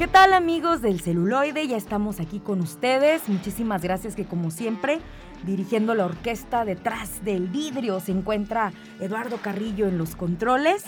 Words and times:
¿Qué 0.00 0.08
tal 0.08 0.32
amigos 0.32 0.80
del 0.80 1.02
celuloide? 1.02 1.68
Ya 1.68 1.76
estamos 1.76 2.20
aquí 2.20 2.38
con 2.38 2.62
ustedes. 2.62 3.28
Muchísimas 3.28 3.82
gracias 3.82 4.16
que 4.16 4.24
como 4.24 4.50
siempre, 4.50 4.98
dirigiendo 5.44 5.94
la 5.94 6.06
orquesta 6.06 6.64
detrás 6.64 7.24
del 7.24 7.48
vidrio, 7.48 8.00
se 8.00 8.12
encuentra 8.12 8.72
Eduardo 9.00 9.38
Carrillo 9.38 9.86
en 9.88 9.98
los 9.98 10.16
controles. 10.16 10.84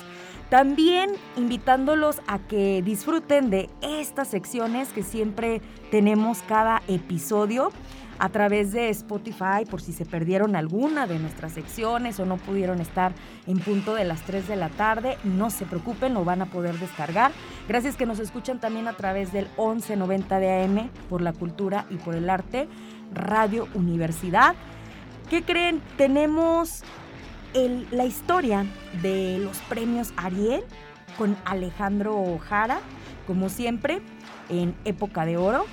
También 0.49 1.11
invitándolos 1.37 2.21
a 2.27 2.39
que 2.39 2.83
disfruten 2.83 3.49
de 3.49 3.71
estas 3.81 4.29
secciones 4.29 4.91
que 4.91 5.03
siempre 5.03 5.63
tenemos 5.91 6.43
cada 6.47 6.83
episodio 6.89 7.73
a 8.19 8.29
través 8.29 8.71
de 8.73 8.89
Spotify 8.91 9.65
por 9.69 9.81
si 9.81 9.93
se 9.93 10.05
perdieron 10.05 10.55
alguna 10.55 11.09
de 11.09 11.19
nuestras 11.19 11.53
secciones 11.53 12.21
o 12.21 12.27
no 12.27 12.37
pudieron 12.37 12.81
estar 12.81 13.13
en 13.49 13.59
punto 13.59 13.95
de 13.95 14.05
las 14.05 14.23
3 14.23 14.47
de 14.47 14.55
la 14.57 14.69
tarde. 14.69 15.19
No 15.25 15.51
se 15.51 15.67
preocupen, 15.67 16.15
lo 16.15 16.25
van 16.25 16.43
a 16.43 16.47
poder 16.47 16.79
descargar. 16.79 17.33
Gracias 17.67 17.97
que 17.97 18.07
nos 18.07 18.21
escuchan 18.21 18.61
también 18.61 18.87
a 18.87 18.93
través 18.93 19.33
del 19.33 19.47
1190 19.59 20.39
de 20.39 20.63
AM 20.63 20.91
por 21.09 21.21
la 21.21 21.33
cultura 21.33 21.87
y 21.91 21.97
por 21.97 22.15
el 22.15 22.31
arte, 22.31 22.69
Radio 23.15 23.69
Universidad. 23.75 24.55
¿Qué 25.29 25.43
creen? 25.43 25.81
Tenemos 25.97 26.83
la 27.91 28.05
historia 28.05 28.67
de 29.03 29.39
los 29.39 29.59
premios 29.61 30.13
Ariel 30.17 30.63
con 31.19 31.37
Alejandro 31.45 32.39
Jara, 32.39 32.81
como 33.27 33.49
siempre, 33.49 34.01
en 34.49 34.75
época 34.85 35.27
de 35.27 35.37
oro. 35.37 35.67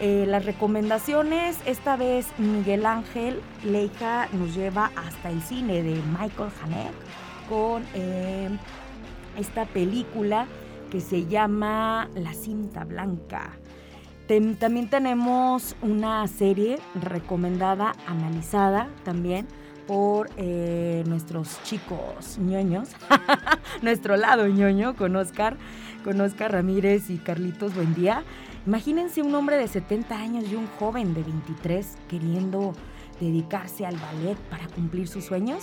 Eh, 0.00 0.24
las 0.26 0.44
recomendaciones, 0.44 1.58
esta 1.66 1.96
vez 1.96 2.26
Miguel 2.38 2.86
Ángel 2.86 3.40
Leica 3.64 4.28
nos 4.32 4.54
lleva 4.54 4.90
hasta 4.96 5.30
el 5.30 5.42
cine 5.42 5.82
de 5.82 5.94
Michael 6.18 6.50
Haneke 6.62 6.92
con 7.48 7.84
eh, 7.94 8.48
esta 9.38 9.64
película 9.66 10.46
que 10.90 11.00
se 11.00 11.26
llama 11.26 12.08
La 12.14 12.34
cinta 12.34 12.84
blanca. 12.84 13.58
También 14.58 14.88
tenemos 14.88 15.76
una 15.82 16.26
serie 16.26 16.78
recomendada, 16.94 17.92
analizada 18.06 18.88
también 19.04 19.46
por 19.86 20.30
eh, 20.38 21.02
nuestros 21.06 21.62
chicos 21.64 22.38
ñoños, 22.38 22.88
nuestro 23.82 24.16
lado 24.16 24.46
ñoño 24.46 24.96
con 24.96 25.16
Oscar, 25.16 25.56
con 26.02 26.20
Oscar 26.20 26.52
Ramírez 26.52 27.10
y 27.10 27.18
Carlitos 27.18 27.74
Buendía. 27.74 28.22
Imagínense 28.66 29.20
un 29.20 29.34
hombre 29.34 29.56
de 29.56 29.68
70 29.68 30.16
años 30.16 30.44
y 30.50 30.54
un 30.54 30.66
joven 30.78 31.12
de 31.12 31.22
23 31.24 31.98
queriendo 32.08 32.72
dedicarse 33.20 33.84
al 33.84 33.96
ballet 33.96 34.38
para 34.48 34.66
cumplir 34.68 35.08
sus 35.08 35.24
sueños. 35.24 35.62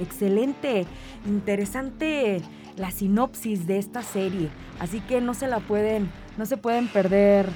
Excelente, 0.00 0.86
interesante 1.26 2.42
la 2.76 2.90
sinopsis 2.90 3.66
de 3.66 3.78
esta 3.78 4.02
serie, 4.02 4.50
así 4.80 5.00
que 5.00 5.20
no 5.20 5.34
se 5.34 5.46
la 5.46 5.60
pueden, 5.60 6.10
no 6.36 6.46
se 6.46 6.56
pueden 6.56 6.88
perder 6.88 7.48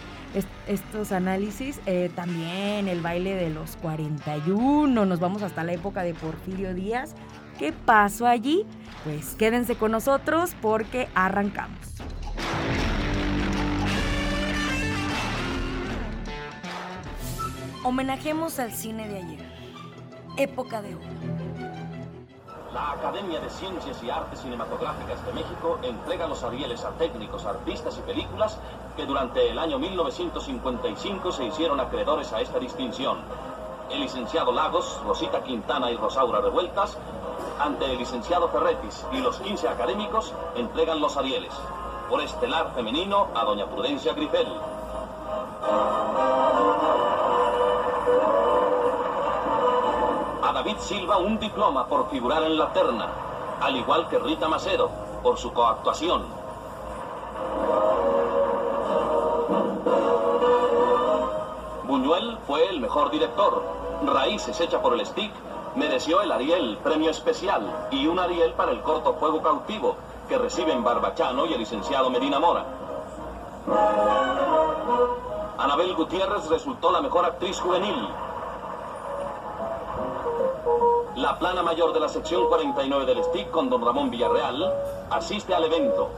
estos 0.67 1.13
análisis. 1.13 1.81
Eh, 1.87 2.11
también 2.15 2.89
el 2.89 3.01
baile 3.01 3.35
de 3.35 3.51
los 3.51 3.77
41, 3.77 5.05
nos 5.05 5.21
vamos 5.21 5.43
hasta 5.43 5.65
la 5.65 5.73
época 5.73 6.03
de 6.03 6.15
Porfirio 6.15 6.75
Díaz. 6.75 7.15
¿Qué 7.59 7.73
pasó 7.73 8.27
allí? 8.27 8.65
Pues 9.05 9.35
quédense 9.35 9.77
con 9.77 9.93
nosotros 9.93 10.55
porque 10.61 11.09
arrancamos. 11.15 11.79
Homenajemos 17.83 18.59
al 18.59 18.73
cine 18.73 19.09
de 19.09 19.19
ayer. 19.19 19.47
Época 20.37 20.83
de 20.83 20.97
oro. 20.97 21.46
La 22.77 22.91
Academia 22.91 23.41
de 23.41 23.49
Ciencias 23.49 24.03
y 24.03 24.11
Artes 24.11 24.39
Cinematográficas 24.41 25.25
de 25.25 25.33
México 25.33 25.79
entrega 25.81 26.27
los 26.27 26.45
Arieles 26.45 26.85
a 26.85 26.91
técnicos, 26.91 27.47
artistas 27.47 27.97
y 27.97 28.03
películas 28.03 28.59
que 28.99 29.07
durante 29.07 29.49
el 29.49 29.59
año 29.59 29.79
1955 29.79 31.33
se 31.33 31.45
hicieron 31.47 31.81
acreedores 31.81 32.35
a 32.35 32.43
esta 32.43 32.59
distinción. 32.59 33.17
El 33.91 34.01
licenciado 34.01 34.53
Lagos, 34.53 35.01
Rosita 35.07 35.43
Quintana 35.43 35.91
y 35.91 35.97
Rosaura 35.97 36.43
Revueltas, 36.43 36.99
ante 37.59 37.91
el 37.91 37.97
licenciado 37.97 38.51
Ferretis 38.51 39.07
y 39.11 39.21
los 39.21 39.39
15 39.39 39.71
académicos, 39.71 40.35
entregan 40.55 41.01
los 41.01 41.17
Arieles. 41.17 41.55
Por 42.11 42.21
estelar 42.21 42.75
femenino 42.75 43.29
a 43.35 43.45
doña 43.45 43.65
Prudencia 43.65 44.13
Grifel. 44.13 44.49
David 50.67 50.81
Silva 50.81 51.19
un 51.19 51.39
diploma 51.39 51.87
por 51.87 52.11
figurar 52.11 52.43
en 52.43 52.59
la 52.59 52.73
terna, 52.73 53.07
al 53.61 53.77
igual 53.77 54.09
que 54.09 54.19
Rita 54.19 54.49
Macedo 54.49 54.91
por 55.23 55.39
su 55.39 55.53
coactuación. 55.53 56.25
Buñuel 61.85 62.37
fue 62.49 62.69
el 62.69 62.81
mejor 62.81 63.13
director. 63.13 63.63
Raíces 64.07 64.61
hecha 64.61 64.83
por 64.83 64.95
el 64.95 65.07
stick 65.07 65.31
mereció 65.77 66.21
el 66.21 66.33
Ariel, 66.33 66.79
premio 66.83 67.11
especial, 67.11 67.87
y 67.93 68.09
un 68.09 68.19
Ariel 68.19 68.53
para 68.55 68.73
el 68.73 68.83
corto 68.83 69.15
Fuego 69.15 69.41
Cautivo, 69.41 69.95
que 70.29 70.37
reciben 70.37 70.83
Barbachano 70.83 71.47
y 71.47 71.53
el 71.53 71.61
licenciado 71.61 72.11
Medina 72.11 72.41
Mora. 72.41 72.65
Anabel 75.59 75.95
Gutiérrez 75.95 76.49
resultó 76.49 76.91
la 76.91 77.03
mejor 77.03 77.25
actriz 77.25 77.61
juvenil, 77.61 78.09
la 81.27 81.41
plana 81.41 81.61
mayor 81.61 81.93
de 81.93 81.99
la 81.99 82.09
sección 82.09 82.47
49 82.47 83.05
del 83.05 83.25
STIC 83.25 83.51
con 83.51 83.69
don 83.69 83.85
Ramón 83.85 84.13
Villarreal 84.13 84.73
asiste 85.11 85.53
al 85.53 85.65
evento. 85.65 86.09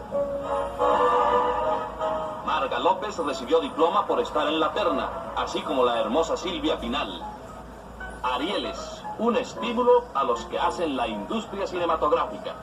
Marga 2.44 2.78
López 2.78 3.16
recibió 3.16 3.58
diploma 3.60 4.06
por 4.06 4.20
estar 4.20 4.46
en 4.48 4.60
la 4.60 4.70
terna, 4.74 5.32
así 5.34 5.62
como 5.62 5.82
la 5.82 5.98
hermosa 5.98 6.36
Silvia 6.36 6.78
Pinal. 6.78 7.22
Arieles, 8.22 9.02
un 9.18 9.38
estímulo 9.38 10.04
a 10.12 10.24
los 10.24 10.44
que 10.44 10.58
hacen 10.58 10.94
la 10.94 11.08
industria 11.08 11.66
cinematográfica. 11.66 12.54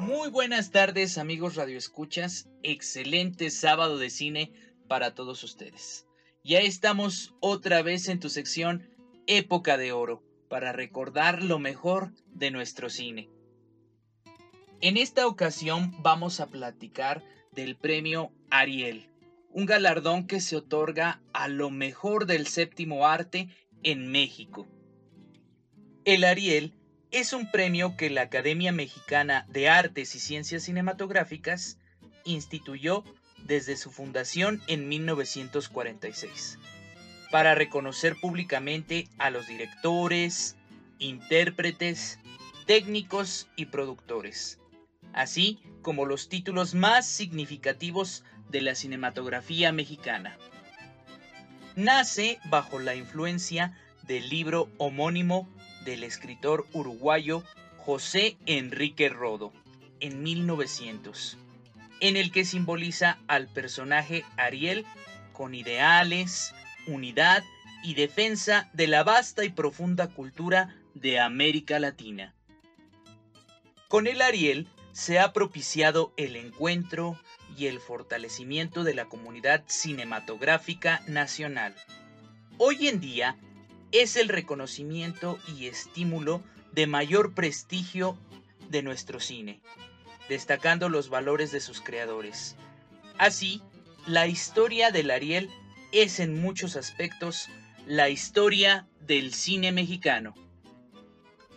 Muy 0.00 0.28
buenas 0.28 0.72
tardes 0.72 1.18
amigos 1.18 1.54
radioescuchas, 1.54 2.48
excelente 2.64 3.48
sábado 3.48 3.96
de 3.96 4.10
cine 4.10 4.52
para 4.88 5.14
todos 5.14 5.44
ustedes. 5.44 6.09
Ya 6.42 6.60
estamos 6.60 7.34
otra 7.40 7.82
vez 7.82 8.08
en 8.08 8.18
tu 8.18 8.30
sección 8.30 8.88
Época 9.26 9.76
de 9.76 9.92
Oro 9.92 10.22
para 10.48 10.72
recordar 10.72 11.42
lo 11.42 11.58
mejor 11.58 12.12
de 12.32 12.50
nuestro 12.50 12.88
cine. 12.88 13.28
En 14.80 14.96
esta 14.96 15.26
ocasión 15.26 15.94
vamos 16.02 16.40
a 16.40 16.46
platicar 16.46 17.22
del 17.52 17.76
premio 17.76 18.32
Ariel, 18.48 19.10
un 19.50 19.66
galardón 19.66 20.26
que 20.26 20.40
se 20.40 20.56
otorga 20.56 21.20
a 21.34 21.46
lo 21.48 21.68
mejor 21.68 22.24
del 22.24 22.46
séptimo 22.46 23.06
arte 23.06 23.50
en 23.82 24.10
México. 24.10 24.66
El 26.06 26.24
Ariel 26.24 26.72
es 27.10 27.34
un 27.34 27.50
premio 27.50 27.98
que 27.98 28.08
la 28.08 28.22
Academia 28.22 28.72
Mexicana 28.72 29.46
de 29.50 29.68
Artes 29.68 30.14
y 30.14 30.20
Ciencias 30.20 30.62
Cinematográficas 30.62 31.78
instituyó 32.24 33.04
desde 33.50 33.76
su 33.76 33.90
fundación 33.90 34.62
en 34.68 34.88
1946, 34.88 36.60
para 37.32 37.56
reconocer 37.56 38.14
públicamente 38.14 39.08
a 39.18 39.30
los 39.30 39.48
directores, 39.48 40.54
intérpretes, 41.00 42.20
técnicos 42.66 43.48
y 43.56 43.66
productores, 43.66 44.60
así 45.12 45.58
como 45.82 46.06
los 46.06 46.28
títulos 46.28 46.76
más 46.76 47.08
significativos 47.08 48.22
de 48.50 48.60
la 48.60 48.76
cinematografía 48.76 49.72
mexicana. 49.72 50.38
Nace 51.74 52.38
bajo 52.44 52.78
la 52.78 52.94
influencia 52.94 53.76
del 54.04 54.28
libro 54.28 54.68
homónimo 54.78 55.48
del 55.84 56.04
escritor 56.04 56.68
uruguayo 56.72 57.42
José 57.78 58.36
Enrique 58.46 59.08
Rodo 59.08 59.52
en 59.98 60.22
1900 60.22 61.36
en 62.00 62.16
el 62.16 62.32
que 62.32 62.44
simboliza 62.44 63.18
al 63.28 63.48
personaje 63.48 64.24
Ariel 64.36 64.86
con 65.32 65.54
ideales, 65.54 66.54
unidad 66.86 67.44
y 67.82 67.94
defensa 67.94 68.68
de 68.72 68.86
la 68.86 69.04
vasta 69.04 69.44
y 69.44 69.50
profunda 69.50 70.08
cultura 70.08 70.76
de 70.94 71.20
América 71.20 71.78
Latina. 71.78 72.34
Con 73.88 74.06
el 74.06 74.22
Ariel 74.22 74.68
se 74.92 75.18
ha 75.18 75.32
propiciado 75.32 76.12
el 76.16 76.36
encuentro 76.36 77.18
y 77.56 77.66
el 77.66 77.80
fortalecimiento 77.80 78.84
de 78.84 78.94
la 78.94 79.06
comunidad 79.06 79.64
cinematográfica 79.66 81.02
nacional. 81.06 81.74
Hoy 82.58 82.88
en 82.88 83.00
día 83.00 83.36
es 83.92 84.16
el 84.16 84.28
reconocimiento 84.28 85.38
y 85.56 85.66
estímulo 85.66 86.42
de 86.72 86.86
mayor 86.86 87.34
prestigio 87.34 88.16
de 88.68 88.82
nuestro 88.82 89.18
cine, 89.18 89.60
destacando 90.30 90.88
los 90.88 91.10
valores 91.10 91.50
de 91.50 91.60
sus 91.60 91.80
creadores. 91.80 92.54
Así, 93.18 93.60
la 94.06 94.28
historia 94.28 94.92
del 94.92 95.10
Ariel 95.10 95.50
es 95.90 96.20
en 96.20 96.40
muchos 96.40 96.76
aspectos 96.76 97.48
la 97.84 98.08
historia 98.08 98.86
del 99.00 99.34
cine 99.34 99.72
mexicano. 99.72 100.34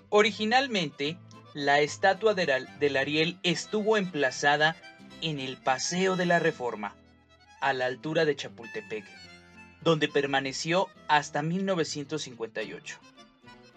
Originalmente, 0.10 1.20
la 1.54 1.82
estatua 1.82 2.34
del 2.34 2.98
Ariel 2.98 3.38
estuvo 3.44 3.96
emplazada 3.96 4.76
en 5.22 5.40
el 5.40 5.58
Paseo 5.58 6.16
de 6.16 6.26
la 6.26 6.40
Reforma, 6.40 6.96
a 7.62 7.74
la 7.74 7.86
altura 7.86 8.26
de 8.26 8.36
Chapultepec, 8.36 9.06
donde 9.82 10.08
permaneció 10.08 10.90
hasta 11.08 11.44
1958. 11.44 12.98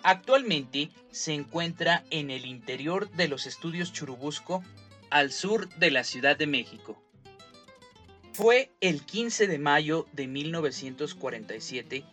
Actualmente 0.02 0.90
se 1.10 1.34
encuentra 1.34 2.04
en 2.10 2.30
el 2.30 2.46
interior 2.46 3.10
de 3.10 3.28
los 3.28 3.44
estudios 3.44 3.92
Churubusco, 3.92 4.62
al 5.10 5.32
sur 5.32 5.68
de 5.76 5.90
la 5.90 6.04
Ciudad 6.04 6.36
de 6.36 6.46
México. 6.46 7.00
Fue 8.32 8.70
el 8.80 9.02
15 9.04 9.46
de 9.46 9.58
mayo 9.58 10.06
de 10.12 10.26
1947 10.26 12.04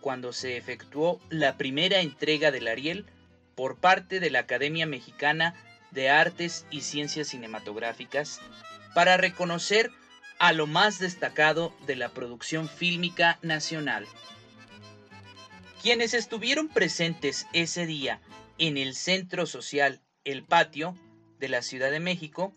cuando 0.00 0.32
se 0.32 0.56
efectuó 0.56 1.20
la 1.28 1.56
primera 1.56 2.00
entrega 2.00 2.50
del 2.50 2.68
Ariel 2.68 3.06
por 3.54 3.76
parte 3.76 4.20
de 4.20 4.30
la 4.30 4.40
Academia 4.40 4.86
Mexicana 4.86 5.54
de 5.90 6.10
Artes 6.10 6.66
y 6.70 6.82
Ciencias 6.82 7.28
Cinematográficas 7.28 8.40
para 8.94 9.16
reconocer 9.16 9.90
a 10.38 10.52
lo 10.52 10.66
más 10.66 10.98
destacado 10.98 11.74
de 11.86 11.96
la 11.96 12.10
producción 12.10 12.68
fílmica 12.68 13.38
nacional. 13.42 14.06
Quienes 15.82 16.14
estuvieron 16.14 16.68
presentes 16.68 17.46
ese 17.52 17.86
día 17.86 18.20
en 18.58 18.76
el 18.76 18.94
Centro 18.94 19.46
Social 19.46 20.00
El 20.24 20.44
Patio 20.44 20.96
de 21.38 21.48
la 21.48 21.62
Ciudad 21.62 21.90
de 21.90 22.00
México 22.00 22.52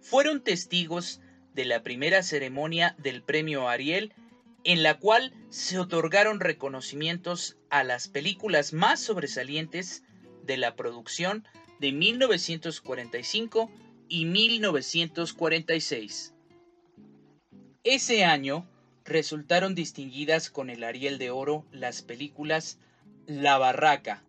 fueron 0.00 0.42
testigos 0.42 1.20
de 1.54 1.64
la 1.64 1.82
primera 1.82 2.22
ceremonia 2.22 2.94
del 2.98 3.22
Premio 3.22 3.68
Ariel 3.68 4.12
en 4.64 4.82
la 4.82 4.98
cual 4.98 5.32
se 5.50 5.78
otorgaron 5.78 6.40
reconocimientos 6.40 7.56
a 7.70 7.84
las 7.84 8.08
películas 8.08 8.72
más 8.72 9.00
sobresalientes 9.00 10.02
de 10.44 10.56
la 10.56 10.74
producción 10.76 11.46
de 11.80 11.92
1945 11.92 13.70
y 14.08 14.24
1946. 14.26 16.34
Ese 17.84 18.24
año 18.24 18.68
resultaron 19.04 19.74
distinguidas 19.74 20.48
con 20.48 20.70
el 20.70 20.84
Ariel 20.84 21.18
de 21.18 21.30
Oro 21.30 21.66
las 21.72 22.02
películas 22.02 22.78
La 23.26 23.58
Barraca, 23.58 24.22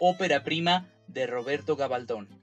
ópera 0.00 0.42
prima 0.42 0.88
de 1.06 1.28
Roberto 1.28 1.76
Gabaldón, 1.76 2.42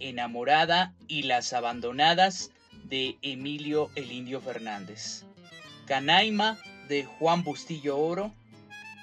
Enamorada 0.00 0.94
y 1.06 1.22
Las 1.22 1.52
Abandonadas 1.52 2.50
de 2.84 3.18
Emilio 3.22 3.90
el 3.94 4.12
Indio 4.12 4.40
Fernández, 4.40 5.24
Canaima 5.86 6.58
de 6.88 7.04
Juan 7.04 7.44
Bustillo 7.44 7.98
Oro, 7.98 8.32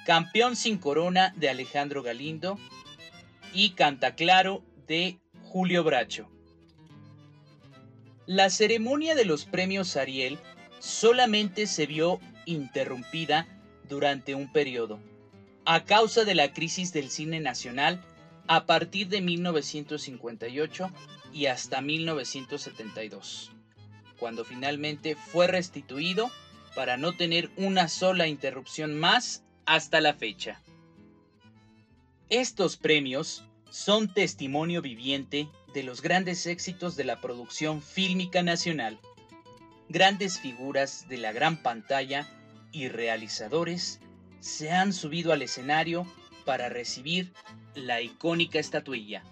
Campeón 0.06 0.56
sin 0.56 0.78
Corona 0.78 1.34
de 1.36 1.50
Alejandro 1.50 2.04
Galindo 2.04 2.60
y 3.54 3.72
Cantaclaro 3.72 4.64
de 4.88 5.20
Julio 5.44 5.84
Bracho. 5.84 6.30
La 8.28 8.50
ceremonia 8.50 9.16
de 9.16 9.26
los 9.26 9.46
premios 9.46 9.96
Ariel 9.96 10.40
solamente 10.80 11.68
se 11.68 11.86
vio 11.86 12.20
interrumpida 12.46 13.48
durante 13.88 14.36
un 14.36 14.52
periodo, 14.52 15.00
a 15.64 15.84
causa 15.86 16.26
de 16.26 16.36
la 16.36 16.54
crisis 16.54 16.92
del 16.92 17.10
cine 17.10 17.40
nacional 17.40 18.04
a 18.48 18.66
partir 18.66 19.08
de 19.08 19.22
1958 19.22 20.92
y 21.34 21.48
hasta 21.48 21.82
1972, 21.82 23.52
cuando 24.18 24.46
finalmente 24.46 25.16
fue 25.16 25.48
restituido 25.48 26.32
para 26.76 26.98
no 26.98 27.16
tener 27.16 27.50
una 27.58 27.88
sola 27.88 28.28
interrupción 28.28 29.00
más 29.00 29.44
hasta 29.66 30.02
la 30.02 30.14
fecha. 30.14 30.62
Estos 32.30 32.78
premios 32.78 33.44
son 33.70 34.14
testimonio 34.14 34.82
viviente 34.82 35.50
de 35.74 35.84
los 35.84 36.02
grandes 36.02 36.46
éxitos 36.46 36.96
de 36.96 37.04
la 37.04 37.20
producción 37.20 37.82
fílmica 37.82 38.42
nacional. 38.44 39.00
Grandes 39.90 40.40
figuras 40.40 41.08
de 41.10 41.18
la 41.18 41.34
gran 41.34 41.62
pantalla 41.62 42.28
y 42.72 42.88
realizadores 42.88 44.00
se 44.40 44.72
han 44.72 44.94
subido 44.94 45.34
al 45.34 45.42
escenario 45.42 46.08
para 46.46 46.70
recibir 46.70 47.34
la 47.74 48.02
icónica 48.02 48.60
estatuilla. 48.60 49.24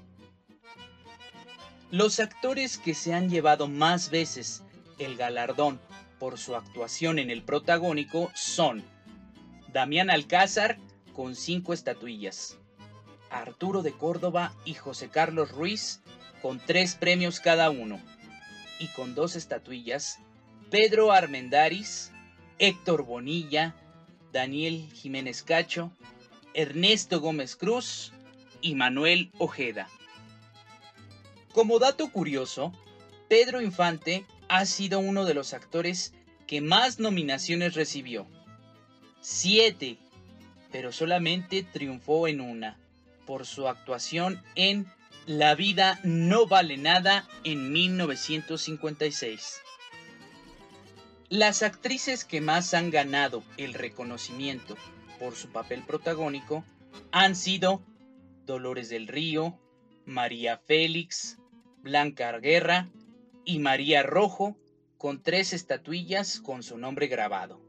Los 1.92 2.20
actores 2.20 2.78
que 2.78 2.94
se 2.94 3.14
han 3.14 3.30
llevado 3.30 3.68
más 3.68 4.10
veces 4.10 4.64
el 4.98 5.16
galardón 5.16 5.80
por 6.20 6.40
su 6.40 6.56
actuación 6.56 7.20
en 7.20 7.30
el 7.30 7.44
protagónico 7.44 8.32
son 8.34 8.84
Damián 9.72 10.10
Alcázar 10.10 10.78
con 11.14 11.36
cinco 11.36 11.74
estatuillas, 11.74 12.58
Arturo 13.30 13.84
de 13.84 13.92
Córdoba 13.92 14.54
y 14.66 14.74
José 14.74 15.10
Carlos 15.10 15.52
Ruiz 15.52 16.02
con 16.42 16.60
tres 16.60 16.96
premios 16.96 17.40
cada 17.40 17.70
uno, 17.70 18.00
y 18.80 18.88
con 18.88 19.16
dos 19.16 19.36
estatuillas, 19.36 20.20
Pedro 20.70 21.12
Armendaris, 21.12 22.12
Héctor 22.60 23.06
Bonilla, 23.06 23.76
Daniel 24.32 24.90
Jiménez 24.94 25.44
Cacho, 25.44 25.92
Ernesto 26.54 27.20
Gómez 27.20 27.56
Cruz 27.56 28.12
y 28.62 28.76
Manuel 28.76 29.32
Ojeda. 29.38 29.90
Como 31.52 31.80
dato 31.80 32.12
curioso, 32.12 32.72
Pedro 33.28 33.62
Infante 33.62 34.26
ha 34.50 34.66
sido 34.66 35.00
uno 35.00 35.26
de 35.26 35.34
los 35.34 35.54
actores 35.54 36.14
que 36.48 36.62
más 36.62 37.00
nominaciones 37.00 37.74
recibió. 37.74 38.28
Siete, 39.22 39.98
pero 40.72 40.92
solamente 40.92 41.64
triunfó 41.64 42.28
en 42.28 42.42
una, 42.42 42.78
por 43.26 43.46
su 43.46 43.68
actuación 43.68 44.42
en 44.56 44.86
La 45.26 45.56
vida 45.56 46.00
no 46.04 46.48
vale 46.48 46.78
nada 46.78 47.28
en 47.44 47.72
1956. 47.72 49.62
Las 51.30 51.64
actrices 51.64 52.26
que 52.26 52.42
más 52.42 52.74
han 52.74 52.92
ganado 52.92 53.44
el 53.58 53.74
reconocimiento 53.74 54.76
por 55.24 55.36
su 55.36 55.48
papel 55.54 55.84
protagónico 55.84 56.66
han 57.14 57.38
sido 57.38 57.82
Dolores 58.46 58.90
del 58.90 59.08
Río, 59.08 59.58
María 60.06 60.58
Félix, 60.58 61.38
Blanca 61.78 62.28
Arguerra 62.28 62.90
y 63.46 63.60
María 63.60 64.04
Rojo, 64.04 64.58
con 64.98 65.24
tres 65.24 65.54
estatuillas 65.54 66.42
con 66.42 66.62
su 66.62 66.78
nombre 66.78 67.08
grabado, 67.08 67.62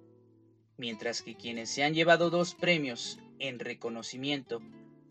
mientras 0.78 1.22
que 1.22 1.36
quienes 1.36 1.70
se 1.70 1.84
han 1.84 1.94
llevado 1.94 2.28
dos 2.28 2.56
premios 2.56 3.20
en 3.38 3.60
reconocimiento 3.60 4.60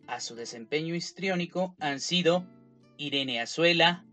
a 0.08 0.20
su 0.20 0.36
desempeño 0.36 0.96
histriónico 0.96 1.78
han 1.80 2.02
sido 2.02 2.46
Irene 2.98 3.40
Azuela, 3.40 4.04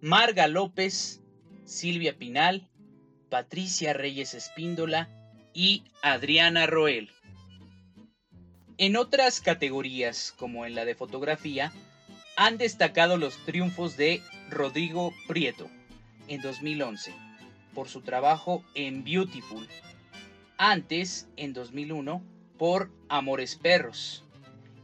Marga 0.00 0.46
López, 0.46 1.22
Silvia 1.64 2.16
Pinal, 2.16 2.70
Patricia 3.30 3.92
Reyes 3.94 4.34
Espíndola 4.34 5.08
y 5.52 5.82
Adriana 6.02 6.66
Roel. 6.66 7.10
En 8.80 8.96
otras 8.96 9.40
categorías, 9.42 10.32
como 10.38 10.64
en 10.64 10.74
la 10.74 10.86
de 10.86 10.94
fotografía, 10.94 11.70
han 12.34 12.56
destacado 12.56 13.18
los 13.18 13.36
triunfos 13.44 13.98
de 13.98 14.22
Rodrigo 14.48 15.12
Prieto, 15.28 15.68
en 16.28 16.40
2011 16.40 17.12
por 17.74 17.90
su 17.90 18.00
trabajo 18.00 18.64
en 18.74 19.04
Beautiful. 19.04 19.68
Antes, 20.56 21.28
en 21.36 21.52
2001, 21.52 22.22
por 22.56 22.90
Amores 23.10 23.54
Perros. 23.56 24.24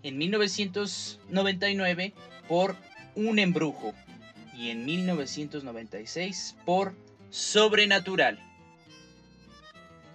En 0.02 0.18
1999 0.18 2.12
por 2.48 2.76
Un 3.14 3.38
Embrujo. 3.38 3.94
Y 4.54 4.68
en 4.68 4.84
1996 4.84 6.58
por 6.66 6.94
Sobrenatural. 7.30 8.38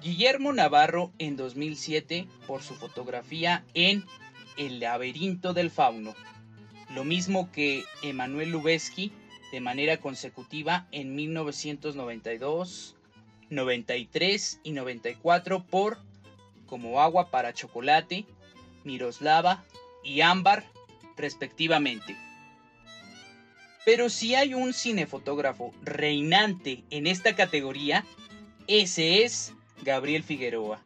Guillermo 0.02 0.52
Navarro 0.52 1.12
en 1.20 1.36
2007 1.36 2.28
por 2.48 2.64
su 2.64 2.74
fotografía 2.74 3.64
en 3.76 4.04
El 4.58 4.80
laberinto 4.80 5.54
del 5.54 5.70
fauno. 5.70 6.16
Lo 6.96 7.04
mismo 7.04 7.52
que 7.52 7.84
Emanuel 8.02 8.50
Lubezki 8.50 9.12
de 9.52 9.62
manera 9.62 9.98
consecutiva 9.98 10.88
en 10.92 11.14
1992, 11.14 12.96
93 13.52 14.60
y 14.64 14.72
94 14.72 15.66
por 15.66 16.00
Como 16.66 17.00
agua 17.00 17.30
para 17.30 17.54
chocolate, 17.54 18.26
Miroslava 18.84 19.64
y 20.04 20.22
Ámbar, 20.22 20.66
respectivamente. 21.16 22.18
Pero 23.86 24.10
si 24.10 24.34
hay 24.34 24.56
un 24.56 24.74
cinefotógrafo 24.74 25.74
reinante 25.84 26.84
en 26.90 27.06
esta 27.06 27.36
categoría, 27.36 28.04
ese 28.68 29.24
es 29.24 29.54
Gabriel 29.82 30.24
Figueroa, 30.24 30.84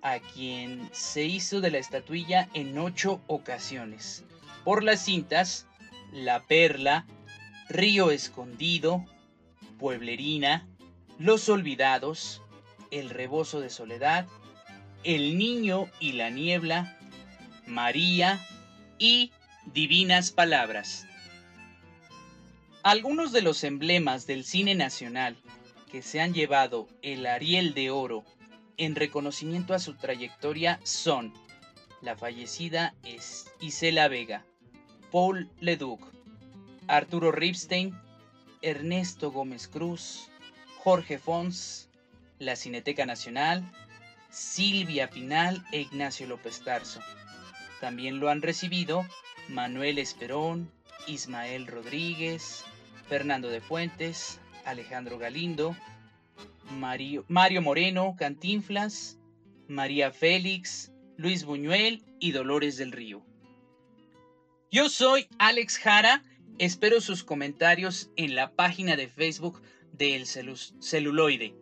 a 0.00 0.20
quien 0.20 0.88
se 0.92 1.24
hizo 1.24 1.60
de 1.60 1.70
la 1.70 1.78
estatuilla 1.78 2.48
en 2.54 2.78
ocho 2.78 3.20
ocasiones, 3.26 4.24
por 4.64 4.84
las 4.84 5.04
cintas 5.04 5.66
La 6.12 6.42
Perla, 6.42 7.06
Río 7.68 8.10
Escondido, 8.10 9.04
Pueblerina, 9.78 10.68
Los 11.18 11.48
Olvidados, 11.48 12.42
El 12.90 13.10
Rebozo 13.10 13.60
de 13.60 13.70
Soledad, 13.70 14.26
El 15.02 15.36
Niño 15.36 15.88
y 15.98 16.12
la 16.12 16.30
Niebla, 16.30 16.96
María 17.66 18.40
y 18.98 19.32
Divinas 19.66 20.30
Palabras. 20.30 21.06
Algunos 22.84 23.32
de 23.32 23.42
los 23.42 23.64
emblemas 23.64 24.26
del 24.26 24.44
cine 24.44 24.74
nacional 24.74 25.36
que 25.92 26.00
se 26.00 26.22
han 26.22 26.32
llevado 26.32 26.88
el 27.02 27.26
Ariel 27.26 27.74
de 27.74 27.90
Oro 27.90 28.24
en 28.78 28.94
reconocimiento 28.94 29.74
a 29.74 29.78
su 29.78 29.94
trayectoria 29.94 30.80
son 30.84 31.34
la 32.00 32.16
fallecida 32.16 32.94
Isela 33.60 34.08
Vega, 34.08 34.42
Paul 35.10 35.50
Leduc, 35.60 36.00
Arturo 36.88 37.30
Ripstein, 37.30 37.94
Ernesto 38.62 39.30
Gómez 39.30 39.68
Cruz, 39.68 40.30
Jorge 40.78 41.18
Fons, 41.18 41.90
la 42.38 42.56
Cineteca 42.56 43.04
Nacional, 43.04 43.70
Silvia 44.30 45.10
Pinal 45.10 45.62
e 45.72 45.80
Ignacio 45.80 46.26
López 46.26 46.62
Tarso. 46.62 47.00
También 47.82 48.18
lo 48.18 48.30
han 48.30 48.40
recibido 48.40 49.04
Manuel 49.48 49.98
Esperón, 49.98 50.72
Ismael 51.06 51.66
Rodríguez, 51.66 52.64
Fernando 53.10 53.50
de 53.50 53.60
Fuentes, 53.60 54.40
Alejandro 54.64 55.18
Galindo, 55.18 55.76
Mario, 56.78 57.24
Moreno, 57.62 58.16
Cantinflas, 58.18 59.18
María 59.68 60.10
Félix, 60.10 60.92
Luis 61.16 61.44
Buñuel 61.44 62.02
y 62.18 62.32
Dolores 62.32 62.76
del 62.76 62.92
Río. 62.92 63.24
Yo 64.70 64.88
soy 64.88 65.28
Alex 65.38 65.78
Jara, 65.78 66.22
espero 66.58 67.00
sus 67.00 67.24
comentarios 67.24 68.10
en 68.16 68.34
la 68.34 68.52
página 68.52 68.96
de 68.96 69.08
Facebook 69.08 69.62
del 69.92 70.26
celuloide 70.26 71.54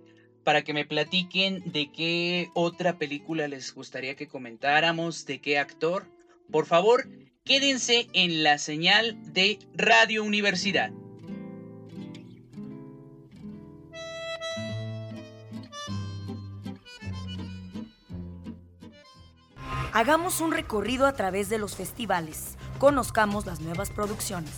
para 0.44 0.62
que 0.62 0.72
me 0.72 0.84
platiquen 0.84 1.62
de 1.72 1.92
qué 1.92 2.50
otra 2.54 2.98
película 2.98 3.48
les 3.48 3.74
gustaría 3.74 4.16
que 4.16 4.28
comentáramos, 4.28 5.26
de 5.26 5.40
qué 5.40 5.58
actor. 5.58 6.06
Por 6.50 6.66
favor, 6.66 7.08
quédense 7.44 8.08
en 8.12 8.42
la 8.42 8.58
señal 8.58 9.16
de 9.32 9.58
Radio 9.74 10.24
Universidad. 10.24 10.90
Hagamos 19.92 20.40
un 20.40 20.52
recorrido 20.52 21.04
a 21.04 21.14
través 21.14 21.48
de 21.48 21.58
los 21.58 21.74
festivales. 21.74 22.56
Conozcamos 22.78 23.44
las 23.44 23.60
nuevas 23.60 23.90
producciones. 23.90 24.56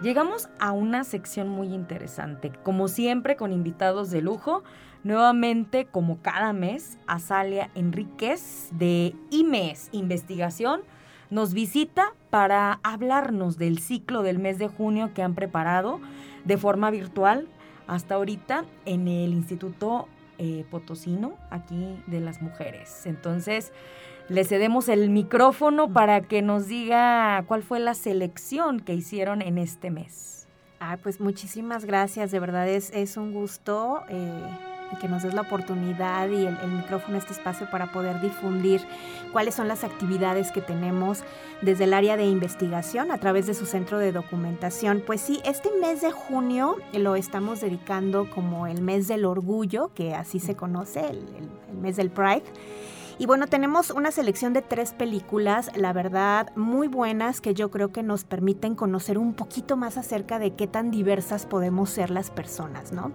Llegamos 0.00 0.48
a 0.58 0.72
una 0.72 1.04
sección 1.04 1.50
muy 1.50 1.74
interesante, 1.74 2.50
como 2.62 2.88
siempre 2.88 3.36
con 3.36 3.52
invitados 3.52 4.10
de 4.10 4.22
lujo. 4.22 4.62
Nuevamente, 5.04 5.84
como 5.84 6.22
cada 6.22 6.54
mes, 6.54 6.98
Azalia 7.06 7.70
Enríquez 7.74 8.70
de 8.72 9.14
IMES 9.30 9.90
Investigación 9.92 10.80
nos 11.30 11.52
visita 11.52 12.12
para 12.30 12.80
hablarnos 12.82 13.58
del 13.58 13.78
ciclo 13.78 14.22
del 14.22 14.38
mes 14.38 14.58
de 14.58 14.68
junio 14.68 15.12
que 15.14 15.22
han 15.22 15.34
preparado 15.34 16.00
de 16.44 16.56
forma 16.56 16.90
virtual 16.90 17.48
hasta 17.86 18.16
ahorita 18.16 18.64
en 18.84 19.08
el 19.08 19.32
Instituto 19.32 20.08
eh, 20.38 20.64
Potosino, 20.70 21.34
aquí 21.50 22.00
de 22.06 22.20
las 22.20 22.40
mujeres. 22.42 23.06
Entonces, 23.06 23.72
le 24.28 24.44
cedemos 24.44 24.88
el 24.88 25.10
micrófono 25.10 25.92
para 25.92 26.20
que 26.20 26.42
nos 26.42 26.68
diga 26.68 27.42
cuál 27.46 27.62
fue 27.62 27.80
la 27.80 27.94
selección 27.94 28.80
que 28.80 28.94
hicieron 28.94 29.42
en 29.42 29.58
este 29.58 29.90
mes. 29.90 30.46
Ah, 30.80 30.98
pues 31.02 31.20
muchísimas 31.20 31.84
gracias, 31.84 32.30
de 32.30 32.38
verdad 32.38 32.68
es, 32.68 33.16
un 33.16 33.32
gusto 33.32 34.02
eh, 34.08 34.42
que 34.96 35.08
nos 35.08 35.22
des 35.22 35.34
la 35.34 35.42
oportunidad 35.42 36.28
y 36.28 36.46
el, 36.46 36.56
el, 36.62 36.70
micrófono, 36.70 37.18
este 37.18 37.32
espacio 37.32 37.68
para 37.70 37.92
poder 37.92 38.20
difundir 38.20 38.80
cuáles 39.32 39.54
son 39.54 39.68
las 39.68 39.84
actividades 39.84 40.52
que 40.52 40.60
tenemos 40.60 41.22
desde 41.60 41.84
el 41.84 41.94
área 41.94 42.16
de 42.16 42.24
investigación 42.24 43.10
a 43.10 43.18
través 43.18 43.46
de 43.46 43.54
su 43.54 43.66
centro 43.66 43.98
de 43.98 44.12
documentación. 44.12 45.02
Pues 45.06 45.20
sí, 45.20 45.40
este 45.44 45.70
mes 45.80 46.00
de 46.00 46.12
junio 46.12 46.76
lo 46.92 47.16
estamos 47.16 47.60
dedicando 47.60 48.28
como 48.30 48.66
el 48.66 48.82
mes 48.82 49.08
del 49.08 49.24
orgullo, 49.24 49.90
que 49.94 50.14
así 50.14 50.40
se 50.40 50.54
conoce, 50.54 51.00
el, 51.00 51.18
el, 51.36 51.48
el 51.70 51.78
mes 51.80 51.96
del 51.96 52.10
Pride. 52.10 52.44
Y 53.20 53.26
bueno, 53.26 53.48
tenemos 53.48 53.90
una 53.90 54.12
selección 54.12 54.52
de 54.52 54.62
tres 54.62 54.92
películas, 54.92 55.72
la 55.74 55.92
verdad, 55.92 56.54
muy 56.54 56.86
buenas 56.86 57.40
que 57.40 57.52
yo 57.52 57.68
creo 57.68 57.90
que 57.90 58.04
nos 58.04 58.22
permiten 58.22 58.76
conocer 58.76 59.18
un 59.18 59.34
poquito 59.34 59.76
más 59.76 59.96
acerca 59.96 60.38
de 60.38 60.52
qué 60.52 60.68
tan 60.68 60.92
diversas 60.92 61.44
podemos 61.44 61.90
ser 61.90 62.10
las 62.10 62.30
personas, 62.30 62.92
¿no? 62.92 63.10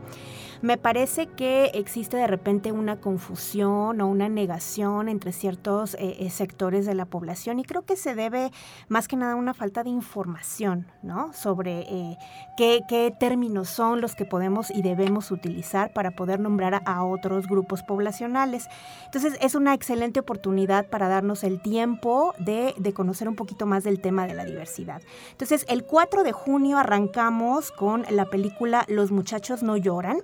Me 0.64 0.78
parece 0.78 1.28
que 1.28 1.72
existe 1.74 2.16
de 2.16 2.26
repente 2.26 2.72
una 2.72 2.96
confusión 2.96 4.00
o 4.00 4.08
una 4.08 4.30
negación 4.30 5.10
entre 5.10 5.34
ciertos 5.34 5.96
eh, 5.96 6.16
eh, 6.20 6.30
sectores 6.30 6.86
de 6.86 6.96
la 6.96 7.04
población 7.04 7.60
y 7.60 7.66
creo 7.66 7.82
que 7.82 7.98
se 7.98 8.16
debe 8.16 8.50
más 8.88 9.10
que 9.10 9.18
nada 9.18 9.34
a 9.34 9.36
una 9.36 9.54
falta 9.54 9.84
de 9.84 9.90
información, 9.90 10.88
¿no? 11.02 11.34
Sobre 11.34 11.82
eh, 11.82 12.18
qué, 12.56 12.80
qué, 12.88 13.14
términos 13.20 13.68
son 13.68 14.00
los 14.00 14.16
que 14.16 14.24
podemos 14.24 14.72
y 14.72 14.82
debemos 14.82 15.32
utilizar 15.32 15.92
para 15.92 16.12
poder 16.12 16.40
nombrar 16.40 16.82
a, 16.86 17.04
otros 17.04 17.48
grupos 17.48 17.84
poblacionales. 17.84 18.70
Entonces 19.04 19.38
es 19.42 19.56
una 19.56 19.74
excelente 19.74 19.93
oportunidad 20.20 20.88
para 20.88 21.08
darnos 21.08 21.44
el 21.44 21.62
tiempo 21.62 22.34
de, 22.40 22.74
de 22.78 22.94
conocer 22.94 23.28
un 23.28 23.36
poquito 23.36 23.66
más 23.66 23.84
del 23.84 24.00
tema 24.00 24.28
de 24.28 24.34
la 24.34 24.46
diversidad. 24.46 25.02
Entonces 25.32 25.66
el 25.70 25.84
4 25.84 26.24
de 26.24 26.32
junio 26.32 26.78
arrancamos 26.78 27.72
con 27.72 28.06
la 28.10 28.26
película 28.26 28.86
Los 28.88 29.12
muchachos 29.12 29.64
no 29.64 29.78
lloran. 29.78 30.18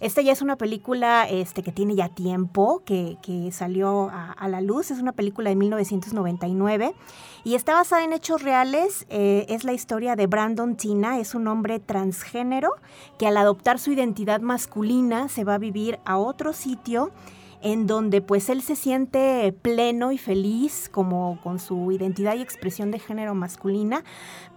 Esta 0.00 0.20
ya 0.20 0.32
es 0.32 0.42
una 0.42 0.56
película 0.56 1.26
este, 1.28 1.62
que 1.62 1.72
tiene 1.72 1.94
ya 1.94 2.08
tiempo, 2.10 2.82
que, 2.84 3.16
que 3.22 3.50
salió 3.50 4.10
a, 4.10 4.32
a, 4.32 4.48
la 4.48 4.60
luz. 4.60 4.90
Es 4.90 5.00
una 5.00 5.12
película 5.12 5.48
de 5.48 5.56
1999 5.56 6.94
y 7.44 7.54
está 7.54 7.74
basada 7.74 8.04
en 8.04 8.12
hechos 8.12 8.42
reales. 8.42 9.06
Eh, 9.08 9.46
es 9.48 9.64
la 9.64 9.72
historia 9.72 10.16
de 10.16 10.26
Brandon 10.26 10.76
Tina, 10.76 11.18
es 11.18 11.34
un 11.34 11.46
hombre 11.48 11.78
transgénero 11.78 12.72
que 13.18 13.26
al 13.26 13.36
adoptar 13.36 13.78
su 13.78 13.92
identidad 13.92 14.40
masculina 14.40 15.28
se 15.28 15.44
va 15.44 15.54
a 15.54 15.58
vivir 15.58 15.98
a 16.04 16.18
otro 16.18 16.52
sitio 16.52 17.10
en 17.62 17.86
donde 17.86 18.20
pues 18.20 18.48
él 18.48 18.62
se 18.62 18.76
siente 18.76 19.52
pleno 19.62 20.12
y 20.12 20.18
feliz 20.18 20.88
como 20.90 21.38
con 21.42 21.58
su 21.58 21.92
identidad 21.92 22.34
y 22.36 22.42
expresión 22.42 22.90
de 22.90 22.98
género 22.98 23.34
masculina, 23.34 24.04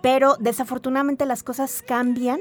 pero 0.01 0.35
desafortunadamente 0.39 1.25
las 1.25 1.43
cosas 1.43 1.81
cambian 1.81 2.39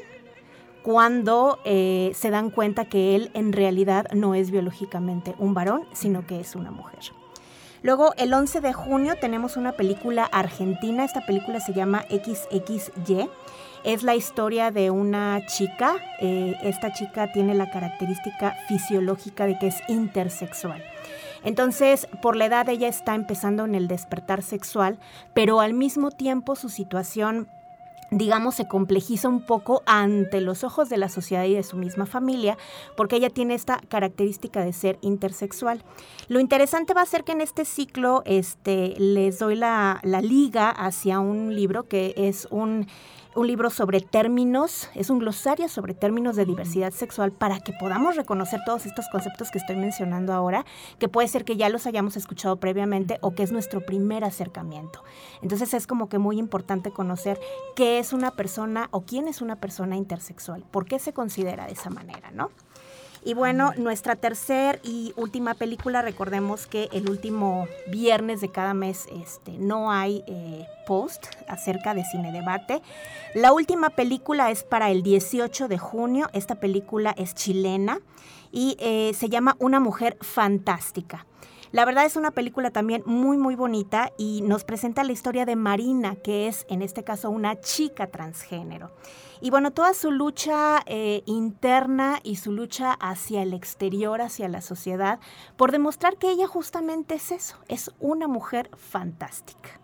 cuando 0.82 1.58
eh, 1.64 2.12
se 2.14 2.30
dan 2.30 2.50
cuenta 2.50 2.86
que 2.86 3.14
él 3.14 3.30
en 3.34 3.52
realidad 3.52 4.06
no 4.12 4.34
es 4.34 4.50
biológicamente 4.50 5.34
un 5.38 5.54
varón, 5.54 5.84
sino 5.92 6.26
que 6.26 6.40
es 6.40 6.54
una 6.54 6.70
mujer. 6.70 7.00
Luego, 7.82 8.12
el 8.16 8.32
11 8.32 8.60
de 8.60 8.72
junio 8.72 9.14
tenemos 9.20 9.56
una 9.56 9.72
película 9.72 10.24
argentina. 10.24 11.04
Esta 11.04 11.24
película 11.26 11.60
se 11.60 11.72
llama 11.72 12.04
XXY. 12.10 13.28
Es 13.84 14.02
la 14.02 14.14
historia 14.14 14.70
de 14.70 14.90
una 14.90 15.44
chica. 15.46 15.96
Eh, 16.20 16.56
esta 16.62 16.92
chica 16.92 17.32
tiene 17.32 17.54
la 17.54 17.70
característica 17.70 18.56
fisiológica 18.68 19.46
de 19.46 19.58
que 19.58 19.68
es 19.68 19.76
intersexual. 19.88 20.82
Entonces, 21.44 22.08
por 22.20 22.36
la 22.36 22.46
edad 22.46 22.68
ella 22.68 22.88
está 22.88 23.14
empezando 23.14 23.64
en 23.64 23.74
el 23.74 23.88
despertar 23.88 24.42
sexual, 24.42 24.98
pero 25.34 25.60
al 25.60 25.74
mismo 25.74 26.10
tiempo 26.10 26.56
su 26.56 26.68
situación 26.68 27.48
digamos, 28.10 28.54
se 28.54 28.66
complejiza 28.66 29.28
un 29.28 29.42
poco 29.42 29.82
ante 29.86 30.40
los 30.40 30.64
ojos 30.64 30.88
de 30.88 30.96
la 30.96 31.08
sociedad 31.08 31.44
y 31.44 31.54
de 31.54 31.62
su 31.62 31.76
misma 31.76 32.06
familia, 32.06 32.56
porque 32.96 33.16
ella 33.16 33.30
tiene 33.30 33.54
esta 33.54 33.80
característica 33.88 34.64
de 34.64 34.72
ser 34.72 34.98
intersexual. 35.02 35.82
Lo 36.28 36.40
interesante 36.40 36.94
va 36.94 37.02
a 37.02 37.06
ser 37.06 37.24
que 37.24 37.32
en 37.32 37.40
este 37.40 37.64
ciclo 37.64 38.22
este, 38.24 38.94
les 38.98 39.38
doy 39.38 39.56
la, 39.56 40.00
la 40.02 40.22
liga 40.22 40.70
hacia 40.70 41.20
un 41.20 41.54
libro 41.54 41.86
que 41.86 42.14
es 42.16 42.48
un 42.50 42.86
un 43.34 43.46
libro 43.46 43.70
sobre 43.70 44.00
términos, 44.00 44.88
es 44.94 45.10
un 45.10 45.18
glosario 45.18 45.68
sobre 45.68 45.94
términos 45.94 46.36
de 46.36 46.44
diversidad 46.44 46.92
sexual 46.92 47.32
para 47.32 47.60
que 47.60 47.72
podamos 47.72 48.16
reconocer 48.16 48.60
todos 48.64 48.86
estos 48.86 49.06
conceptos 49.10 49.50
que 49.50 49.58
estoy 49.58 49.76
mencionando 49.76 50.32
ahora, 50.32 50.64
que 50.98 51.08
puede 51.08 51.28
ser 51.28 51.44
que 51.44 51.56
ya 51.56 51.68
los 51.68 51.86
hayamos 51.86 52.16
escuchado 52.16 52.56
previamente 52.56 53.18
o 53.20 53.34
que 53.34 53.42
es 53.42 53.52
nuestro 53.52 53.84
primer 53.84 54.24
acercamiento. 54.24 55.02
Entonces 55.42 55.74
es 55.74 55.86
como 55.86 56.08
que 56.08 56.18
muy 56.18 56.38
importante 56.38 56.90
conocer 56.90 57.38
qué 57.76 57.98
es 57.98 58.12
una 58.12 58.32
persona 58.32 58.88
o 58.90 59.02
quién 59.02 59.28
es 59.28 59.40
una 59.40 59.56
persona 59.56 59.96
intersexual, 59.96 60.64
por 60.70 60.86
qué 60.86 60.98
se 60.98 61.12
considera 61.12 61.66
de 61.66 61.72
esa 61.72 61.90
manera, 61.90 62.30
¿no? 62.30 62.50
Y 63.28 63.34
bueno, 63.34 63.74
nuestra 63.76 64.16
tercer 64.16 64.80
y 64.82 65.12
última 65.14 65.52
película, 65.52 66.00
recordemos 66.00 66.66
que 66.66 66.88
el 66.92 67.10
último 67.10 67.68
viernes 67.86 68.40
de 68.40 68.50
cada 68.50 68.72
mes 68.72 69.06
este, 69.22 69.52
no 69.58 69.92
hay 69.92 70.24
eh, 70.26 70.64
post 70.86 71.26
acerca 71.46 71.92
de 71.92 72.04
Cine 72.06 72.32
Debate. 72.32 72.80
La 73.34 73.52
última 73.52 73.90
película 73.90 74.50
es 74.50 74.64
para 74.64 74.90
el 74.90 75.02
18 75.02 75.68
de 75.68 75.76
junio. 75.76 76.30
Esta 76.32 76.54
película 76.54 77.14
es 77.18 77.34
chilena 77.34 78.00
y 78.50 78.78
eh, 78.80 79.12
se 79.12 79.28
llama 79.28 79.56
Una 79.58 79.78
mujer 79.78 80.16
fantástica. 80.22 81.26
La 81.70 81.84
verdad 81.84 82.06
es 82.06 82.16
una 82.16 82.30
película 82.30 82.70
también 82.70 83.02
muy 83.04 83.36
muy 83.36 83.54
bonita 83.54 84.12
y 84.16 84.40
nos 84.42 84.64
presenta 84.64 85.04
la 85.04 85.12
historia 85.12 85.44
de 85.44 85.56
Marina, 85.56 86.16
que 86.16 86.48
es 86.48 86.64
en 86.70 86.80
este 86.80 87.04
caso 87.04 87.30
una 87.30 87.60
chica 87.60 88.06
transgénero. 88.06 88.90
Y 89.40 89.50
bueno, 89.50 89.70
toda 89.70 89.94
su 89.94 90.10
lucha 90.10 90.82
eh, 90.86 91.22
interna 91.26 92.20
y 92.22 92.36
su 92.36 92.52
lucha 92.52 92.92
hacia 92.92 93.42
el 93.42 93.54
exterior, 93.54 94.20
hacia 94.20 94.48
la 94.48 94.62
sociedad, 94.62 95.20
por 95.56 95.70
demostrar 95.70 96.16
que 96.16 96.30
ella 96.30 96.46
justamente 96.46 97.14
es 97.16 97.30
eso, 97.32 97.56
es 97.68 97.92
una 98.00 98.28
mujer 98.28 98.70
fantástica. 98.76 99.78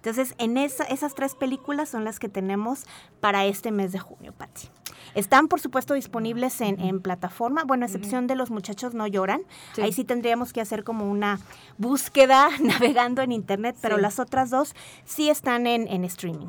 Entonces, 0.00 0.34
en 0.38 0.56
esas 0.56 1.14
tres 1.14 1.34
películas 1.34 1.90
son 1.90 2.04
las 2.04 2.18
que 2.18 2.30
tenemos 2.30 2.86
para 3.20 3.44
este 3.44 3.70
mes 3.70 3.92
de 3.92 3.98
junio, 3.98 4.32
Patti. 4.32 4.68
Están, 5.14 5.46
por 5.46 5.60
supuesto, 5.60 5.92
disponibles 5.92 6.58
en, 6.62 7.00
plataforma, 7.00 7.64
bueno, 7.64 7.84
a 7.84 7.86
excepción 7.86 8.26
de 8.26 8.34
Los 8.34 8.50
Muchachos 8.50 8.94
No 8.94 9.06
Lloran. 9.06 9.42
Ahí 9.82 9.92
sí 9.92 10.04
tendríamos 10.04 10.54
que 10.54 10.62
hacer 10.62 10.84
como 10.84 11.10
una 11.10 11.38
búsqueda 11.76 12.48
navegando 12.62 13.20
en 13.20 13.30
Internet, 13.32 13.76
pero 13.82 13.98
las 13.98 14.18
otras 14.18 14.48
dos 14.48 14.74
sí 15.04 15.28
están 15.28 15.66
en, 15.66 15.86
en 15.86 16.04
streaming. 16.04 16.48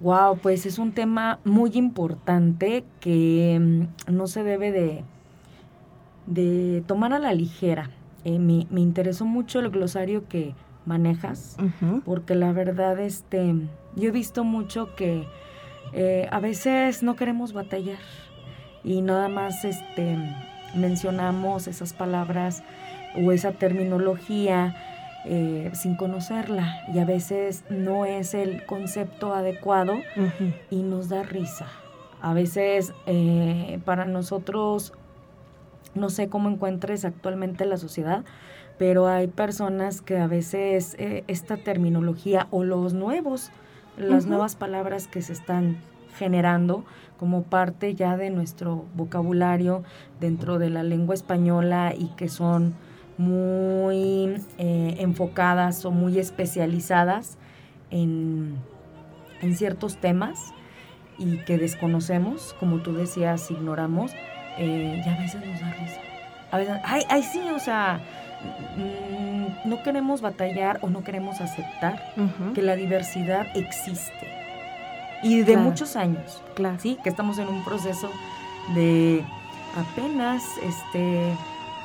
Wow, 0.00 0.38
pues 0.38 0.66
es 0.66 0.78
un 0.78 0.90
tema 0.90 1.38
muy 1.44 1.70
importante 1.74 2.84
que 2.98 3.58
mm, 3.60 4.12
no 4.12 4.26
se 4.26 4.42
debe 4.42 4.72
de, 4.72 5.04
de 6.26 6.82
tomar 6.88 7.12
a 7.12 7.20
la 7.20 7.32
ligera. 7.32 7.90
Eh, 8.24 8.40
me, 8.40 8.66
me, 8.70 8.80
interesó 8.80 9.24
mucho 9.24 9.60
el 9.60 9.70
glosario 9.70 10.26
que 10.28 10.54
manejas, 10.88 11.56
porque 12.04 12.34
la 12.34 12.52
verdad, 12.52 12.98
este, 12.98 13.54
yo 13.94 14.08
he 14.08 14.10
visto 14.10 14.42
mucho 14.42 14.96
que 14.96 15.28
eh, 15.92 16.26
a 16.30 16.40
veces 16.40 17.02
no 17.02 17.14
queremos 17.14 17.52
batallar 17.52 17.98
y 18.82 19.02
nada 19.02 19.28
más 19.28 19.64
este, 19.64 20.16
mencionamos 20.74 21.68
esas 21.68 21.92
palabras 21.92 22.62
o 23.22 23.32
esa 23.32 23.52
terminología 23.52 24.74
eh, 25.24 25.70
sin 25.74 25.94
conocerla 25.94 26.82
y 26.92 26.98
a 27.00 27.04
veces 27.04 27.64
no 27.68 28.06
es 28.06 28.32
el 28.32 28.64
concepto 28.64 29.34
adecuado 29.34 29.94
y 30.70 30.82
nos 30.82 31.10
da 31.10 31.22
risa. 31.22 31.66
A 32.22 32.32
veces 32.32 32.94
eh, 33.06 33.78
para 33.84 34.06
nosotros, 34.06 34.94
no 35.94 36.08
sé 36.08 36.28
cómo 36.28 36.48
encuentres 36.48 37.04
actualmente 37.04 37.66
la 37.66 37.76
sociedad, 37.76 38.24
pero 38.78 39.08
hay 39.08 39.26
personas 39.26 40.00
que 40.00 40.18
a 40.18 40.26
veces 40.26 40.94
eh, 40.98 41.24
esta 41.26 41.56
terminología 41.56 42.46
o 42.50 42.64
los 42.64 42.94
nuevos, 42.94 43.50
las 43.96 44.26
nuevas 44.26 44.54
palabras 44.54 45.08
que 45.08 45.20
se 45.20 45.32
están 45.32 45.78
generando 46.16 46.84
como 47.18 47.42
parte 47.42 47.94
ya 47.94 48.16
de 48.16 48.30
nuestro 48.30 48.84
vocabulario 48.94 49.82
dentro 50.20 50.58
de 50.58 50.70
la 50.70 50.84
lengua 50.84 51.14
española 51.14 51.92
y 51.96 52.06
que 52.16 52.28
son 52.28 52.74
muy 53.18 54.40
eh, 54.58 54.94
enfocadas 54.98 55.84
o 55.84 55.90
muy 55.90 56.18
especializadas 56.18 57.36
en, 57.90 58.56
ciertos 59.54 59.96
temas 59.96 60.52
y 61.18 61.38
que 61.38 61.58
desconocemos, 61.58 62.54
como 62.60 62.78
tú 62.78 62.92
decías, 62.92 63.50
ignoramos, 63.50 64.12
eh, 64.56 65.02
y 65.04 65.08
a 65.08 65.16
veces 65.16 65.44
nos 65.44 65.60
da 65.60 65.72
risa. 65.72 66.00
A 66.50 66.58
veces, 66.58 66.76
ay, 66.84 67.02
ay, 67.08 67.22
sí, 67.22 67.40
o 67.54 67.58
sea, 67.58 68.00
mm, 68.76 69.68
no 69.68 69.82
queremos 69.82 70.20
batallar 70.20 70.78
o 70.82 70.90
no 70.90 71.02
queremos 71.02 71.40
aceptar 71.40 72.02
que 72.54 72.62
la 72.62 72.76
diversidad 72.76 73.46
existe. 73.54 74.28
Y 75.22 75.42
de 75.42 75.56
muchos 75.56 75.96
años, 75.96 76.42
claro. 76.54 76.78
¿sí? 76.78 76.96
Que 77.02 77.10
estamos 77.10 77.38
en 77.38 77.48
un 77.48 77.64
proceso 77.64 78.10
de 78.74 79.24
apenas, 79.76 80.44
este, 80.62 81.32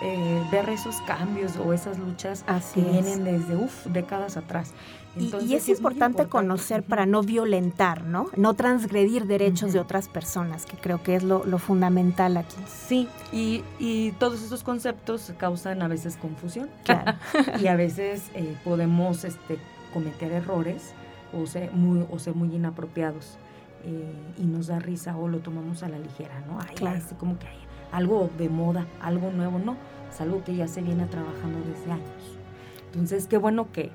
eh, 0.02 0.44
ver 0.52 0.70
esos 0.70 0.98
cambios 1.02 1.58
o 1.58 1.74
esas 1.74 1.98
luchas 1.98 2.44
que 2.74 2.82
vienen 2.82 3.24
desde 3.24 3.56
uf, 3.56 3.86
décadas 3.88 4.38
atrás. 4.38 4.72
Y, 5.15 5.54
es, 5.54 5.69
importante, 5.69 6.28
conocer 6.28 6.84
para 6.84 7.06
no 7.06 7.21
violentar, 7.21 8.04
¿no? 8.04 8.28
No 8.36 8.54
transgredir 8.54 9.26
derechos 9.26 9.73
de 9.73 9.80
otras 9.80 10.08
personas, 10.08 10.65
que 10.65 10.78
creo 10.78 11.04
que 11.04 11.15
es 11.15 11.23
lo, 11.23 11.41
fundamental 11.58 12.38
aquí. 12.38 12.56
Sí, 12.67 13.08
y, 13.32 14.12
todos 14.19 14.43
esos 14.43 14.63
conceptos 14.63 15.34
causan 15.38 15.82
a 15.82 15.88
veces 15.88 16.17
confusión. 16.17 16.69
y 17.62 17.67
a 17.67 17.76
veces 17.76 18.23
eh, 18.34 18.58
podemos 18.63 19.23
este, 19.23 19.58
cometer 19.93 20.32
errores 20.32 20.93
o 21.34 21.45
ser 21.45 21.71
muy, 21.71 22.06
o 22.10 22.19
ser 22.19 22.36
muy 22.36 22.54
inapropiados. 22.56 23.38
Eh, 23.86 24.13
y 24.38 24.43
nos 24.43 24.67
da 24.67 24.80
risa 24.80 25.17
o 25.17 25.28
lo 25.28 25.39
tomamos 25.39 25.84
a 25.84 25.89
la 25.89 25.99
ligera, 25.99 26.41
¿no? 26.47 26.58
claro. 26.76 27.02
como 27.19 27.38
que 27.38 27.47
hay 27.47 27.58
algo 27.91 28.30
de 28.38 28.47
moda, 28.47 28.88
algo 29.02 29.30
nuevo, 29.30 29.60
no 29.60 29.76
es 30.13 30.21
algo 30.21 30.43
que 30.43 30.56
ya 30.56 30.67
se 30.67 30.82
viene 30.82 31.06
trabajando 31.06 31.60
desde 31.67 31.91
años. 31.91 32.38
Entonces, 32.86 33.28
qué 33.28 33.38
bueno 33.38 33.71
que, 33.71 33.91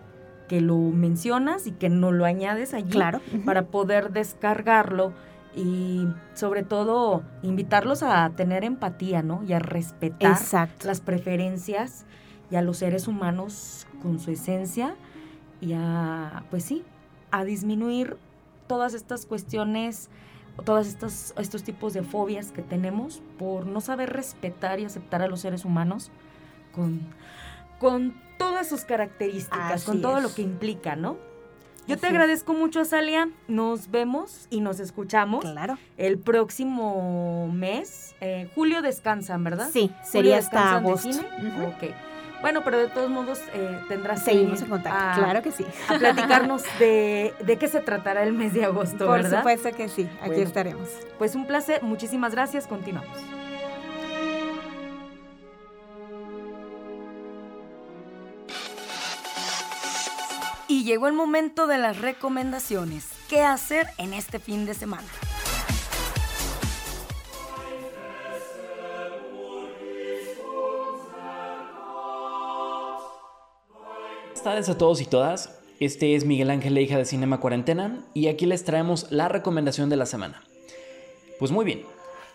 que 0.48 0.60
lo 0.60 0.76
mencionas 0.76 1.66
y 1.66 1.72
que 1.72 1.88
no 1.88 2.10
lo 2.10 2.24
añades 2.24 2.74
allí 2.74 2.90
claro. 2.90 3.20
para 3.44 3.66
poder 3.66 4.12
descargarlo 4.12 5.12
y 5.54 6.06
sobre 6.34 6.62
todo 6.62 7.22
invitarlos 7.42 8.02
a 8.02 8.30
tener 8.30 8.64
empatía, 8.64 9.22
¿no? 9.22 9.42
Y 9.46 9.52
a 9.52 9.58
respetar 9.58 10.38
las 10.84 11.00
preferencias 11.00 12.04
y 12.50 12.56
a 12.56 12.62
los 12.62 12.78
seres 12.78 13.08
humanos 13.08 13.86
con 14.02 14.18
su 14.20 14.30
esencia 14.30 14.94
y 15.60 15.72
a, 15.74 16.44
pues 16.50 16.64
sí, 16.64 16.84
a 17.30 17.44
disminuir 17.44 18.16
todas 18.66 18.94
estas 18.94 19.26
cuestiones 19.26 20.10
todos 20.64 20.88
estos, 20.88 21.34
estos 21.38 21.62
tipos 21.62 21.92
de 21.92 22.02
fobias 22.02 22.50
que 22.50 22.62
tenemos 22.62 23.22
por 23.38 23.66
no 23.66 23.80
saber 23.80 24.12
respetar 24.12 24.80
y 24.80 24.84
aceptar 24.84 25.22
a 25.22 25.28
los 25.28 25.40
seres 25.40 25.64
humanos 25.64 26.10
con, 26.72 27.00
con 27.78 28.14
todas 28.38 28.68
sus 28.68 28.82
características, 28.82 29.84
con 29.84 30.00
todo 30.00 30.20
lo 30.20 30.34
que 30.34 30.42
implica, 30.42 30.96
¿no? 30.96 31.16
Yo 31.88 31.96
te 31.96 32.06
agradezco 32.06 32.52
mucho, 32.52 32.84
Salia. 32.84 33.30
Nos 33.48 33.90
vemos 33.90 34.46
y 34.50 34.60
nos 34.60 34.78
escuchamos. 34.78 35.42
Claro. 35.42 35.78
El 35.96 36.18
próximo 36.18 37.48
mes. 37.50 38.14
Eh, 38.20 38.50
julio 38.54 38.82
descansan, 38.82 39.42
¿verdad? 39.42 39.70
Sí, 39.72 39.90
sería 40.04 40.36
hasta 40.36 40.76
agosto. 40.76 41.18
Ok. 41.66 41.94
Bueno, 42.42 42.60
pero 42.62 42.78
de 42.78 42.88
todos 42.88 43.10
modos 43.10 43.40
eh, 43.54 43.80
tendrás 43.88 44.22
Seguimos 44.22 44.60
en 44.62 44.68
contacto, 44.68 45.20
claro 45.20 45.42
que 45.42 45.50
sí. 45.50 45.64
A 45.88 45.98
platicarnos 45.98 46.62
de, 46.78 47.34
qué 47.58 47.68
se 47.68 47.80
tratará 47.80 48.22
el 48.22 48.32
mes 48.32 48.54
de 48.54 48.64
agosto, 48.64 49.06
Por 49.06 49.22
¿verdad? 49.22 49.42
Por 49.42 49.52
supuesto 49.52 49.76
que 49.76 49.88
sí, 49.88 50.08
aquí 50.20 50.40
estaremos. 50.40 50.88
Pues 51.18 51.34
un 51.34 51.46
placer, 51.46 51.82
muchísimas 51.82 52.32
gracias, 52.32 52.66
continuamos. 52.66 53.18
Y 60.68 60.84
llegó 60.84 61.08
el 61.08 61.14
momento 61.14 61.66
de 61.66 61.78
las 61.78 61.98
recomendaciones. 62.00 63.08
¿Qué 63.28 63.42
hacer 63.42 63.88
en 63.96 64.12
este 64.12 64.38
fin 64.38 64.66
de 64.66 64.74
semana? 64.74 65.08
Tardes 74.48 74.70
a 74.70 74.78
todos 74.78 75.02
y 75.02 75.04
todas. 75.04 75.60
Este 75.78 76.14
es 76.14 76.24
Miguel 76.24 76.48
Ángel 76.48 76.72
Leija 76.72 76.96
de 76.96 77.04
Cinema 77.04 77.38
Cuarentena 77.38 78.02
y 78.14 78.28
aquí 78.28 78.46
les 78.46 78.64
traemos 78.64 79.12
la 79.12 79.28
recomendación 79.28 79.90
de 79.90 79.96
la 79.96 80.06
semana. 80.06 80.42
Pues 81.38 81.50
muy 81.50 81.66
bien, 81.66 81.82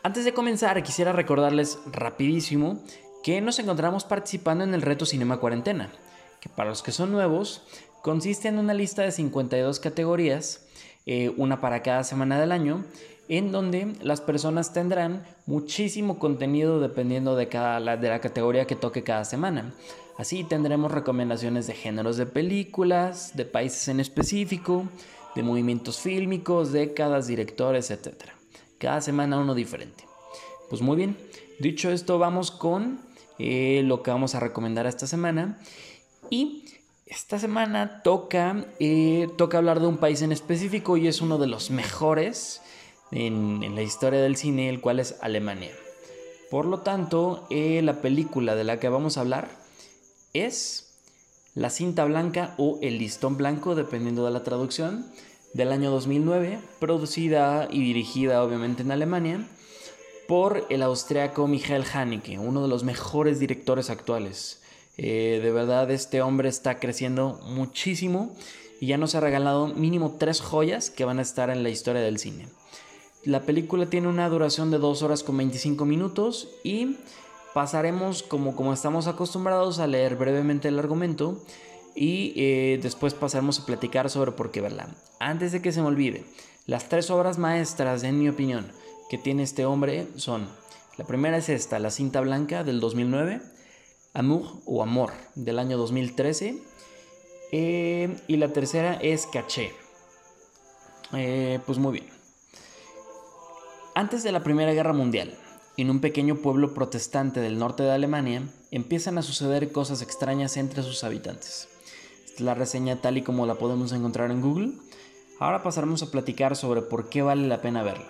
antes 0.03 0.23
de 0.23 0.31
comenzar 0.31 0.83
quisiera 0.83 1.11
recordarles 1.11 1.79
rapidísimo 1.91 2.83
que 3.23 3.41
nos 3.41 3.57
encontramos 3.57 4.03
participando 4.03 4.63
en 4.63 4.75
el 4.75 4.83
reto 4.83 5.07
Cinema 5.07 5.37
Cuarentena, 5.37 5.91
que 6.39 6.49
para 6.49 6.69
los 6.69 6.83
que 6.83 6.91
son 6.91 7.11
nuevos 7.11 7.63
consiste 8.03 8.49
en 8.49 8.59
una 8.59 8.73
lista 8.73 9.01
de 9.01 9.11
52 9.11 9.79
categorías, 9.79 10.67
eh, 11.05 11.33
una 11.37 11.61
para 11.61 11.81
cada 11.81 12.03
semana 12.03 12.39
del 12.39 12.51
año, 12.51 12.83
en 13.29 13.53
donde 13.53 13.93
las 14.01 14.19
personas 14.19 14.73
tendrán 14.73 15.25
muchísimo 15.45 16.19
contenido 16.19 16.81
dependiendo 16.81 17.37
de, 17.37 17.47
cada, 17.47 17.79
de 17.95 18.09
la 18.09 18.19
categoría 18.19 18.67
que 18.67 18.75
toque 18.75 19.03
cada 19.03 19.23
semana. 19.23 19.73
Así 20.17 20.43
tendremos 20.43 20.91
recomendaciones 20.91 21.65
de 21.65 21.75
géneros 21.75 22.17
de 22.17 22.25
películas, 22.25 23.37
de 23.37 23.45
países 23.45 23.87
en 23.87 24.01
específico, 24.01 24.85
de 25.33 25.43
movimientos 25.43 26.01
fílmicos, 26.01 26.73
décadas, 26.73 27.27
directores, 27.27 27.89
etc. 27.89 28.31
Cada 28.79 28.99
semana 28.99 29.39
uno 29.39 29.55
diferente. 29.55 30.03
Pues 30.69 30.81
muy 30.81 30.97
bien, 30.97 31.17
dicho 31.57 31.89
esto 31.89 32.19
vamos 32.19 32.51
con 32.51 32.99
eh, 33.39 33.81
lo 33.85 34.03
que 34.03 34.11
vamos 34.11 34.35
a 34.35 34.41
recomendar 34.41 34.87
esta 34.87 35.07
semana. 35.07 35.57
Y 36.29 36.62
esta 37.13 37.37
semana 37.37 38.01
toca, 38.01 38.65
eh, 38.79 39.29
toca 39.37 39.59
hablar 39.59 39.79
de 39.79 39.85
un 39.85 39.97
país 39.97 40.23
en 40.23 40.31
específico 40.31 40.97
y 40.97 41.07
es 41.07 41.21
uno 41.21 41.37
de 41.37 41.45
los 41.45 41.69
mejores 41.69 42.61
en, 43.11 43.75
la 43.75 43.83
historia 43.83 44.19
del 44.19 44.35
cine, 44.35 44.67
el 44.67 44.81
cual 44.81 44.99
es 44.99 45.17
Alemania. 45.21 45.71
Por 46.49 46.65
lo 46.65 46.79
tanto, 46.79 47.45
eh, 47.51 47.81
la 47.83 48.01
película 48.01 48.55
de 48.55 48.63
la 48.63 48.79
que 48.79 48.89
vamos 48.89 49.17
a 49.17 49.21
hablar 49.21 49.47
es 50.33 50.89
La 51.53 51.69
cinta 51.69 52.03
blanca 52.05 52.55
o 52.57 52.79
El 52.81 52.97
listón 52.97 53.37
blanco, 53.37 53.75
dependiendo 53.75 54.25
de 54.25 54.31
la 54.31 54.43
traducción, 54.43 55.05
del 55.53 55.71
año 55.71 55.91
2009, 55.91 56.59
producida 56.79 57.67
y 57.69 57.83
dirigida 57.83 58.43
obviamente 58.43 58.81
en 58.81 58.91
Alemania 58.91 59.47
por 60.27 60.65
el 60.71 60.81
austriaco 60.81 61.47
Michael 61.47 61.85
Haneke, 61.93 62.39
uno 62.39 62.63
de 62.63 62.69
los 62.69 62.83
mejores 62.83 63.39
directores 63.39 63.91
actuales. 63.91 64.62
Eh, 64.97 65.39
de 65.41 65.51
verdad, 65.51 65.89
este 65.91 66.21
hombre 66.21 66.49
está 66.49 66.79
creciendo 66.79 67.39
muchísimo 67.47 68.35
y 68.79 68.87
ya 68.87 68.97
nos 68.97 69.15
ha 69.15 69.19
regalado 69.19 69.67
mínimo 69.67 70.17
tres 70.19 70.41
joyas 70.41 70.89
que 70.89 71.05
van 71.05 71.19
a 71.19 71.23
estar 71.23 71.49
en 71.49 71.63
la 71.63 71.69
historia 71.69 72.01
del 72.01 72.19
cine. 72.19 72.47
La 73.23 73.43
película 73.43 73.85
tiene 73.85 74.09
una 74.09 74.27
duración 74.27 74.69
de 74.69 74.79
2 74.79 75.01
horas 75.01 75.23
con 75.23 75.37
25 75.37 75.85
minutos 75.85 76.49
y 76.63 76.97
pasaremos 77.53 78.21
como, 78.21 78.55
como 78.55 78.73
estamos 78.73 79.07
acostumbrados 79.07 79.79
a 79.79 79.87
leer 79.87 80.17
brevemente 80.17 80.67
el 80.67 80.77
argumento 80.79 81.41
y 81.95 82.33
eh, 82.35 82.79
después 82.81 83.13
pasaremos 83.13 83.59
a 83.59 83.65
platicar 83.65 84.09
sobre 84.09 84.33
por 84.33 84.51
qué 84.51 84.61
verla. 84.61 84.89
Antes 85.19 85.51
de 85.51 85.61
que 85.61 85.71
se 85.71 85.81
me 85.81 85.87
olvide, 85.87 86.25
las 86.65 86.89
tres 86.89 87.09
obras 87.09 87.37
maestras, 87.37 88.03
en 88.03 88.19
mi 88.19 88.27
opinión, 88.27 88.71
que 89.09 89.17
tiene 89.17 89.43
este 89.43 89.65
hombre 89.65 90.07
son, 90.15 90.47
la 90.97 91.05
primera 91.05 91.37
es 91.37 91.49
esta, 91.49 91.79
La 91.79 91.91
cinta 91.91 92.19
blanca 92.21 92.63
del 92.63 92.79
2009, 92.79 93.41
Amour 94.13 94.61
o 94.65 94.83
Amor 94.83 95.11
del 95.35 95.59
año 95.59 95.77
2013 95.77 96.57
eh, 97.51 98.15
y 98.27 98.37
la 98.37 98.53
tercera 98.53 98.93
es 98.95 99.27
Caché. 99.27 99.71
Eh, 101.13 101.59
pues 101.65 101.77
muy 101.77 101.93
bien. 101.93 102.07
Antes 103.95 104.23
de 104.23 104.31
la 104.31 104.43
Primera 104.43 104.73
Guerra 104.73 104.93
Mundial, 104.93 105.37
en 105.77 105.89
un 105.89 106.01
pequeño 106.01 106.37
pueblo 106.37 106.73
protestante 106.73 107.39
del 107.39 107.59
norte 107.59 107.83
de 107.83 107.91
Alemania, 107.91 108.43
empiezan 108.71 109.17
a 109.17 109.23
suceder 109.23 109.71
cosas 109.71 110.01
extrañas 110.01 110.57
entre 110.57 110.83
sus 110.83 111.03
habitantes. 111.03 111.69
La 112.39 112.55
reseña 112.55 113.01
tal 113.01 113.17
y 113.17 113.21
como 113.21 113.45
la 113.45 113.55
podemos 113.55 113.91
encontrar 113.91 114.31
en 114.31 114.41
Google. 114.41 114.73
Ahora 115.39 115.61
pasaremos 115.61 116.01
a 116.01 116.11
platicar 116.11 116.55
sobre 116.55 116.81
por 116.81 117.09
qué 117.09 117.21
vale 117.21 117.47
la 117.47 117.61
pena 117.61 117.83
verla. 117.83 118.09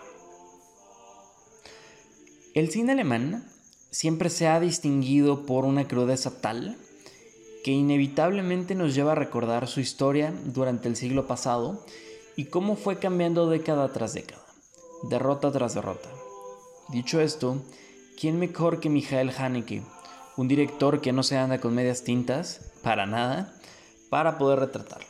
El 2.54 2.70
cine 2.70 2.92
alemán 2.94 3.46
siempre 3.94 4.30
se 4.32 4.48
ha 4.48 4.60
distinguido 4.60 5.46
por 5.46 5.66
una 5.66 5.88
crudeza 5.88 6.42
tal 6.42 6.76
que 7.64 7.72
inevitablemente 7.72 8.74
nos 8.74 8.96
lleva 8.96 9.12
a 9.12 9.16
recordar 9.16 9.68
su 9.68 9.80
historia 9.80 10.34
durante 10.46 10.90
el 10.90 10.96
siglo 10.96 11.28
pasado 11.28 11.86
y 12.36 12.46
cómo 12.46 12.76
fue 12.76 12.98
cambiando 12.98 13.48
década 13.48 13.94
tras 13.94 14.14
década 14.14 14.44
derrota 15.04 15.52
tras 15.52 15.76
derrota. 15.76 16.10
Dicho 16.90 17.22
esto, 17.22 17.62
¿quién 18.20 18.40
mejor 18.40 18.80
que 18.80 18.90
Michael 18.90 19.32
Haneke, 19.38 19.84
un 20.38 20.48
director 20.48 21.02
que 21.02 21.12
no 21.12 21.24
se 21.24 21.38
anda 21.38 21.60
con 21.60 21.76
medias 21.76 22.04
tintas, 22.04 22.72
para 22.82 23.06
nada, 23.06 23.54
para 24.10 24.38
poder 24.38 24.60
retratarlo? 24.60 25.08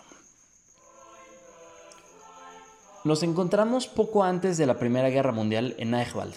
Nos 3.03 3.21
encontramos 3.23 3.87
poco 3.87 4.23
antes 4.23 4.57
de 4.57 4.65
la 4.65 4.79
Primera 4.79 5.09
Guerra 5.09 5.31
Mundial 5.31 5.75
en 5.77 5.93
Eichwald, 5.93 6.35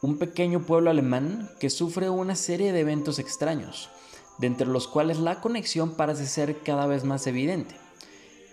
un 0.00 0.18
pequeño 0.18 0.64
pueblo 0.64 0.90
alemán 0.90 1.50
que 1.58 1.70
sufre 1.70 2.08
una 2.08 2.36
serie 2.36 2.72
de 2.72 2.80
eventos 2.80 3.18
extraños, 3.18 3.90
de 4.38 4.46
entre 4.46 4.66
los 4.66 4.86
cuales 4.86 5.18
la 5.18 5.40
conexión 5.40 5.94
parece 5.94 6.26
ser 6.26 6.62
cada 6.62 6.86
vez 6.86 7.04
más 7.04 7.26
evidente. 7.26 7.74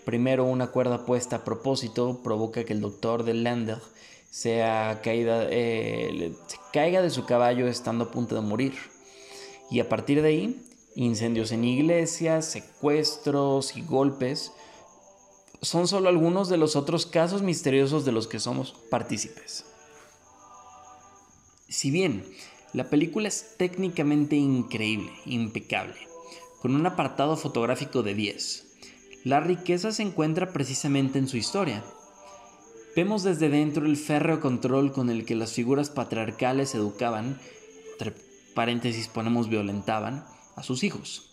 Primero, 0.06 0.46
una 0.46 0.68
cuerda 0.68 1.06
puesta 1.06 1.38
a 1.38 1.44
propósito 1.44 2.22
provoca 2.24 2.64
que 2.64 2.74
el 2.74 2.82
doctor 2.82 3.24
de 3.24 3.34
Lander 3.34 3.80
eh, 4.44 6.34
se 6.48 6.58
caiga 6.74 7.02
de 7.02 7.10
su 7.10 7.26
caballo 7.26 7.68
estando 7.68 8.06
a 8.06 8.12
punto 8.12 8.36
de 8.36 8.42
morir. 8.42 8.74
Y 9.72 9.80
a 9.80 9.90
partir 9.90 10.22
de 10.22 10.28
ahí, 10.28 10.62
incendios 10.96 11.52
en 11.52 11.64
iglesias, 11.64 12.46
secuestros 12.46 13.76
y 13.78 13.82
golpes 13.82 14.52
son 15.62 15.88
solo 15.88 16.10
algunos 16.10 16.50
de 16.50 16.58
los 16.58 16.76
otros 16.76 17.06
casos 17.06 17.42
misteriosos 17.42 18.06
de 18.06 18.12
los 18.12 18.28
que 18.28 18.40
somos 18.40 18.76
partícipes. 18.92 19.66
Si 21.68 21.90
bien 21.90 22.24
la 22.74 22.92
película 22.92 23.28
es 23.28 23.56
técnicamente 23.58 24.36
increíble, 24.36 25.12
impecable, 25.26 25.96
con 26.62 26.76
un 26.76 26.86
apartado 26.86 27.38
fotográfico 27.38 28.04
de 28.04 28.14
10, 28.14 28.68
la 29.24 29.40
riqueza 29.40 29.92
se 29.92 30.04
encuentra 30.04 30.54
precisamente 30.54 31.18
en 31.18 31.28
su 31.28 31.38
historia. 31.38 31.84
Vemos 32.96 33.24
desde 33.24 33.50
dentro 33.50 33.88
el 33.88 33.98
férreo 33.98 34.42
control 34.42 34.92
con 34.92 35.10
el 35.10 35.26
que 35.26 35.34
las 35.34 35.54
figuras 35.54 35.90
patriarcales 35.90 36.76
educaban, 36.76 37.40
entre 37.94 38.14
paréntesis 38.54 39.08
ponemos 39.08 39.50
violentaban, 39.50 40.24
a 40.56 40.62
sus 40.62 40.84
hijos. 40.84 41.32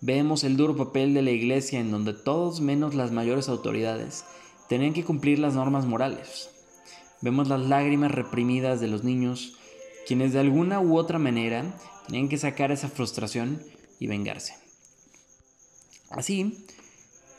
Vemos 0.00 0.44
el 0.44 0.56
duro 0.56 0.76
papel 0.76 1.14
de 1.14 1.22
la 1.22 1.32
iglesia 1.32 1.80
en 1.80 1.90
donde 1.90 2.12
todos 2.12 2.60
menos 2.60 2.94
las 2.94 3.10
mayores 3.10 3.48
autoridades 3.48 4.24
tenían 4.68 4.92
que 4.92 5.04
cumplir 5.04 5.40
las 5.40 5.54
normas 5.54 5.84
morales. 5.84 6.50
Vemos 7.22 7.48
las 7.48 7.60
lágrimas 7.60 8.12
reprimidas 8.12 8.80
de 8.80 8.88
los 8.88 9.02
niños, 9.02 9.58
quienes 10.06 10.32
de 10.32 10.40
alguna 10.40 10.80
u 10.80 10.96
otra 10.96 11.18
manera 11.18 11.78
tenían 12.06 12.28
que 12.28 12.38
sacar 12.38 12.70
esa 12.70 12.88
frustración 12.88 13.62
y 13.98 14.06
vengarse. 14.06 14.54
Así, 16.10 16.64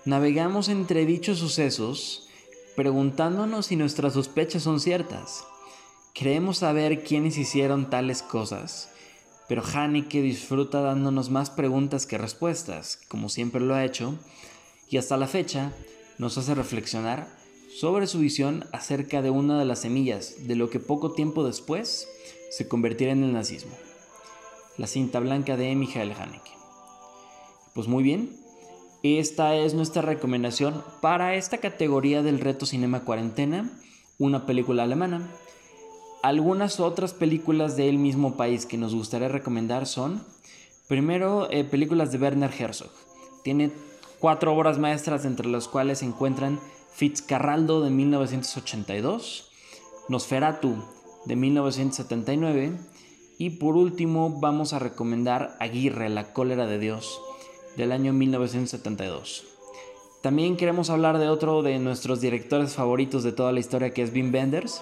Navegamos 0.06 0.70
entre 0.70 1.04
dichos 1.08 1.40
sucesos 1.40 2.30
preguntándonos 2.76 3.66
si 3.66 3.76
nuestras 3.76 4.14
sospechas 4.14 4.62
son 4.62 4.80
ciertas. 4.80 5.46
Creemos 6.14 6.60
saber 6.60 7.04
quiénes 7.04 7.40
hicieron 7.40 7.90
tales 7.90 8.22
cosas, 8.22 8.92
pero 9.48 9.64
Haneke 9.66 10.22
disfruta 10.22 10.82
dándonos 10.82 11.32
más 11.32 11.50
preguntas 11.50 12.06
que 12.06 12.20
respuestas, 12.20 13.00
como 13.08 13.30
siempre 13.30 13.62
lo 13.62 13.74
ha 13.74 13.84
hecho, 13.84 14.14
y 14.88 14.98
hasta 14.98 15.18
la 15.18 15.26
fecha 15.26 15.74
nos 16.20 16.38
hace 16.38 16.54
reflexionar 16.54 17.28
sobre 17.76 18.06
su 18.06 18.20
visión 18.20 18.66
acerca 18.74 19.24
de 19.24 19.32
una 19.32 19.58
de 19.58 19.66
las 19.66 19.80
semillas 19.80 20.36
de 20.48 20.56
lo 20.56 20.70
que 20.70 20.80
poco 20.80 21.14
tiempo 21.14 21.44
después 21.44 22.08
se 22.56 22.70
convertirá 22.70 23.12
en 23.12 23.22
el 23.22 23.34
nazismo. 23.34 23.76
La 24.78 24.88
cinta 24.88 25.20
blanca 25.20 25.58
de 25.58 25.76
Michael 25.76 26.14
Haneke. 26.14 26.52
Pues 27.74 27.90
muy 27.90 28.02
bien, 28.02 28.30
esta 29.04 29.58
es 29.58 29.74
nuestra 29.74 30.02
recomendación 30.02 30.82
para 31.02 31.36
esta 31.36 31.58
categoría 31.58 32.24
del 32.24 32.40
reto 32.40 32.66
Cinema 32.66 33.02
Cuarentena, 33.02 33.70
una 34.20 34.46
película 34.46 34.84
alemana. 34.84 35.30
Algunas 36.24 36.80
otras 36.80 37.14
películas 37.14 37.76
del 37.76 37.98
mismo 37.98 38.38
país 38.38 38.66
que 38.66 38.78
nos 38.78 38.96
gustaría 38.96 39.28
recomendar 39.28 39.86
son, 39.86 40.24
primero, 40.88 41.52
eh, 41.52 41.66
películas 41.66 42.14
de 42.14 42.20
Werner 42.20 42.54
Herzog. 42.58 42.92
Tiene 43.44 43.70
cuatro 44.20 44.56
obras 44.56 44.80
maestras 44.80 45.26
entre 45.26 45.48
las 45.48 45.68
cuales 45.68 46.00
se 46.00 46.06
encuentran 46.06 46.62
Fitzcarraldo 46.94 47.82
de 47.82 47.90
1982, 47.90 49.52
Nosferatu 50.08 50.95
de 51.26 51.36
1979 51.36 52.74
y 53.38 53.52
por 53.52 53.76
último 53.76 54.40
vamos 54.40 54.74
a 54.74 54.80
recomendar 54.80 55.56
Aguirre, 55.60 56.10
la 56.10 56.34
cólera 56.34 56.66
de 56.66 56.80
Dios 56.80 57.22
del 57.76 57.92
año 57.92 58.14
1972. 58.14 59.46
También 60.22 60.58
queremos 60.58 60.90
hablar 60.90 61.20
de 61.20 61.30
otro 61.30 61.62
de 61.62 61.78
nuestros 61.80 62.22
directores 62.22 62.74
favoritos 62.74 63.24
de 63.24 63.32
toda 63.32 63.52
la 63.52 63.60
historia 63.60 63.94
que 63.94 64.02
es 64.02 64.12
Wim 64.14 64.34
Wenders, 64.34 64.82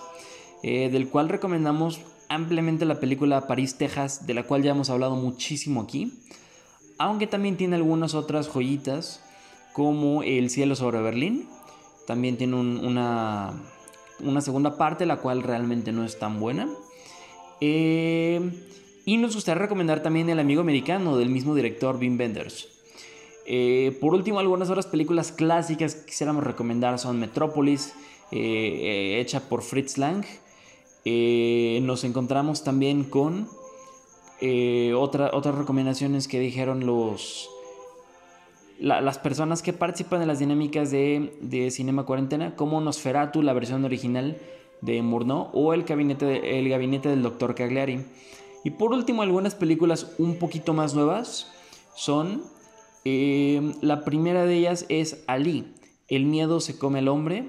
eh, 0.61 0.89
del 0.89 1.09
cual 1.09 1.29
recomendamos 1.29 1.99
ampliamente 2.29 2.85
la 2.85 2.99
película 2.99 3.47
París, 3.47 3.77
Texas, 3.77 4.25
de 4.25 4.33
la 4.33 4.43
cual 4.43 4.63
ya 4.63 4.71
hemos 4.71 4.89
hablado 4.89 5.15
muchísimo 5.15 5.81
aquí, 5.81 6.13
aunque 6.97 7.27
también 7.27 7.57
tiene 7.57 7.75
algunas 7.75 8.13
otras 8.13 8.47
joyitas 8.47 9.21
como 9.73 10.23
El 10.23 10.49
cielo 10.49 10.75
sobre 10.75 11.01
Berlín, 11.01 11.47
también 12.07 12.37
tiene 12.37 12.55
una, 12.55 13.53
una 14.19 14.41
segunda 14.41 14.77
parte 14.77 15.05
la 15.05 15.17
cual 15.17 15.43
realmente 15.43 15.91
no 15.91 16.03
es 16.03 16.19
tan 16.19 16.39
buena. 16.39 16.69
Eh, 17.61 18.51
y 19.05 19.17
nos 19.17 19.35
gustaría 19.35 19.61
recomendar 19.61 20.01
también 20.01 20.29
El 20.29 20.39
amigo 20.39 20.61
americano 20.61 21.17
del 21.17 21.29
mismo 21.29 21.55
director 21.55 21.95
Wim 21.97 22.17
Wenders. 22.19 22.67
Eh, 23.45 23.97
por 23.99 24.13
último, 24.13 24.39
algunas 24.39 24.69
otras 24.69 24.87
películas 24.87 25.31
clásicas 25.31 25.95
que 25.95 26.05
quisiéramos 26.05 26.43
recomendar 26.43 26.97
son 26.99 27.19
Metrópolis, 27.19 27.93
eh, 28.31 29.19
hecha 29.19 29.41
por 29.41 29.61
Fritz 29.61 29.97
Lang. 29.97 30.25
nos 31.05 32.03
encontramos 32.03 32.63
también 32.63 33.03
con 33.03 33.47
otras 34.95 35.55
recomendaciones 35.55 36.27
que 36.27 36.39
dijeron 36.39 36.85
los, 36.85 37.49
las 38.79 39.19
personas 39.19 39.61
que 39.61 39.73
participan 39.73 40.21
en 40.21 40.27
las 40.27 40.39
dinámicas 40.39 40.91
de, 40.91 41.37
de, 41.41 41.71
Cinema 41.71 42.05
Cuarentena, 42.05 42.55
como 42.55 42.81
Nosferatu, 42.81 43.41
la 43.41 43.53
versión 43.53 43.85
original 43.85 44.37
de 44.81 45.01
Murnau, 45.01 45.49
o 45.53 45.73
el 45.73 45.83
gabinete, 45.83 46.59
el 46.59 46.69
gabinete 46.69 47.09
del 47.09 47.23
Dr. 47.23 47.55
Cagliari. 47.55 48.05
Y 48.63 48.71
por 48.71 48.91
último, 48.91 49.21
algunas 49.21 49.55
películas 49.55 50.13
un 50.17 50.37
poquito 50.37 50.73
más 50.73 50.93
nuevas 50.93 51.51
son 51.95 52.43
Em, 53.05 53.73
la 53.81 54.05
primera 54.05 54.45
de 54.45 54.55
ellas 54.55 54.85
es 54.87 55.23
Ali, 55.27 55.73
El 56.07 56.25
miedo 56.25 56.59
se 56.59 56.77
come 56.77 56.99
el 56.99 57.07
hombre, 57.07 57.47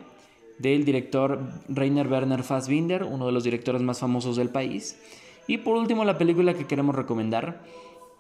del 0.59 0.85
director 0.85 1.41
Rainer 1.69 2.09
Werner 2.09 2.43
Fassbinder, 2.43 3.05
uno 3.05 3.27
de 3.27 3.33
los 3.33 3.45
directores 3.45 3.83
más 3.83 4.01
famosos 4.01 4.37
del 4.37 4.49
país. 4.49 4.99
Y 5.47 5.59
por 5.59 5.77
último, 5.77 6.05
la 6.05 6.19
película 6.19 6.55
que 6.55 6.67
queremos 6.67 6.95
recomendar 6.95 7.63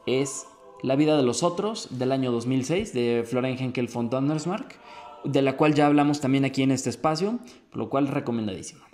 es 0.06 0.46
La 0.84 0.96
vida 0.96 1.16
de 1.16 1.22
los 1.22 1.42
otros, 1.42 1.88
del 1.98 2.12
año 2.12 2.30
2006, 2.30 2.92
de 2.92 3.24
Florian 3.26 3.56
Henkel 3.58 3.88
von 3.88 4.10
Donnersmarck, 4.10 4.76
de 5.24 5.40
la 5.40 5.56
cual 5.56 5.72
ya 5.72 5.86
hablamos 5.86 6.20
también 6.20 6.44
aquí 6.44 6.62
en 6.62 6.70
este 6.70 6.90
espacio, 6.90 7.38
por 7.70 7.78
lo 7.78 7.88
cual 7.88 8.06
recomendadísimo. 8.06 8.84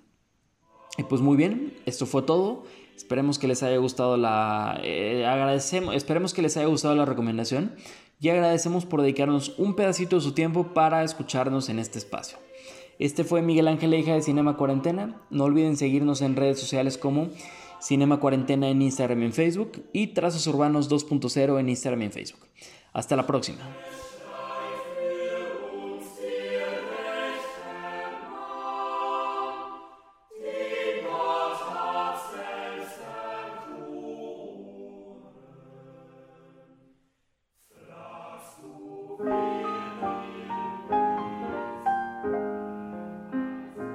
Y 0.98 1.03
pues 1.03 1.20
muy 1.20 1.37
bien, 1.37 1.74
esto 1.87 2.07
fue 2.07 2.22
todo. 2.22 2.62
Esperemos 2.94 3.40
que 3.40 3.48
les 3.48 3.64
haya 3.64 3.76
gustado 3.79 4.16
la. 4.16 4.79
Eh, 4.85 5.26
agradecemos, 5.26 5.96
esperemos 5.96 6.33
que 6.33 6.42
les 6.42 6.57
haya 6.57 6.68
gustado 6.68 6.94
la 6.94 7.07
recomendación 7.07 7.74
y 8.20 8.29
agradecemos 8.29 8.87
por 8.87 9.03
dedicarnos 9.03 9.59
un 9.59 9.74
pedacito 9.74 10.14
de 10.14 10.22
su 10.22 10.31
tiempo 10.31 10.72
para 10.72 11.03
escucharnos 11.03 11.68
en 11.70 11.81
este 11.81 11.98
espacio. 11.98 12.38
Este 13.00 13.24
fue 13.24 13.42
Miguel 13.42 13.66
Ángel 13.66 13.90
Leija 13.90 14.14
de 14.14 14.22
Cinema 14.22 14.57
Cuarentena. 14.57 15.20
No 15.31 15.42
olviden 15.42 15.76
seguirnos 15.76 16.22
en 16.22 16.37
redes 16.37 16.61
sociales 16.61 16.98
como 16.98 17.31
Cinema 17.81 18.21
Cuarentena 18.21 18.69
en 18.69 18.83
Instagram 18.83 19.23
y 19.23 19.27
en 19.27 19.33
Facebook 19.33 19.85
y 19.93 20.09
Trazos 20.09 20.47
Urbanos 20.47 20.90
2.0 20.90 21.59
en 21.59 21.69
Instagram 21.69 22.03
y 22.03 22.05
en 22.07 22.12
Facebook. 22.12 22.47
Hasta 22.93 23.16
la 23.16 23.27
próxima. 23.27 23.61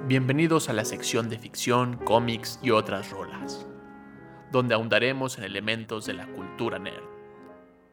Bienvenidos 0.08 0.68
a 0.68 0.72
la 0.72 0.84
sección 0.84 1.28
de 1.28 1.36
ficción, 1.36 1.96
cómics 1.96 2.60
y 2.62 2.70
otras 2.70 3.10
rolas, 3.10 3.66
donde 4.52 4.74
ahondaremos 4.74 5.38
en 5.38 5.44
elementos 5.44 6.06
de 6.06 6.14
la 6.14 6.26
cultura 6.26 6.78
nerd. 6.78 7.04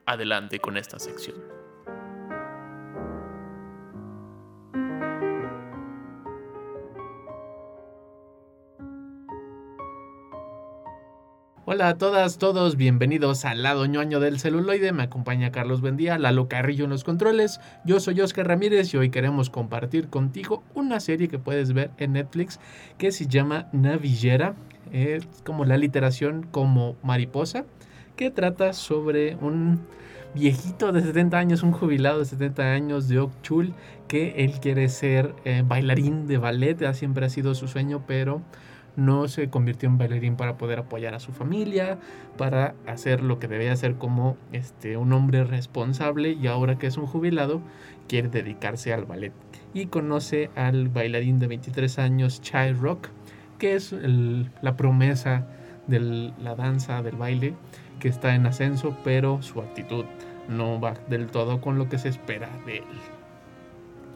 Adelante 0.06 0.60
con 0.60 0.78
esta 0.78 1.00
sección. 1.00 1.64
Hola 11.66 11.88
a 11.88 11.98
todas, 11.98 12.38
todos, 12.38 12.76
bienvenidos 12.76 13.46
al 13.46 13.64
lado 13.64 13.86
ñoño 13.86 14.20
del 14.20 14.38
celuloide. 14.38 14.92
Me 14.92 15.04
acompaña 15.04 15.54
Carlos 15.54 15.82
Bendía, 15.82 16.20
Lalo 16.20 16.50
Carrillo 16.50 16.84
en 16.84 16.90
los 16.90 17.06
controles. 17.06 17.62
Yo 17.86 18.02
soy 18.02 18.20
Oscar 18.20 18.48
Ramírez 18.48 18.94
y 18.94 18.98
hoy 18.98 19.10
queremos 19.10 19.50
compartir 19.50 20.10
contigo 20.10 20.62
una 20.76 21.00
serie 21.00 21.30
que 21.30 21.40
puedes 21.40 21.72
ver 21.72 21.90
en 21.98 22.14
Netflix 22.14 22.60
que 22.98 23.14
se 23.14 23.28
llama 23.28 23.70
Navillera. 23.72 24.56
Es 24.94 25.28
como 25.44 25.66
la 25.66 25.76
literación 25.76 26.48
como 26.50 26.96
mariposa, 27.04 27.66
que 28.16 28.32
trata 28.32 28.72
sobre 28.74 29.36
un 29.36 29.82
viejito 30.34 30.92
de 30.92 31.02
70 31.02 31.38
años, 31.38 31.64
un 31.64 31.74
jubilado 31.74 32.20
de 32.20 32.26
70 32.26 32.64
años 32.64 33.08
de 33.08 33.20
Okchul, 33.20 33.74
que 34.08 34.46
él 34.46 34.60
quiere 34.60 34.88
ser 34.90 35.36
eh, 35.46 35.64
bailarín 35.66 36.28
de 36.28 36.38
ballet, 36.38 36.94
siempre 36.94 37.26
ha 37.26 37.30
sido 37.30 37.56
su 37.56 37.68
sueño, 37.68 38.04
pero 38.08 38.42
no 38.96 39.28
se 39.28 39.50
convirtió 39.50 39.90
en 39.90 39.98
bailarín 39.98 40.36
para 40.36 40.58
poder 40.58 40.80
apoyar 40.80 41.16
a 41.16 41.20
su 41.20 41.32
familia, 41.32 41.98
para 42.38 42.76
hacer 42.86 43.22
lo 43.24 43.40
que 43.40 43.48
debía 43.48 43.74
hacer 43.74 43.96
como 43.96 44.38
este, 44.52 44.98
un 44.98 45.14
hombre 45.14 45.44
responsable 45.44 46.34
y 46.34 46.48
ahora 46.48 46.78
que 46.78 46.88
es 46.88 46.98
un 46.98 47.08
jubilado 47.08 47.62
quiere 48.08 48.30
dedicarse 48.30 48.94
al 48.94 49.06
ballet. 49.06 49.34
Y 49.74 49.88
conoce 49.88 50.52
al 50.56 50.90
bailarín 50.90 51.40
de 51.40 51.48
23 51.48 52.00
años, 52.00 52.42
Chai 52.42 52.74
Rock, 52.74 53.10
que 53.64 53.76
es 53.76 53.96
la 54.62 54.76
promesa 54.76 55.48
de 55.88 56.34
la 56.38 56.54
danza, 56.54 57.02
del 57.02 57.16
baile, 57.16 57.56
que 58.02 58.10
está 58.10 58.36
en 58.36 58.46
ascenso, 58.46 58.94
pero 59.06 59.42
su 59.42 59.62
actitud 59.62 60.04
no 60.50 60.82
va 60.82 60.96
del 61.08 61.28
todo 61.28 61.62
con 61.62 61.78
lo 61.78 61.88
que 61.88 61.98
se 61.98 62.10
espera 62.10 62.50
de 62.66 62.80
él. 62.80 62.84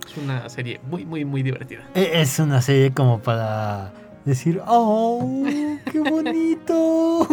Es 0.06 0.18
una 0.18 0.50
serie 0.50 0.82
muy, 0.90 1.06
muy, 1.06 1.24
muy 1.24 1.44
divertida. 1.44 1.88
E, 1.96 2.20
es 2.20 2.40
una 2.40 2.62
serie 2.62 2.92
como 2.92 3.22
para 3.22 3.94
decir, 4.26 4.62
¡oh, 4.68 5.46
qué 5.94 6.02
bonito! 6.02 7.26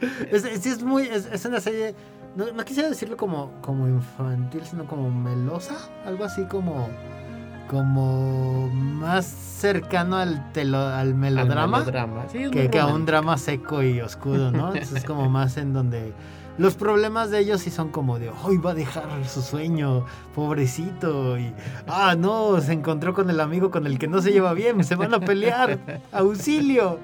es, 0.30 0.44
es, 0.44 0.80
muy, 0.84 1.08
es, 1.08 1.44
una 1.44 1.58
serie, 1.58 1.96
no, 2.36 2.64
quisiera 2.64 2.88
decirlo 2.88 3.16
como, 3.16 3.50
como 3.62 3.88
infantil, 3.88 4.62
sino 4.62 4.86
como 4.86 5.10
melosa, 5.10 5.74
algo 6.06 6.22
así 6.22 6.44
como, 6.44 6.88
como 7.68 8.68
más 8.70 9.26
cercano 9.26 10.16
al, 10.16 10.52
telo, 10.52 10.78
al 10.78 11.14
melodrama, 11.14 11.84
que, 12.32 12.70
que 12.70 12.78
a 12.78 12.86
un 12.86 13.06
drama 13.06 13.38
seco 13.38 13.82
y 13.82 14.00
oscuro, 14.00 14.50
¿no? 14.50 14.68
Entonces 14.74 14.98
es 14.98 15.04
como 15.04 15.28
más 15.28 15.56
en 15.56 15.72
donde 15.72 16.12
los 16.56 16.76
problemas 16.76 17.30
de 17.30 17.40
ellos 17.40 17.62
sí 17.62 17.70
son 17.70 17.90
como 17.90 18.18
de, 18.20 18.30
hoy 18.44 18.58
va 18.58 18.70
a 18.70 18.74
dejar 18.74 19.08
su 19.26 19.42
sueño, 19.42 20.04
pobrecito. 20.34 21.36
Y, 21.36 21.52
ah, 21.88 22.14
no, 22.16 22.60
se 22.60 22.72
encontró 22.72 23.12
con 23.12 23.28
el 23.28 23.40
amigo 23.40 23.72
con 23.72 23.86
el 23.86 23.98
que 23.98 24.06
no 24.06 24.22
se 24.22 24.30
lleva 24.30 24.54
bien, 24.54 24.84
se 24.84 24.94
van 24.94 25.14
a 25.14 25.20
pelear, 25.20 25.78
auxilio. 26.12 27.00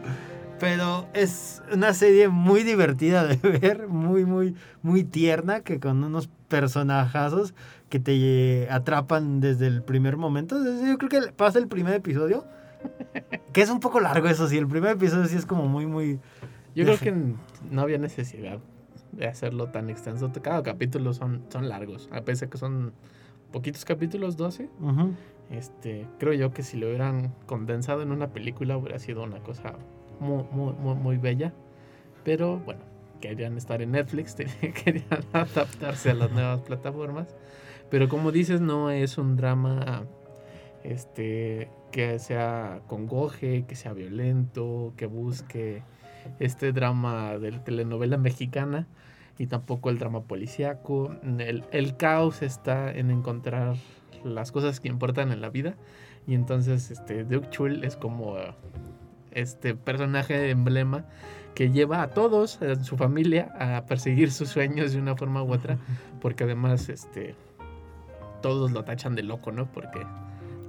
Pero 0.61 1.09
es 1.15 1.63
una 1.73 1.95
serie 1.95 2.29
muy 2.29 2.63
divertida 2.63 3.27
de 3.27 3.37
ver, 3.59 3.89
muy, 3.89 4.25
muy, 4.25 4.55
muy 4.83 5.03
tierna, 5.03 5.61
que 5.61 5.81
con 5.81 6.05
unos 6.05 6.29
personajazos 6.47 7.55
que 7.91 7.99
te 7.99 8.69
atrapan 8.71 9.41
desde 9.41 9.67
el 9.67 9.83
primer 9.83 10.17
momento. 10.17 10.57
Yo 10.65 10.97
creo 10.97 11.11
que 11.11 11.33
pasa 11.33 11.59
el 11.59 11.69
primer 11.69 11.95
episodio, 11.95 12.47
que 13.53 13.61
es 13.61 13.69
un 13.69 13.81
poco 13.81 14.01
largo 14.01 14.29
eso 14.29 14.49
sí, 14.49 14.57
el 14.57 14.69
primer 14.69 14.93
episodio 14.93 15.27
sí 15.27 15.37
es 15.37 15.45
como 15.45 15.67
muy, 15.67 15.87
muy... 15.87 16.21
Yo 16.75 16.85
creo 16.85 16.99
que 17.01 17.13
no 17.71 17.83
había 17.83 17.99
necesidad 17.99 18.61
de 19.13 19.27
hacerlo 19.27 19.71
tan 19.71 19.91
extenso. 19.91 20.33
Cada 20.41 20.63
capítulo 20.63 21.13
son, 21.13 21.43
son 21.51 21.69
largos, 21.69 22.09
a 22.13 22.23
pesar 22.23 22.49
de 22.49 22.53
que 22.53 22.59
son 22.59 22.93
poquitos 23.51 23.85
capítulos, 23.85 24.37
12. 24.37 24.71
este, 25.51 26.07
creo 26.21 26.33
yo 26.33 26.53
que 26.53 26.63
si 26.63 26.79
lo 26.79 26.87
hubieran 26.87 27.35
condensado 27.47 28.03
en 28.03 28.13
una 28.13 28.29
película 28.29 28.77
hubiera 28.77 29.01
sido 29.01 29.25
una 29.25 29.41
cosa 29.41 29.75
muy, 30.21 30.45
muy, 30.53 30.73
muy, 30.75 30.95
muy 30.95 31.17
bella. 31.17 31.53
Pero 32.23 32.59
bueno, 32.59 32.83
querían 33.21 33.57
estar 33.57 33.83
en 33.83 33.91
Netflix, 33.91 34.35
querían 34.85 35.25
adaptarse 35.33 36.11
a 36.11 36.15
las 36.15 36.31
nuevas 36.31 36.61
plataformas. 36.61 37.35
Pero 37.91 38.09
como 38.09 38.33
dices, 38.33 38.61
no 38.61 38.91
es 38.91 39.19
un 39.19 39.37
drama 39.37 40.05
este, 40.85 41.69
que 41.91 42.19
sea 42.19 42.83
congoje, 42.87 43.65
que 43.67 43.75
sea 43.75 43.93
violento, 43.93 44.95
que 44.97 45.07
busque 45.07 45.83
este 46.39 46.73
drama 46.73 47.39
de 47.39 47.53
telenovela 47.53 48.17
mexicana 48.17 48.87
y 49.39 49.47
tampoco 49.47 49.91
el 49.91 49.99
drama 49.99 50.23
policíaco. 50.23 51.17
El, 51.39 51.65
el, 51.73 51.97
caos 51.97 52.43
está 52.43 52.93
en 52.93 53.11
encontrar 53.11 53.75
las 54.25 54.53
cosas 54.53 54.81
que 54.81 54.89
importan 54.89 55.33
en 55.33 55.41
la 55.41 55.51
vida 55.51 55.75
y 56.27 56.35
entonces 56.35 56.91
este 56.91 57.25
Duke 57.25 57.49
Chul 57.51 57.85
es 57.85 57.97
como 57.97 58.37
este 59.33 59.75
personaje 59.75 60.51
emblema 60.51 61.07
que 61.55 61.71
lleva 61.71 62.03
a 62.03 62.11
todos, 62.11 62.63
a 62.63 62.83
su 62.85 62.97
familia, 62.97 63.53
a 63.59 63.87
perseguir 63.87 64.31
sus 64.31 64.49
sueños 64.49 64.93
de 64.93 64.99
una 64.99 65.17
forma 65.17 65.43
u 65.43 65.53
otra, 65.53 65.79
porque 66.21 66.45
además 66.45 66.89
este 66.89 67.35
todos 68.41 68.73
lo 68.73 68.85
tachan 68.85 69.15
de 69.15 69.23
loco, 69.23 69.53
¿no? 69.53 69.67
Porque 69.67 70.07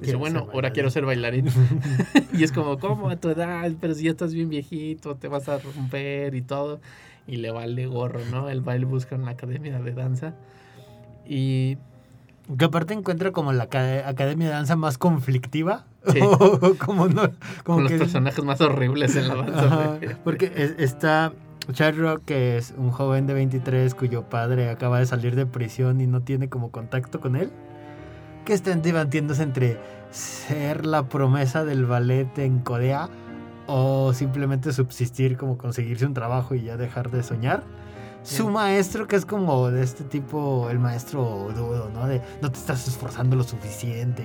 Dice, 0.02 0.16
bueno, 0.16 0.48
ahora 0.52 0.72
quiero 0.72 0.90
ser 0.90 1.06
bailarín. 1.06 1.46
y 2.34 2.44
es 2.44 2.52
como, 2.52 2.80
¿cómo 2.80 3.10
a 3.10 3.16
tu 3.18 3.30
edad? 3.30 3.72
Pero 3.80 3.94
si 3.94 4.06
ya 4.06 4.12
estás 4.12 4.34
bien 4.34 4.50
viejito, 4.50 5.16
te 5.16 5.28
vas 5.28 5.48
a 5.48 5.60
romper 5.60 6.34
y 6.34 6.42
todo. 6.42 6.82
Y 7.28 7.38
le 7.38 7.52
vale 7.52 7.86
gorro, 7.86 8.20
¿no? 8.32 8.50
El 8.50 8.62
baile 8.62 8.86
busca 8.86 9.16
una 9.16 9.32
academia 9.32 9.80
de 9.80 9.94
danza. 9.94 10.34
Y... 11.28 11.78
Que 12.58 12.66
aparte 12.66 12.96
encuentra 12.96 13.32
como 13.32 13.54
la 13.54 13.64
academia 13.64 14.48
de 14.48 14.54
danza 14.54 14.76
más 14.76 14.98
conflictiva. 14.98 15.86
Sí. 16.12 16.20
como 16.84 17.08
no, 17.08 17.30
como 17.64 17.82
los 17.82 17.92
personajes 17.92 18.44
más 18.44 18.60
horribles 18.60 19.16
en 19.16 19.28
la 19.28 19.36
danza. 19.36 20.00
porque 20.24 20.74
está 20.80 21.32
Rock, 21.68 22.24
que 22.26 22.58
es 22.58 22.74
un 22.78 22.92
joven 22.92 23.28
de 23.28 23.34
23 23.34 23.94
cuyo 23.96 24.24
padre 24.24 24.70
acaba 24.70 25.00
de 25.00 25.06
salir 25.06 25.36
de 25.36 25.46
prisión 25.46 26.02
y 26.02 26.08
no 26.08 26.22
tiene 26.22 26.50
como 26.50 26.72
contacto 26.72 27.20
con 27.20 27.36
él 27.36 27.52
que 28.46 28.54
estén 28.54 28.82
debatiéndose 28.82 29.44
entre 29.44 29.78
ser 30.12 30.86
la 30.86 31.04
promesa 31.08 31.64
del 31.64 31.86
ballet 31.86 32.38
en 32.40 32.60
Corea 32.60 33.10
o 33.68 34.14
simplemente 34.14 34.74
subsistir 34.74 35.38
como 35.38 35.58
conseguirse 35.58 36.06
un 36.06 36.14
trabajo 36.14 36.56
y 36.56 36.64
ya 36.64 36.78
dejar 36.78 37.12
de 37.12 37.24
soñar 37.24 37.64
su 38.24 38.50
maestro, 38.50 39.08
que 39.08 39.16
es 39.16 39.26
como 39.26 39.72
de 39.72 39.84
este 39.84 40.04
tipo, 40.04 40.70
el 40.70 40.80
maestro 40.80 41.50
duro, 41.56 41.90
¿no? 41.94 42.08
De 42.08 42.22
no 42.42 42.52
te 42.52 42.58
estás 42.58 42.88
esforzando 42.88 43.36
lo 43.36 43.44
suficiente, 43.44 44.24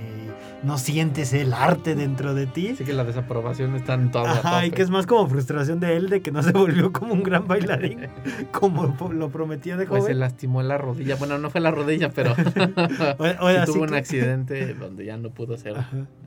no 0.63 0.79
sientes 0.79 1.33
el 1.33 1.53
arte 1.53 1.95
dentro 1.95 2.35
de 2.35 2.47
ti. 2.47 2.75
Sí 2.77 2.85
que 2.85 2.93
la 2.93 3.05
desaprobación 3.05 3.75
está 3.75 3.95
en 3.95 4.11
todo. 4.11 4.27
Ajá, 4.27 4.67
y 4.67 4.71
que 4.71 4.83
es 4.83 4.91
más 4.91 5.07
como 5.07 5.27
frustración 5.29 5.81
de 5.81 5.97
él 5.97 6.09
de 6.11 6.21
que 6.21 6.31
no 6.31 6.43
se 6.43 6.53
volvió 6.53 6.93
como 6.93 7.15
un 7.15 7.23
gran 7.23 7.47
bailarín, 7.47 8.09
como 8.53 8.95
lo 9.11 9.31
prometía 9.31 9.77
de 9.77 9.87
joven. 9.87 10.03
Pues 10.03 10.13
se 10.13 10.19
lastimó 10.19 10.63
la 10.63 10.79
rodilla. 10.79 11.17
Bueno, 11.17 11.39
no 11.39 11.51
fue 11.51 11.61
la 11.61 11.71
rodilla, 11.71 12.11
pero 12.11 12.35
tuvo 13.67 13.83
un 13.83 13.95
accidente 13.95 14.75
donde 14.75 15.07
ya 15.07 15.17
no 15.17 15.31
pudo 15.31 15.57
ser. 15.57 15.77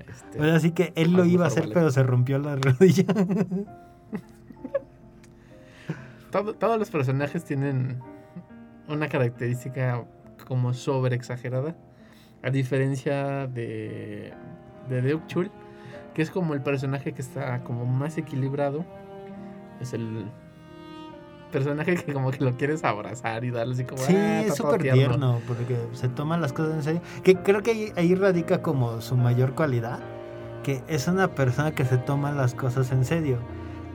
Este, 0.07 0.39
Ahora 0.39 0.59
sí 0.59 0.71
que 0.71 0.93
él 0.95 1.13
lo 1.13 1.25
iba 1.25 1.45
a 1.45 1.47
hacer, 1.47 1.69
pero 1.73 1.91
se 1.91 2.03
rompió 2.03 2.39
la 2.39 2.55
rodilla. 2.55 3.05
Todos 6.31 6.79
los 6.79 6.89
personajes 6.89 7.43
tienen 7.43 7.99
una 8.87 9.07
característica 9.07 10.03
como 10.47 10.73
sobre 10.73 11.15
exagerada. 11.15 11.75
A 12.41 12.49
diferencia 12.51 13.47
de, 13.47 14.33
de 14.87 15.01
Deuk 15.01 15.27
Chul, 15.27 15.51
que 16.13 16.21
es 16.21 16.31
como 16.31 16.53
el 16.53 16.61
personaje 16.61 17.13
que 17.13 17.21
está 17.21 17.63
como 17.63 17.85
más 17.85 18.17
equilibrado. 18.17 18.85
Es 19.81 19.93
el 19.93 20.25
personaje 21.51 21.95
que 21.95 22.13
como 22.13 22.31
que 22.31 22.43
lo 22.43 22.55
quieres 22.55 22.83
abrazar 22.83 23.43
y 23.43 23.49
darle 23.51 23.73
así 23.73 23.83
como... 23.83 24.01
Sí, 24.03 24.15
"Ah, 24.15 24.41
es 24.41 24.55
súper 24.55 24.81
tierno". 24.81 24.99
tierno, 25.07 25.39
porque 25.47 25.77
se 25.93 26.07
toman 26.09 26.41
las 26.41 26.53
cosas 26.53 26.75
en 26.75 26.83
serio. 26.83 27.01
Que 27.23 27.35
creo 27.35 27.61
que 27.63 27.71
ahí, 27.71 27.93
ahí 27.97 28.15
radica 28.15 28.61
como 28.61 29.01
su 29.01 29.17
mayor 29.17 29.53
cualidad, 29.55 29.99
que 30.63 30.83
es 30.87 31.07
una 31.07 31.29
persona 31.35 31.71
que 31.71 31.85
se 31.85 31.97
toma 31.97 32.31
las 32.31 32.53
cosas 32.55 32.91
en 32.91 33.03
serio. 33.03 33.39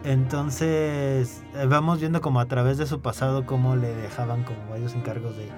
Entonces, 0.05 1.43
eh, 1.55 1.67
vamos 1.67 1.99
viendo 2.01 2.21
como 2.21 2.38
a 2.40 2.47
través 2.47 2.77
de 2.79 2.87
su 2.87 3.01
pasado 3.01 3.47
cómo 3.47 3.75
le 3.77 3.95
dejaban 3.95 4.45
como 4.45 4.59
varios 4.71 4.95
encargos 4.95 5.37
de 5.37 5.49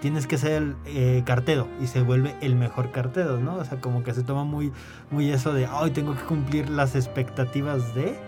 tienes 0.00 0.26
que 0.26 0.36
ser 0.36 0.62
el 0.62 0.76
eh, 0.86 1.22
cartero 1.24 1.68
y 1.80 1.86
se 1.86 2.02
vuelve 2.02 2.34
el 2.40 2.56
mejor 2.56 2.90
cartero, 2.90 3.38
¿no? 3.38 3.54
O 3.56 3.64
sea, 3.64 3.78
como 3.80 4.02
que 4.02 4.12
se 4.12 4.24
toma 4.24 4.42
muy, 4.44 4.72
muy 5.12 5.30
eso 5.30 5.52
de, 5.52 5.66
ay, 5.70 5.92
tengo 5.92 6.14
que 6.16 6.22
cumplir 6.24 6.68
las 6.68 6.96
expectativas 6.96 7.94
de 7.94 8.18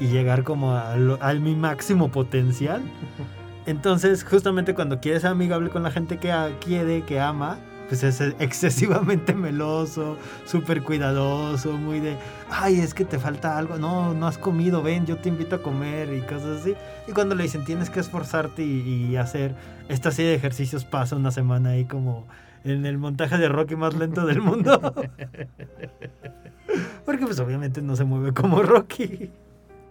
y 0.00 0.08
llegar 0.08 0.42
como 0.42 0.74
a, 0.76 0.96
lo- 0.96 1.22
a 1.22 1.32
mi 1.34 1.54
máximo 1.54 2.08
potencial. 2.10 2.82
Entonces, 3.66 4.24
justamente 4.24 4.74
cuando 4.74 4.98
quieres 4.98 5.22
ser 5.22 5.30
amigable 5.30 5.70
con 5.70 5.84
la 5.84 5.92
gente 5.92 6.16
que 6.18 6.34
quiere, 6.60 7.02
que 7.04 7.20
ama, 7.20 7.58
pues 7.88 8.02
es 8.02 8.20
excesivamente 8.38 9.34
meloso, 9.36 10.16
súper 10.46 10.82
cuidadoso, 10.82 11.72
muy 11.72 12.00
de, 12.00 12.16
ay, 12.50 12.80
es 12.80 12.94
que 12.94 13.04
te 13.04 13.18
falta 13.18 13.58
algo, 13.58 13.76
no, 13.76 14.14
no 14.14 14.26
has 14.26 14.38
comido, 14.38 14.82
ven, 14.82 15.06
yo 15.06 15.18
te 15.18 15.28
invito 15.28 15.56
a 15.56 15.62
comer 15.62 16.12
y 16.12 16.20
cosas 16.20 16.60
así. 16.60 16.74
Y 17.06 17.12
cuando 17.12 17.34
le 17.34 17.42
dicen, 17.44 17.64
tienes 17.64 17.90
que 17.90 18.00
esforzarte 18.00 18.64
y, 18.64 19.08
y 19.10 19.16
hacer 19.16 19.54
esta 19.88 20.10
serie 20.10 20.30
de 20.30 20.36
ejercicios, 20.36 20.84
pasa 20.84 21.16
una 21.16 21.30
semana 21.30 21.70
ahí 21.70 21.84
como 21.84 22.26
en 22.64 22.86
el 22.86 22.98
montaje 22.98 23.38
de 23.38 23.48
Rocky 23.48 23.76
más 23.76 23.94
lento 23.94 24.26
del 24.26 24.40
mundo. 24.40 24.80
Porque 27.04 27.26
pues 27.26 27.38
obviamente 27.40 27.82
no 27.82 27.96
se 27.96 28.04
mueve 28.04 28.32
como 28.32 28.62
Rocky. 28.62 29.30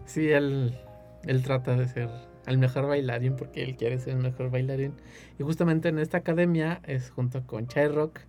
Sí, 0.05 0.29
él, 0.29 0.77
él 1.25 1.43
trata 1.43 1.75
de 1.75 1.87
ser 1.87 2.09
el 2.51 2.57
mejor 2.59 2.87
bailarín 2.87 3.35
porque 3.35 3.63
él 3.63 3.75
quiere 3.75 3.99
ser 3.99 4.13
el 4.15 4.19
mejor 4.21 4.51
bailarín. 4.51 4.93
Y 5.39 5.43
justamente 5.43 5.89
en 5.89 5.99
esta 5.99 6.17
academia 6.17 6.81
es 6.85 7.09
junto 7.09 7.45
con 7.47 7.67
Chai 7.67 7.87
Rock 7.87 8.19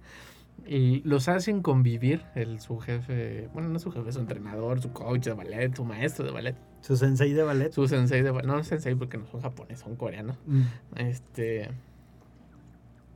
y 0.67 1.01
los 1.03 1.29
hacen 1.29 1.63
convivir. 1.63 2.23
El, 2.35 2.61
su 2.61 2.79
jefe, 2.79 3.49
bueno, 3.53 3.69
no 3.69 3.79
su 3.79 3.91
jefe, 3.91 4.13
su 4.13 4.21
entrenador, 4.21 4.81
su 4.81 4.93
coach 4.93 5.25
de 5.25 5.33
ballet, 5.33 5.75
su 5.75 5.85
maestro 5.85 6.25
de 6.25 6.31
ballet, 6.33 6.57
Su 6.81 6.97
sensei 6.97 7.33
de 7.33 7.43
ballet. 7.43 7.73
su 7.73 7.87
sensei 7.89 8.23
de 8.23 8.31
ballet. 8.31 8.47
No, 8.47 8.63
sensei 8.65 8.95
porque 8.95 9.19
no 9.19 9.27
son 9.27 9.41
japoneses, 9.41 9.81
son 9.81 9.97
coreanos. 9.97 10.39
Mm. 10.47 10.63
Este 10.97 11.71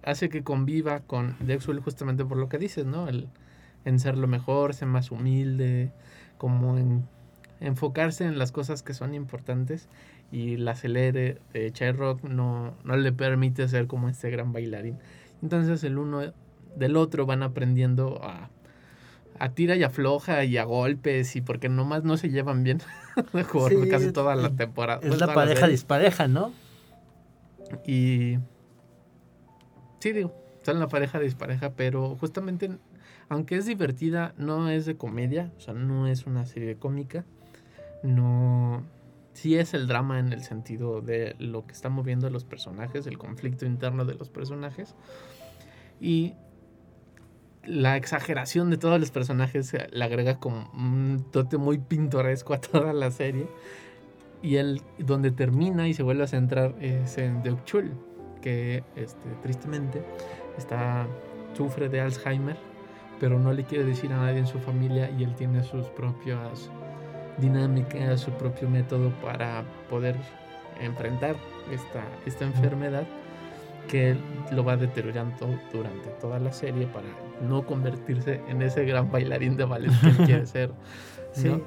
hace 0.02 0.28
que 0.28 0.44
conviva 0.44 1.00
con 1.00 1.36
Dexwell 1.40 1.80
justamente 1.80 2.24
por 2.24 2.36
lo 2.36 2.48
que 2.48 2.58
dices, 2.58 2.86
¿no? 2.86 3.08
El, 3.08 3.28
en 3.84 3.98
ser 3.98 4.16
lo 4.16 4.28
mejor, 4.28 4.72
ser 4.72 4.86
más 4.88 5.10
humilde, 5.10 5.92
como 6.38 6.78
en 6.78 7.04
enfocarse 7.60 8.24
en 8.24 8.38
las 8.38 8.52
cosas 8.52 8.82
que 8.82 8.94
son 8.94 9.14
importantes 9.14 9.88
y 10.30 10.56
la 10.56 10.72
acelere 10.72 11.38
de 11.52 11.72
Chai 11.72 11.92
Rock 11.92 12.24
no, 12.24 12.74
no 12.84 12.96
le 12.96 13.12
permite 13.12 13.68
ser 13.68 13.86
como 13.86 14.08
este 14.08 14.30
gran 14.30 14.52
bailarín. 14.52 14.98
Entonces 15.42 15.84
el 15.84 15.98
uno 15.98 16.32
del 16.76 16.96
otro 16.96 17.26
van 17.26 17.42
aprendiendo 17.42 18.20
a, 18.22 18.50
a 19.38 19.48
tira 19.50 19.76
y 19.76 19.82
afloja 19.82 20.44
y 20.44 20.56
a 20.56 20.64
golpes 20.64 21.36
y 21.36 21.40
porque 21.40 21.68
nomás 21.68 22.04
no 22.04 22.16
se 22.16 22.30
llevan 22.30 22.64
bien 22.64 22.80
por 23.52 23.70
Sí, 23.70 23.88
casi 23.88 24.12
toda 24.12 24.34
la 24.34 24.50
temporada. 24.50 25.00
Es 25.02 25.08
pues, 25.08 25.20
la 25.20 25.32
pareja 25.32 25.68
dispareja, 25.68 26.28
¿no? 26.28 26.52
Y. 27.86 28.38
Sí, 30.00 30.12
digo, 30.12 30.34
son 30.62 30.78
la 30.78 30.88
pareja 30.88 31.18
dispareja, 31.18 31.72
pero 31.74 32.16
justamente, 32.16 32.70
aunque 33.28 33.56
es 33.56 33.66
divertida, 33.66 34.34
no 34.36 34.68
es 34.68 34.86
de 34.86 34.96
comedia, 34.96 35.50
o 35.56 35.60
sea, 35.60 35.74
no 35.74 36.06
es 36.06 36.26
una 36.26 36.46
serie 36.46 36.76
cómica. 36.76 37.24
No. 38.02 38.84
Sí 39.37 39.59
es 39.59 39.75
el 39.75 39.87
drama 39.87 40.18
en 40.18 40.33
el 40.33 40.42
sentido 40.42 41.03
de 41.03 41.37
lo 41.38 41.66
que 41.66 41.75
están 41.75 41.92
moviendo 41.92 42.31
los 42.31 42.44
personajes, 42.44 43.07
el 43.07 43.18
conflicto 43.18 43.66
interno 43.66 44.07
de 44.07 44.14
los 44.14 44.31
personajes. 44.31 44.94
Y 46.01 46.33
la 47.62 47.99
exageración 47.99 48.70
de 48.70 48.79
todos 48.79 48.99
los 48.99 49.11
personajes 49.11 49.77
le 49.90 50.03
agrega 50.03 50.40
como 50.40 50.70
un 50.72 51.27
tote 51.33 51.59
muy 51.59 51.77
pintoresco 51.77 52.55
a 52.55 52.62
toda 52.62 52.94
la 52.94 53.11
serie. 53.11 53.46
Y 54.40 54.57
el 54.57 54.81
donde 54.96 55.31
termina 55.33 55.87
y 55.87 55.92
se 55.92 56.03
vuelve 56.03 56.25
a 56.25 56.29
centrar 56.29 56.75
es 56.81 57.18
en 57.18 57.42
Deukchul, 57.42 57.92
que 58.40 58.85
este, 58.96 59.29
tristemente 59.42 60.03
está, 60.57 61.07
sufre 61.55 61.90
de 61.90 62.01
Alzheimer, 62.01 62.57
pero 63.20 63.38
no 63.38 63.53
le 63.53 63.64
quiere 63.64 63.85
decir 63.85 64.14
a 64.14 64.16
nadie 64.16 64.38
en 64.38 64.46
su 64.46 64.61
familia 64.61 65.11
y 65.11 65.25
él 65.25 65.35
tiene 65.35 65.62
sus 65.62 65.88
propias 65.88 66.70
dinámicas, 67.38 68.20
su 68.20 68.31
propio 68.33 68.68
método 68.68 69.11
para 69.22 69.62
poder 69.90 70.16
enfrentar 70.81 71.37
esta, 71.72 72.03
esta 72.27 72.44
enfermedad 72.44 73.05
que 73.88 74.16
lo 74.51 74.64
va 74.64 74.77
deteriorando 74.77 75.49
durante 75.72 76.09
toda 76.20 76.38
la 76.40 76.53
serie 76.53 76.87
para 76.87 77.07
no 77.49 77.64
convertirse 77.64 78.40
en 78.49 78.61
ese 78.62 78.85
gran 78.85 79.11
bailarín 79.11 79.57
de 79.57 79.64
ballet 79.64 79.92
que 80.01 80.09
él 80.09 80.16
quiere 80.27 80.46
ser. 80.46 80.70
Sí. 81.33 81.49
¿no? 81.49 81.61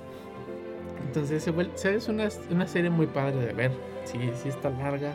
Entonces 1.06 1.44
se 1.44 1.54
vuel- 1.54 1.70
se- 1.76 1.96
es 1.96 2.08
una, 2.08 2.28
una 2.50 2.66
serie 2.68 2.90
muy 2.90 3.06
padre 3.06 3.38
de 3.46 3.54
ver. 3.54 3.72
Sí, 4.06 4.18
sí 4.42 4.50
está 4.50 4.70
larga. 4.72 5.14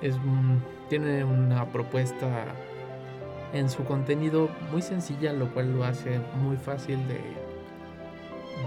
Es, 0.00 0.14
tiene 0.88 1.24
una 1.24 1.66
propuesta 1.66 2.44
en 3.52 3.68
su 3.68 3.84
contenido 3.84 4.48
muy 4.70 4.82
sencilla, 4.82 5.32
lo 5.32 5.52
cual 5.52 5.72
lo 5.76 5.84
hace 5.84 6.20
muy 6.40 6.56
fácil 6.56 6.96
de, 7.08 7.20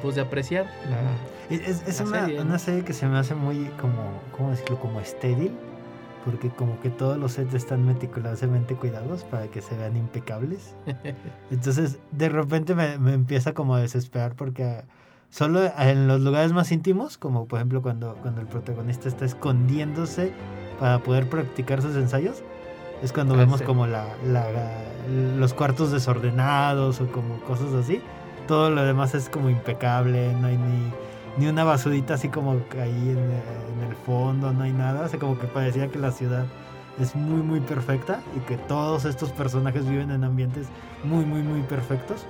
pues, 0.01 0.15
de 0.15 0.21
apreciar. 0.21 0.65
La, 0.89 1.55
Es, 1.55 1.83
es 1.87 1.99
la 1.99 2.05
una, 2.07 2.19
serie, 2.21 2.41
una 2.41 2.51
¿no? 2.53 2.59
serie 2.59 2.83
que 2.83 2.93
se 2.93 3.07
me 3.07 3.17
hace 3.17 3.35
muy 3.35 3.65
como, 3.81 4.21
¿cómo 4.35 4.51
decirlo? 4.51 4.79
Como 4.79 4.99
estéril. 4.99 5.51
Porque 6.23 6.49
como 6.49 6.79
que 6.81 6.89
todos 6.89 7.19
los 7.19 7.33
sets 7.33 7.53
están 7.53 7.85
meticulosamente 7.85 8.75
cuidados 8.75 9.23
para 9.25 9.45
que 9.45 9.61
se 9.61 9.77
vean 9.77 9.95
impecables. 9.95 10.73
Entonces, 11.51 11.99
de 12.11 12.29
repente 12.29 12.73
me, 12.73 12.97
me 12.97 13.13
empieza 13.13 13.53
como 13.53 13.75
a 13.75 13.79
desesperar 13.79 14.33
porque 14.33 14.83
solo 15.29 15.61
en 15.77 16.07
los 16.07 16.21
lugares 16.21 16.51
más 16.51 16.71
íntimos, 16.71 17.19
como 17.19 17.45
por 17.45 17.59
ejemplo 17.59 17.83
cuando, 17.83 18.15
cuando 18.23 18.41
el 18.41 18.47
protagonista 18.47 19.07
está 19.07 19.23
escondiéndose 19.25 20.31
para 20.79 20.97
poder 20.99 21.29
practicar 21.29 21.83
sus 21.83 21.95
ensayos, 21.95 22.41
es 23.03 23.13
cuando 23.13 23.35
Ah, 23.35 23.37
vemos 23.37 23.59
sí. 23.59 23.65
como 23.65 23.85
la, 23.85 24.07
la- 24.25 24.49
los 25.37 25.53
cuartos 25.53 25.91
desordenados 25.91 27.01
o 27.01 27.07
como 27.11 27.39
cosas 27.41 27.71
así. 27.73 28.01
Todo 28.47 28.69
lo 28.69 28.83
demás 28.83 29.15
es 29.15 29.29
como 29.29 29.49
impecable, 29.49 30.33
no 30.33 30.47
hay 30.47 30.57
ni, 30.57 30.91
ni 31.37 31.47
una 31.47 31.63
basurita 31.63 32.13
así 32.15 32.29
como 32.29 32.51
ahí 32.51 33.09
en, 33.09 33.17
en 33.17 33.89
el 33.89 33.95
fondo, 34.05 34.51
no 34.53 34.63
hay 34.63 34.71
nada. 34.73 35.05
O 35.05 35.09
sea, 35.09 35.19
como 35.19 35.37
que 35.39 35.47
parecía 35.47 35.87
que 35.87 35.97
la 35.99 36.11
ciudad 36.11 36.45
es 36.99 37.15
muy, 37.15 37.41
muy 37.41 37.59
perfecta 37.59 38.21
y 38.35 38.39
que 38.41 38.57
todos 38.57 39.05
estos 39.05 39.31
personajes 39.31 39.87
viven 39.87 40.11
en 40.11 40.23
ambientes 40.23 40.67
muy, 41.03 41.25
muy, 41.25 41.41
muy 41.41 41.61
perfectos. 41.63 42.25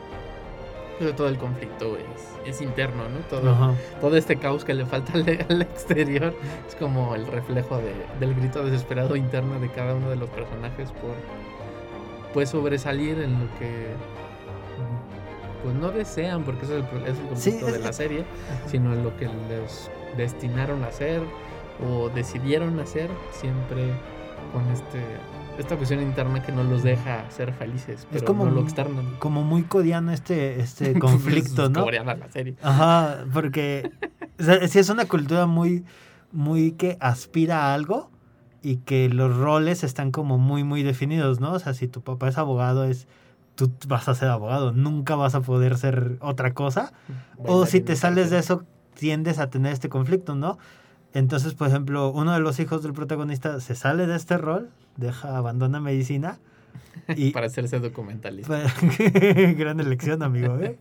pero 0.97 1.13
todo 1.13 1.27
el 1.27 1.37
conflicto 1.37 1.97
es, 1.97 2.49
es 2.55 2.61
interno, 2.61 3.03
¿no? 3.09 3.19
Todo, 3.29 3.51
Ajá. 3.51 3.73
todo 3.99 4.15
este 4.15 4.37
caos 4.37 4.63
que 4.63 4.73
le 4.73 4.85
falta 4.85 5.11
al, 5.13 5.25
al 5.49 5.61
exterior 5.61 6.33
es 6.67 6.75
como 6.75 7.13
el 7.13 7.27
reflejo 7.27 7.77
de- 7.77 8.05
del 8.19 8.33
grito 8.33 8.63
desesperado 8.63 9.15
interno 9.17 9.59
de 9.59 9.69
cada 9.69 9.93
uno 9.93 10.09
de 10.09 10.15
los 10.15 10.29
personajes 10.29 10.91
por 10.93 11.13
pues 12.33 12.49
sobresalir 12.49 13.19
en 13.19 13.33
lo 13.33 13.47
que 13.59 13.87
pues 15.65 15.75
no 15.75 15.91
desean 15.91 16.43
porque 16.43 16.65
ese 16.65 16.79
es 16.79 16.85
el, 16.93 17.01
es 17.03 17.17
el 17.19 17.25
conflicto 17.27 17.67
es- 17.67 17.73
de 17.73 17.79
la 17.79 17.91
serie 17.93 18.25
sino 18.67 18.93
lo 18.95 19.15
que 19.17 19.25
les 19.49 19.89
destinaron 20.15 20.83
a 20.83 20.87
hacer 20.87 21.21
o 21.85 22.09
decidieron 22.09 22.79
hacer 22.79 23.09
siempre 23.33 23.89
con 24.53 24.65
este 24.71 25.01
esta 25.57 25.77
cuestión 25.77 26.01
interna 26.01 26.41
que 26.43 26.51
no 26.51 26.63
los 26.63 26.83
deja 26.83 27.29
ser 27.31 27.51
felices 27.53 28.05
pero 28.11 28.25
como 28.25 28.45
no 28.45 28.51
lo 28.51 28.61
externo 28.61 29.01
Como 29.19 29.41
muy 29.43 29.63
coreano 29.63 30.11
este, 30.11 30.59
este 30.59 30.93
conflicto, 30.99 31.65
Es 31.65 31.69
¿no? 31.71 31.83
coreana 31.83 32.13
la 32.15 32.29
serie 32.29 32.55
Ajá, 32.61 33.25
porque 33.33 33.89
o 34.39 34.43
sea, 34.43 34.67
sí 34.67 34.79
es 34.79 34.89
una 34.89 35.05
cultura 35.05 35.45
muy, 35.45 35.83
muy 36.33 36.73
que 36.73 36.97
aspira 36.99 37.67
a 37.67 37.73
algo 37.73 38.11
y 38.61 38.77
que 38.77 39.07
los 39.09 39.35
roles 39.37 39.83
están 39.85 40.11
como 40.11 40.37
muy, 40.37 40.63
muy 40.65 40.83
definidos, 40.83 41.39
¿no? 41.39 41.53
O 41.53 41.59
sea, 41.59 41.73
si 41.73 41.87
tu 41.87 42.01
papá 42.01 42.27
es 42.27 42.37
abogado, 42.37 42.83
es 42.83 43.07
tú 43.55 43.71
vas 43.87 44.07
a 44.09 44.15
ser 44.15 44.29
abogado, 44.29 44.71
nunca 44.71 45.15
vas 45.15 45.35
a 45.35 45.41
poder 45.41 45.77
ser 45.77 46.17
otra 46.19 46.53
cosa. 46.53 46.91
O 47.43 47.65
si 47.65 47.81
te 47.81 47.95
sales 47.95 48.29
de 48.29 48.39
eso, 48.39 48.63
tiendes 48.93 49.39
a 49.39 49.49
tener 49.49 49.73
este 49.73 49.89
conflicto, 49.89 50.35
¿no? 50.35 50.57
Entonces, 51.13 51.53
por 51.53 51.67
ejemplo, 51.69 52.11
uno 52.11 52.33
de 52.33 52.39
los 52.41 52.59
hijos 52.59 52.83
del 52.83 52.93
protagonista 52.93 53.59
se 53.61 53.75
sale 53.75 54.05
de 54.07 54.15
este 54.15 54.37
rol, 54.37 54.69
deja, 54.97 55.37
abandona 55.37 55.79
medicina 55.79 56.39
y, 57.15 57.31
para 57.31 57.47
hacerse 57.47 57.79
documentalista 57.79 58.61
Gran 59.57 59.79
elección, 59.79 60.21
amigo. 60.23 60.57
¿eh? 60.59 60.77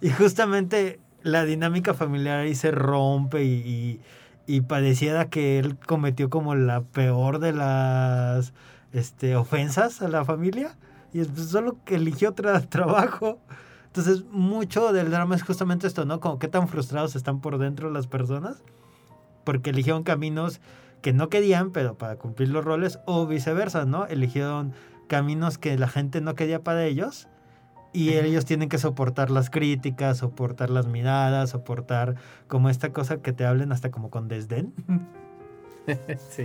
Y 0.00 0.10
justamente 0.10 0.98
la 1.22 1.44
dinámica 1.44 1.94
familiar 1.94 2.40
ahí 2.40 2.54
se 2.54 2.72
rompe 2.72 3.44
y, 3.44 3.52
y- 3.52 4.00
y 4.44 4.62
pareciera 4.62 5.28
que 5.28 5.60
él 5.60 5.76
cometió 5.86 6.28
como 6.28 6.56
la 6.56 6.80
peor 6.80 7.38
de 7.38 7.52
las 7.52 8.52
este, 8.92 9.36
ofensas 9.36 10.02
a 10.02 10.08
la 10.08 10.24
familia 10.24 10.74
y 11.12 11.20
es 11.20 11.28
solo 11.28 11.76
que 11.84 11.96
eligió 11.96 12.30
otro 12.30 12.60
trabajo. 12.68 13.38
Entonces, 13.86 14.24
mucho 14.30 14.92
del 14.92 15.10
drama 15.10 15.34
es 15.34 15.42
justamente 15.42 15.86
esto, 15.86 16.04
¿no? 16.04 16.20
Como 16.20 16.38
qué 16.38 16.48
tan 16.48 16.68
frustrados 16.68 17.14
están 17.14 17.40
por 17.40 17.58
dentro 17.58 17.90
las 17.90 18.06
personas 18.06 18.62
porque 19.44 19.70
eligieron 19.70 20.02
caminos 20.02 20.60
que 21.00 21.12
no 21.12 21.28
querían, 21.28 21.72
pero 21.72 21.98
para 21.98 22.16
cumplir 22.16 22.48
los 22.48 22.64
roles, 22.64 23.00
o 23.06 23.26
viceversa, 23.26 23.84
¿no? 23.84 24.06
Eligieron 24.06 24.72
caminos 25.08 25.58
que 25.58 25.76
la 25.76 25.88
gente 25.88 26.20
no 26.20 26.34
quería 26.34 26.62
para 26.62 26.84
ellos 26.84 27.28
y 27.92 28.10
ellos 28.10 28.44
tienen 28.46 28.68
que 28.68 28.78
soportar 28.78 29.30
las 29.30 29.50
críticas, 29.50 30.18
soportar 30.18 30.70
las 30.70 30.86
miradas, 30.86 31.50
soportar 31.50 32.14
como 32.46 32.70
esta 32.70 32.92
cosa 32.92 33.18
que 33.18 33.32
te 33.32 33.44
hablen 33.44 33.72
hasta 33.72 33.90
como 33.90 34.10
con 34.10 34.28
desdén. 34.28 34.72
sí. 36.30 36.44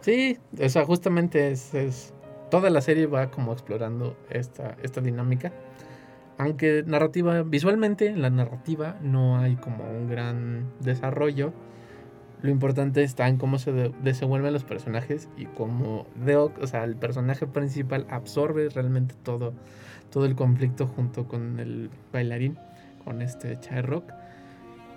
Sí, 0.00 0.38
o 0.60 0.68
sea, 0.68 0.84
justamente 0.84 1.52
es, 1.52 2.12
toda 2.50 2.70
la 2.70 2.80
serie 2.80 3.06
va 3.06 3.30
como 3.30 3.52
explorando 3.52 4.16
esta, 4.30 4.76
esta 4.82 5.00
dinámica. 5.00 5.52
Aunque 6.38 6.84
narrativa, 6.86 7.42
visualmente 7.42 8.06
en 8.06 8.22
la 8.22 8.30
narrativa 8.30 8.96
no 9.02 9.38
hay 9.38 9.56
como 9.56 9.90
un 9.90 10.08
gran 10.08 10.70
desarrollo. 10.80 11.52
Lo 12.42 12.50
importante 12.50 13.02
está 13.02 13.26
en 13.26 13.36
cómo 13.36 13.58
se 13.58 13.72
desenvuelven 13.72 14.52
los 14.52 14.62
personajes 14.62 15.28
y 15.36 15.46
cómo 15.46 16.06
Deo, 16.14 16.52
o 16.60 16.66
sea, 16.68 16.84
el 16.84 16.94
personaje 16.94 17.48
principal 17.48 18.06
absorbe 18.08 18.68
realmente 18.68 19.16
todo, 19.24 19.52
todo 20.10 20.24
el 20.24 20.36
conflicto 20.36 20.86
junto 20.86 21.26
con 21.26 21.58
el 21.58 21.90
bailarín, 22.12 22.56
con 23.04 23.22
este 23.22 23.58
Chai 23.58 23.82
Rock, 23.82 24.12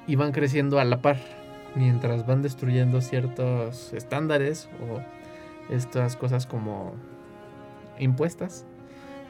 y 0.05 0.15
van 0.15 0.31
creciendo 0.31 0.79
a 0.79 0.85
la 0.85 1.01
par 1.01 1.17
mientras 1.75 2.27
van 2.27 2.43
destruyendo 2.43 3.01
ciertos 3.01 3.93
estándares 3.93 4.69
o 4.87 5.01
estas 5.73 6.17
cosas 6.17 6.45
como 6.45 6.93
impuestas 8.01 8.65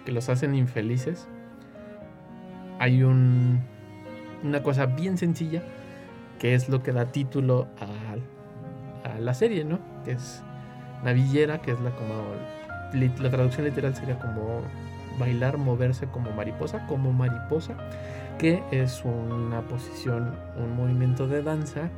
que 0.06 0.12
los 0.12 0.30
hacen 0.30 0.56
infelices. 0.56 1.28
Hay 2.80 3.04
un, 3.04 3.62
una 4.44 4.64
cosa 4.64 4.86
bien 4.86 5.18
sencilla 5.18 5.64
que 6.40 6.56
es 6.56 6.70
lo 6.70 6.82
que 6.82 6.92
da 6.92 7.06
título 7.06 7.68
a, 7.80 8.16
la 9.20 9.34
serie, 9.36 9.64
¿no? 9.64 9.80
Que 10.04 10.14
es 10.14 10.42
navillera, 11.04 11.62
que 11.62 11.72
es 11.72 11.80
la 11.82 11.92
como 11.92 12.14
la 12.94 13.30
traducción 13.30 13.66
literal 13.66 13.96
sería 13.96 14.18
como 14.18 14.62
bailar, 15.20 15.58
moverse 15.58 16.08
como 16.08 16.32
mariposa, 16.32 16.88
como 16.88 17.14
mariposa, 17.14 17.76
que 18.40 18.64
es 18.72 19.04
una 19.06 19.62
posición, 19.62 20.36
un 20.58 20.76
movimiento 20.76 21.28
de 21.28 21.44
danza 21.44 21.90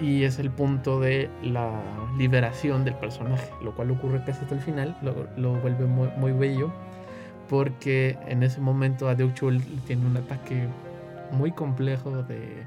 y 0.00 0.24
es 0.24 0.38
el 0.38 0.50
punto 0.50 1.00
de 1.00 1.28
la 1.42 1.82
liberación 2.16 2.84
del 2.84 2.94
personaje, 2.94 3.50
lo 3.62 3.74
cual 3.74 3.90
ocurre 3.90 4.22
casi 4.24 4.42
hasta 4.42 4.54
el 4.54 4.60
final, 4.60 4.96
lo, 5.36 5.54
vuelve 5.60 5.84
muy, 5.84 6.32
bello, 6.32 6.72
porque 7.48 8.18
en 8.26 8.42
ese 8.42 8.60
momento 8.60 9.08
a 9.08 9.16
tiene 9.16 10.06
un 10.06 10.16
ataque 10.16 10.68
muy 11.32 11.52
complejo 11.52 12.22
de, 12.22 12.64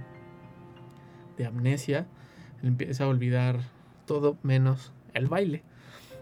de 1.37 1.45
amnesia, 1.45 2.05
empieza 2.61 3.05
a 3.05 3.07
olvidar 3.07 3.59
todo 4.05 4.37
menos 4.43 4.93
el 5.13 5.27
baile, 5.27 5.63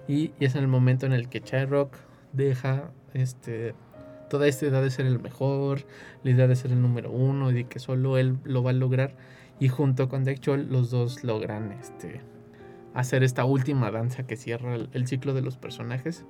y, 0.07 0.31
es 0.39 0.55
en 0.55 0.61
el 0.61 0.67
momento 0.67 1.05
en 1.05 1.13
el 1.13 1.27
que 1.29 1.41
Chai 1.41 1.65
Rock 1.65 1.95
deja 2.33 2.91
este, 3.13 3.75
toda 4.29 4.47
esta 4.47 4.65
idea 4.65 4.81
de 4.81 4.89
ser 4.89 5.05
el 5.05 5.19
mejor, 5.19 5.85
la 6.23 6.31
idea 6.31 6.47
de 6.47 6.55
ser 6.55 6.71
el 6.71 6.81
número 6.81 7.11
uno 7.11 7.51
y 7.51 7.65
que 7.65 7.79
solo 7.79 8.17
él 8.17 8.37
lo 8.43 8.63
va 8.63 8.71
a 8.71 8.73
lograr 8.73 9.13
y 9.61 9.69
junto 9.69 10.09
con 10.09 10.23
Deck 10.23 10.45
los 10.47 10.89
dos 10.89 11.23
logran 11.23 11.71
este, 11.73 12.19
hacer 12.95 13.23
esta 13.23 13.45
última 13.45 13.91
danza 13.91 14.23
que 14.23 14.35
cierra 14.35 14.73
el, 14.73 15.07
ciclo 15.07 15.35
de 15.35 15.43
los 15.43 15.55
personajes. 15.55 16.25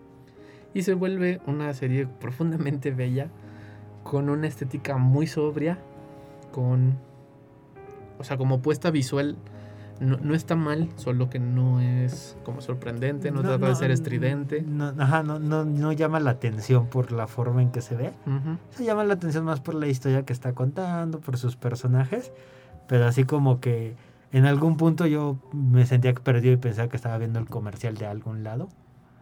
Y 0.73 0.83
se 0.83 0.95
vuelve 0.95 1.39
una 1.47 1.73
serie 1.73 2.07
profundamente 2.07 2.91
bella, 2.91 3.29
con 4.03 4.29
una 4.29 4.47
estética 4.47 4.97
muy 4.97 5.27
sobria, 5.27 5.79
con... 6.51 6.97
O 8.19 8.25
sea, 8.25 8.35
como 8.35 8.61
puesta 8.61 8.91
visual, 8.91 9.37
no, 10.01 10.35
está 10.35 10.57
mal, 10.57 10.89
solo 10.97 11.29
que 11.29 11.39
no 11.39 11.79
es 11.79 12.35
como 12.43 12.59
sorprendente, 12.59 13.31
no, 13.31 13.43
trata 13.43 13.69
de 13.69 13.75
ser 13.75 13.91
estridente. 13.91 14.61
No, 14.61 14.93
ajá, 14.97 15.23
no, 15.23 15.39
no, 15.39 15.91
llama 15.93 16.19
la 16.19 16.31
atención 16.31 16.87
por 16.87 17.13
la 17.13 17.27
forma 17.27 17.61
en 17.61 17.71
que 17.71 17.79
se 17.79 17.95
ve. 17.95 18.11
Se 18.71 18.83
llama 18.83 19.05
la 19.05 19.13
atención 19.13 19.45
más 19.45 19.61
por 19.61 19.75
la 19.75 19.87
historia 19.87 20.25
que 20.25 20.33
está 20.33 20.51
contando, 20.51 21.21
por 21.21 21.37
sus 21.37 21.55
personajes 21.55 22.33
pero 22.87 23.05
así 23.05 23.23
como 23.23 23.59
que 23.59 23.95
en 24.31 24.45
algún 24.45 24.77
punto 24.77 25.05
yo 25.07 25.37
me 25.53 25.85
sentía 25.85 26.13
perdido 26.13 26.53
y 26.53 26.57
pensaba 26.57 26.87
que 26.87 26.95
estaba 26.95 27.17
viendo 27.17 27.39
el 27.39 27.47
comercial 27.47 27.97
de 27.97 28.05
algún 28.05 28.43
lado. 28.43 28.69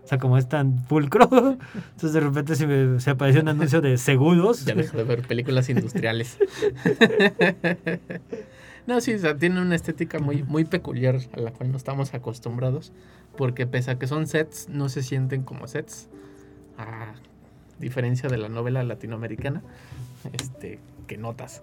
O 0.03 0.07
sea, 0.07 0.17
como 0.17 0.37
es 0.37 0.47
tan 0.47 0.85
pulcro, 0.85 1.29
entonces 1.73 2.13
de 2.13 2.19
repente 2.19 2.55
se, 2.55 2.65
me, 2.65 2.99
se 2.99 3.11
apareció 3.11 3.41
un 3.41 3.49
anuncio 3.49 3.81
de 3.81 3.97
seguros. 3.97 4.65
Ya 4.65 4.75
dejo 4.75 4.97
de 4.97 5.03
ver 5.03 5.27
películas 5.27 5.69
industriales. 5.69 6.37
no, 8.87 9.01
sí, 9.01 9.13
o 9.13 9.19
sea, 9.19 9.37
tiene 9.37 9.61
una 9.61 9.75
estética 9.75 10.19
muy, 10.19 10.43
muy 10.43 10.65
peculiar 10.65 11.19
a 11.33 11.39
la 11.39 11.51
cual 11.51 11.71
no 11.71 11.77
estamos 11.77 12.13
acostumbrados, 12.13 12.91
porque 13.37 13.67
pese 13.67 13.91
a 13.91 13.99
que 13.99 14.07
son 14.07 14.25
sets, 14.25 14.69
no 14.69 14.89
se 14.89 15.03
sienten 15.03 15.43
como 15.43 15.67
sets, 15.67 16.09
a 16.77 17.13
diferencia 17.79 18.29
de 18.29 18.37
la 18.37 18.49
novela 18.49 18.83
latinoamericana, 18.83 19.61
este, 20.33 20.79
que 21.07 21.17
notas 21.17 21.61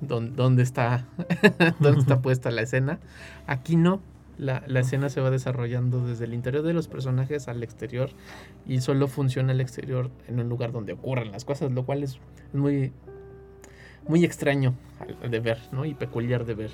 dónde, 0.00 0.62
está, 0.62 1.06
dónde 1.80 2.00
está 2.00 2.20
puesta 2.20 2.50
la 2.50 2.62
escena. 2.62 2.98
Aquí 3.46 3.76
no, 3.76 4.00
la, 4.38 4.58
escena 4.80 5.08
se 5.08 5.20
va 5.20 5.30
desarrollando 5.30 6.06
desde 6.06 6.24
el 6.24 6.34
interior 6.34 6.62
de 6.62 6.72
los 6.72 6.88
personajes 6.88 7.48
al 7.48 7.62
exterior 7.62 8.10
y 8.66 8.80
solo 8.80 9.08
funciona 9.08 9.52
el 9.52 9.60
exterior 9.60 10.10
en 10.28 10.40
un 10.40 10.48
lugar 10.48 10.72
donde 10.72 10.92
ocurran 10.92 11.32
las 11.32 11.44
cosas, 11.44 11.72
lo 11.72 11.84
cual 11.84 12.02
es 12.02 12.18
muy, 12.52 12.92
muy 14.08 14.24
extraño 14.24 14.74
de 15.28 15.40
ver 15.40 15.58
¿no? 15.72 15.84
y 15.84 15.94
peculiar 15.94 16.44
de 16.44 16.54
ver. 16.54 16.70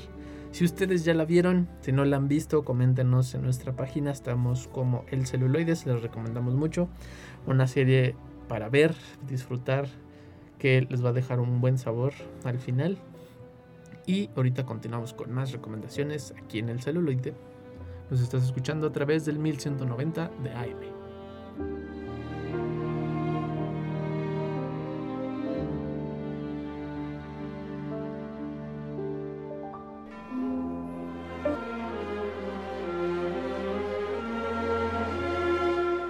Si 0.50 0.64
ustedes 0.64 1.04
ya 1.04 1.14
la 1.14 1.24
vieron, 1.24 1.66
si 1.80 1.92
no 1.92 2.04
la 2.04 2.18
han 2.18 2.28
visto, 2.28 2.62
coméntenos 2.62 3.34
en 3.34 3.42
nuestra 3.42 3.74
página. 3.74 4.10
Estamos 4.10 4.68
como 4.68 5.06
El 5.10 5.26
Celuloides, 5.26 5.86
les 5.86 6.02
recomendamos 6.02 6.54
mucho. 6.54 6.88
Una 7.46 7.66
serie 7.66 8.16
para 8.48 8.68
ver, 8.68 8.94
disfrutar, 9.26 9.86
que 10.58 10.86
les 10.90 11.02
va 11.02 11.08
a 11.08 11.12
dejar 11.14 11.40
un 11.40 11.62
buen 11.62 11.78
sabor 11.78 12.12
al 12.44 12.58
final. 12.58 12.98
Y 14.06 14.30
ahorita 14.36 14.66
continuamos 14.66 15.12
con 15.14 15.32
más 15.32 15.52
recomendaciones 15.52 16.34
aquí 16.42 16.58
en 16.58 16.68
el 16.68 16.80
celuloide. 16.82 17.34
Nos 18.10 18.20
estás 18.20 18.44
escuchando 18.44 18.86
a 18.88 18.92
través 18.92 19.24
del 19.24 19.38
1190 19.38 20.30
de 20.42 20.50
AM. 20.52 20.92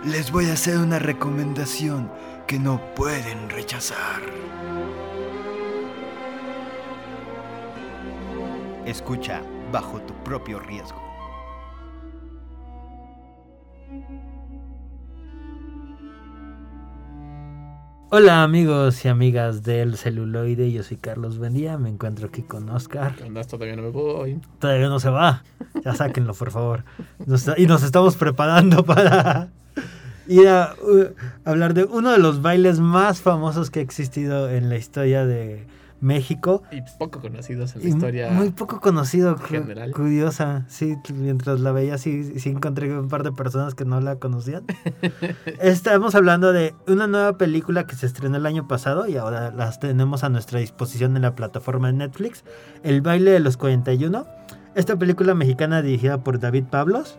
Les 0.07 0.33
voy 0.33 0.47
a 0.47 0.55
hacer 0.55 0.79
una 0.79 0.99
recomendación 0.99 2.11
que 2.47 2.59
no 2.59 2.81
pueden 2.95 3.49
rechazar. 3.49 4.21
Escucha 8.93 9.41
bajo 9.73 10.03
tu 10.03 10.13
propio 10.23 10.61
riesgo. 10.61 11.01
Hola 18.11 18.43
amigos 18.43 19.03
y 19.07 19.09
amigas 19.09 19.63
del 19.63 19.97
celuloide, 19.97 20.71
yo 20.71 20.83
soy 20.83 20.99
Carlos 20.99 21.39
Bendía, 21.39 21.79
me 21.79 21.89
encuentro 21.89 22.27
aquí 22.27 22.43
con 22.43 22.69
Oscar. 22.69 23.15
Todavía 23.49 23.77
no 23.77 23.83
me 23.83 23.89
voy. 23.89 24.39
Todavía 24.59 24.91
no 24.91 25.01
se 25.01 25.09
va, 25.09 25.43
ya 25.83 25.95
sáquenlo 25.95 26.35
por 26.35 26.51
favor. 26.51 26.85
y 27.57 27.65
nos 27.65 27.83
estamos 27.83 28.17
preparando 28.17 28.85
para 28.85 29.49
ir 30.27 30.47
a 30.49 30.75
uh, 30.83 31.15
hablar 31.47 31.73
de 31.73 31.85
uno 31.85 32.13
de 32.13 32.19
los 32.19 32.43
bailes 32.43 32.79
más 32.79 33.23
famosos 33.23 33.71
que 33.71 33.81
ha 33.81 33.83
existido 33.83 34.51
en 34.51 34.69
la 34.69 34.77
historia 34.77 35.25
de, 35.25 35.67
México. 36.03 36.65
Y 36.73 36.83
poco 36.99 37.21
conocidos 37.21 37.77
en 37.77 37.83
la 37.83 37.89
historia. 37.89 38.31
Muy 38.33 38.51
poco 38.51 38.81
conocido, 38.81 39.39
general. 39.39 39.93
Curiosa, 39.93 40.65
sí, 40.69 40.97
mientras 41.15 41.61
la 41.61 41.71
veía 41.71 41.97
sí, 41.97 42.39
sí 42.41 42.51
encontré 42.51 42.99
un 42.99 43.09
par 43.09 43.23
de 43.23 43.31
personas 43.31 43.75
que 43.75 43.85
no 43.85 44.01
la 44.01 44.17
conocían. 44.17 44.65
Estamos 45.61 46.15
hablando 46.17 46.53
de 46.53 46.75
una 46.89 47.07
nueva 47.07 47.39
película 47.39 47.87
que 47.87 47.95
se 47.95 48.07
estrenó 48.07 48.37
el 48.37 48.47
año 48.47 48.67
pasado 48.67 49.07
y 49.07 49.17
ahora 49.17 49.53
las 49.53 49.79
tenemos 49.79 50.25
a 50.25 50.29
nuestra 50.29 50.59
disposición 50.59 51.17
en 51.17 51.23
la 51.23 51.37
plataforma 51.37 51.87
de 51.87 51.95
Netflix, 51.95 52.45
El 52.83 53.01
baile 53.01 53.31
de 53.31 53.41
los 53.41 53.57
41. 53.57 54.27
Esta 54.75 54.97
película 54.97 55.35
mexicana 55.35 55.83
dirigida 55.83 56.25
por 56.25 56.41
David 56.41 56.65
Pablos, 56.65 57.19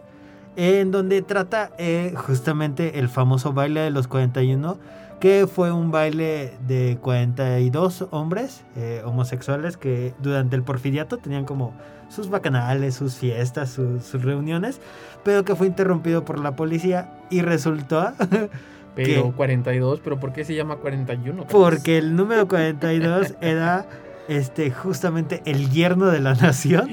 en 0.58 0.92
donde 0.92 1.22
trata 1.22 1.72
eh, 1.78 2.14
justamente 2.18 3.00
el 3.00 3.08
famoso 3.08 3.54
baile 3.54 3.80
de 3.80 3.92
los 3.92 4.08
41 4.08 4.78
que 5.24 5.47
fue 5.47 5.71
un 5.71 5.89
baile 5.89 6.51
de 6.67 6.97
42 6.99 8.07
hombres 8.11 8.65
eh, 8.76 9.01
homosexuales 9.05 9.78
que 9.78 10.13
durante 10.19 10.57
el 10.57 10.63
porfiriato 10.63 11.15
tenían 11.15 11.45
como 11.45 11.74
sus 12.09 12.30
bacanales, 12.30 12.95
sus 12.95 13.15
fiestas, 13.15 13.69
sus, 13.69 14.03
sus 14.03 14.21
reuniones, 14.21 14.82
pero 15.24 15.45
que 15.45 15.55
fue 15.55 15.67
interrumpido 15.67 16.26
por 16.26 16.41
la 16.41 16.57
policía 16.57 17.09
y 17.30 17.41
resultó 17.41 18.11
Pero 18.95 19.24
¿Qué? 19.24 19.32
42, 19.32 20.01
¿pero 20.03 20.19
por 20.19 20.34
qué 20.34 20.43
se 20.43 20.55
llama 20.55 20.76
41? 20.76 21.47
porque 21.47 21.97
el 21.99 22.17
número 22.17 22.49
42 22.49 23.36
era 23.39 23.86
este 24.28 24.71
justamente 24.71 25.41
el 25.45 25.69
yerno 25.69 26.07
de 26.07 26.19
la 26.19 26.34
nación. 26.34 26.89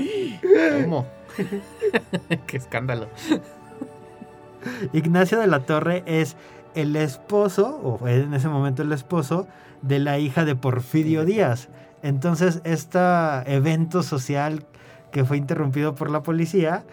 ¿Cómo? 0.85 1.05
qué 2.47 2.57
escándalo. 2.57 3.09
Ignacio 4.93 5.41
de 5.41 5.47
la 5.47 5.61
Torre 5.61 6.05
es 6.07 6.37
el 6.75 6.95
esposo, 6.97 7.81
o 7.83 8.07
en 8.09 8.33
ese 8.35 8.49
momento 8.49 8.83
el 8.83 8.93
esposo, 8.93 9.47
de 9.83 9.99
la 9.99 10.19
hija 10.19 10.45
de 10.45 10.55
Porfirio 10.57 11.25
Díaz. 11.25 11.69
Entonces, 12.03 12.61
este 12.65 12.99
evento 13.47 14.03
social 14.03 14.65
que 15.11 15.25
fue 15.25 15.37
interrumpido 15.37 15.95
por 15.95 16.11
la 16.11 16.23
policía 16.23 16.85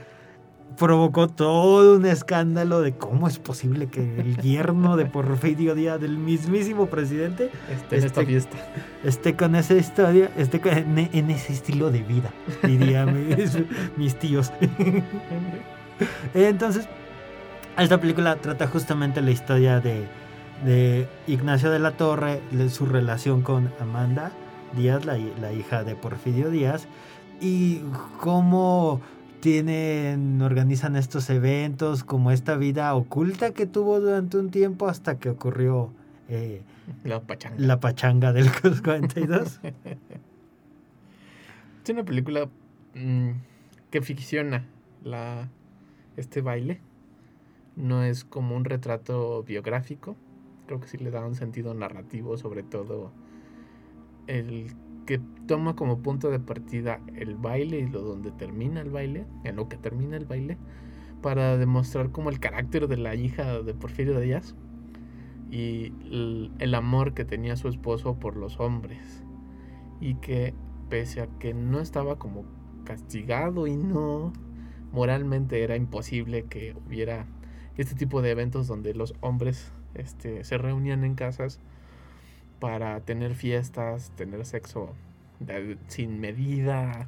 provocó 0.77 1.27
todo 1.27 1.95
un 1.97 2.05
escándalo 2.05 2.81
de 2.81 2.93
cómo 2.93 3.27
es 3.27 3.39
posible 3.39 3.87
que 3.87 4.19
el 4.19 4.37
yerno 4.37 4.95
de 4.97 5.05
Porfirio 5.05 5.73
Díaz, 5.75 5.99
del 5.99 6.17
mismísimo 6.17 6.87
presidente, 6.87 7.49
Este, 7.73 7.97
en 7.97 8.03
esta 8.05 8.23
fiesta. 8.25 8.57
esté 9.03 9.35
con 9.35 9.55
esa 9.55 9.73
historia, 9.75 10.29
esté 10.37 10.59
con- 10.59 10.73
en, 10.77 11.09
en 11.13 11.29
ese 11.31 11.53
estilo 11.53 11.89
de 11.89 12.01
vida, 12.03 12.31
dirían 12.63 13.13
mis, 13.37 13.57
mis 13.97 14.19
tíos. 14.19 14.51
Entonces, 16.33 16.87
esta 17.83 17.99
película 17.99 18.35
trata 18.37 18.67
justamente 18.67 19.21
la 19.21 19.31
historia 19.31 19.79
de, 19.79 20.05
de 20.65 21.07
Ignacio 21.27 21.69
de 21.71 21.79
la 21.79 21.91
Torre, 21.91 22.41
de 22.51 22.69
su 22.69 22.85
relación 22.85 23.41
con 23.41 23.71
Amanda 23.79 24.31
Díaz, 24.75 25.05
la, 25.05 25.17
hi- 25.17 25.33
la 25.39 25.53
hija 25.53 25.83
de 25.83 25.95
Porfirio 25.95 26.49
Díaz, 26.49 26.87
y 27.39 27.81
cómo 28.19 28.99
tienen, 29.39 30.41
organizan 30.41 30.95
estos 30.95 31.29
eventos, 31.29 32.03
como 32.03 32.31
esta 32.31 32.55
vida 32.57 32.93
oculta 32.95 33.51
que 33.51 33.65
tuvo 33.67 33.99
durante 33.99 34.37
un 34.37 34.49
tiempo 34.49 34.87
hasta 34.87 35.19
que 35.19 35.29
ocurrió 35.29 35.91
eh, 36.29 36.63
La 37.03 37.21
pachanga. 37.21 37.55
la 37.59 37.79
pachanga 37.79 38.33
del 38.33 38.49
42. 38.83 39.59
Es 41.83 41.89
una 41.91 42.03
película 42.03 42.49
mm, 42.95 43.29
que 43.91 44.01
ficciona 44.01 44.65
la, 45.05 45.47
este 46.17 46.41
baile. 46.41 46.81
No 47.77 48.03
es 48.03 48.25
como 48.25 48.55
un 48.55 48.65
retrato 48.65 49.43
biográfico. 49.43 50.17
Creo 50.65 50.79
que 50.81 50.87
sí 50.87 50.97
le 50.97 51.11
da 51.11 51.25
un 51.25 51.35
sentido 51.35 51.73
narrativo, 51.73 52.35
sobre 52.37 52.63
todo 52.63 53.13
el 54.25 54.73
que 55.05 55.21
toma 55.47 55.75
como 55.75 55.99
punto 55.99 56.29
de 56.29 56.39
partida 56.39 56.99
el 57.15 57.35
baile 57.35 57.79
y 57.79 57.87
lo 57.87 58.01
donde 58.01 58.31
termina 58.31 58.81
el 58.81 58.89
baile, 58.89 59.25
en 59.45 59.55
lo 59.55 59.69
que 59.69 59.77
termina 59.77 60.17
el 60.17 60.25
baile, 60.25 60.57
para 61.21 61.55
demostrar 61.57 62.11
como 62.11 62.29
el 62.29 62.39
carácter 62.39 62.87
de 62.87 62.97
la 62.97 63.15
hija 63.15 63.61
de 63.61 63.73
Porfirio 63.73 64.19
Díaz 64.19 64.55
y 65.49 65.93
el, 66.11 66.51
el 66.59 66.75
amor 66.75 67.13
que 67.13 67.25
tenía 67.25 67.55
su 67.55 67.69
esposo 67.69 68.15
por 68.19 68.35
los 68.35 68.59
hombres 68.59 69.23
y 70.01 70.15
que 70.15 70.53
pese 70.89 71.21
a 71.21 71.27
que 71.39 71.53
no 71.53 71.79
estaba 71.79 72.17
como 72.17 72.43
castigado 72.83 73.67
y 73.67 73.77
no 73.77 74.33
moralmente 74.91 75.63
era 75.63 75.75
imposible 75.75 76.45
que 76.45 76.75
hubiera 76.85 77.27
este 77.77 77.95
tipo 77.95 78.21
de 78.21 78.31
eventos 78.31 78.67
donde 78.67 78.93
los 78.93 79.13
hombres 79.21 79.71
este, 79.93 80.43
se 80.43 80.57
reunían 80.57 81.03
en 81.03 81.15
casas 81.15 81.59
para 82.59 82.99
tener 83.01 83.35
fiestas, 83.35 84.11
tener 84.15 84.45
sexo 84.45 84.95
de- 85.39 85.77
sin 85.87 86.19
medida, 86.19 87.07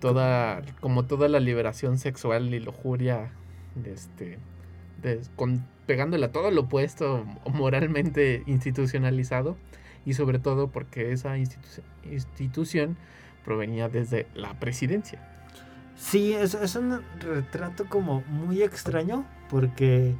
toda 0.00 0.62
como 0.80 1.04
toda 1.06 1.28
la 1.28 1.40
liberación 1.40 1.98
sexual 1.98 2.52
y 2.54 2.60
lujuria 2.60 3.30
de 3.74 3.92
este 3.92 4.38
de- 5.02 5.22
con, 5.36 5.64
pegándole 5.86 6.26
a 6.26 6.32
todo 6.32 6.50
lo 6.50 6.62
opuesto 6.62 7.24
moralmente 7.52 8.42
institucionalizado 8.46 9.56
y 10.04 10.12
sobre 10.14 10.38
todo 10.38 10.68
porque 10.68 11.12
esa 11.12 11.38
institu- 11.38 11.82
institución 12.10 12.96
provenía 13.44 13.88
desde 13.88 14.26
la 14.34 14.52
presidencia. 14.60 15.26
Sí, 16.00 16.32
es, 16.32 16.54
es 16.54 16.76
un 16.76 17.00
retrato 17.20 17.84
como 17.86 18.22
muy 18.28 18.62
extraño 18.62 19.24
porque 19.50 20.14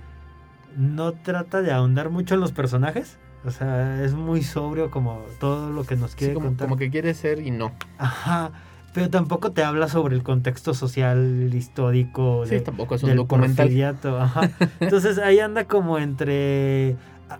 no 0.76 1.12
trata 1.12 1.62
de 1.62 1.72
ahondar 1.72 2.10
mucho 2.10 2.34
en 2.34 2.40
los 2.40 2.52
personajes. 2.52 3.16
O 3.46 3.50
sea, 3.50 4.04
es 4.04 4.12
muy 4.12 4.42
sobrio 4.42 4.90
como 4.90 5.22
todo 5.40 5.70
lo 5.70 5.84
que 5.84 5.96
nos 5.96 6.10
Sí, 6.10 6.18
quiere 6.18 6.34
como, 6.34 6.48
contar. 6.48 6.66
como 6.68 6.76
que 6.76 6.90
quiere 6.90 7.14
ser 7.14 7.40
y 7.40 7.50
no. 7.50 7.72
Ajá, 7.96 8.50
pero 8.92 9.08
tampoco 9.08 9.52
te 9.52 9.64
habla 9.64 9.88
sobre 9.88 10.14
el 10.14 10.22
contexto 10.22 10.74
social 10.74 11.50
histórico 11.54 12.44
Sí, 12.44 12.56
de- 12.56 12.60
tampoco 12.60 12.96
es 12.96 13.02
un 13.02 13.08
del 13.08 13.16
documental. 13.16 13.70
ajá. 14.20 14.50
Entonces 14.80 15.16
ahí 15.16 15.38
anda 15.40 15.64
como 15.64 15.98
entre 15.98 16.96
a- 17.30 17.38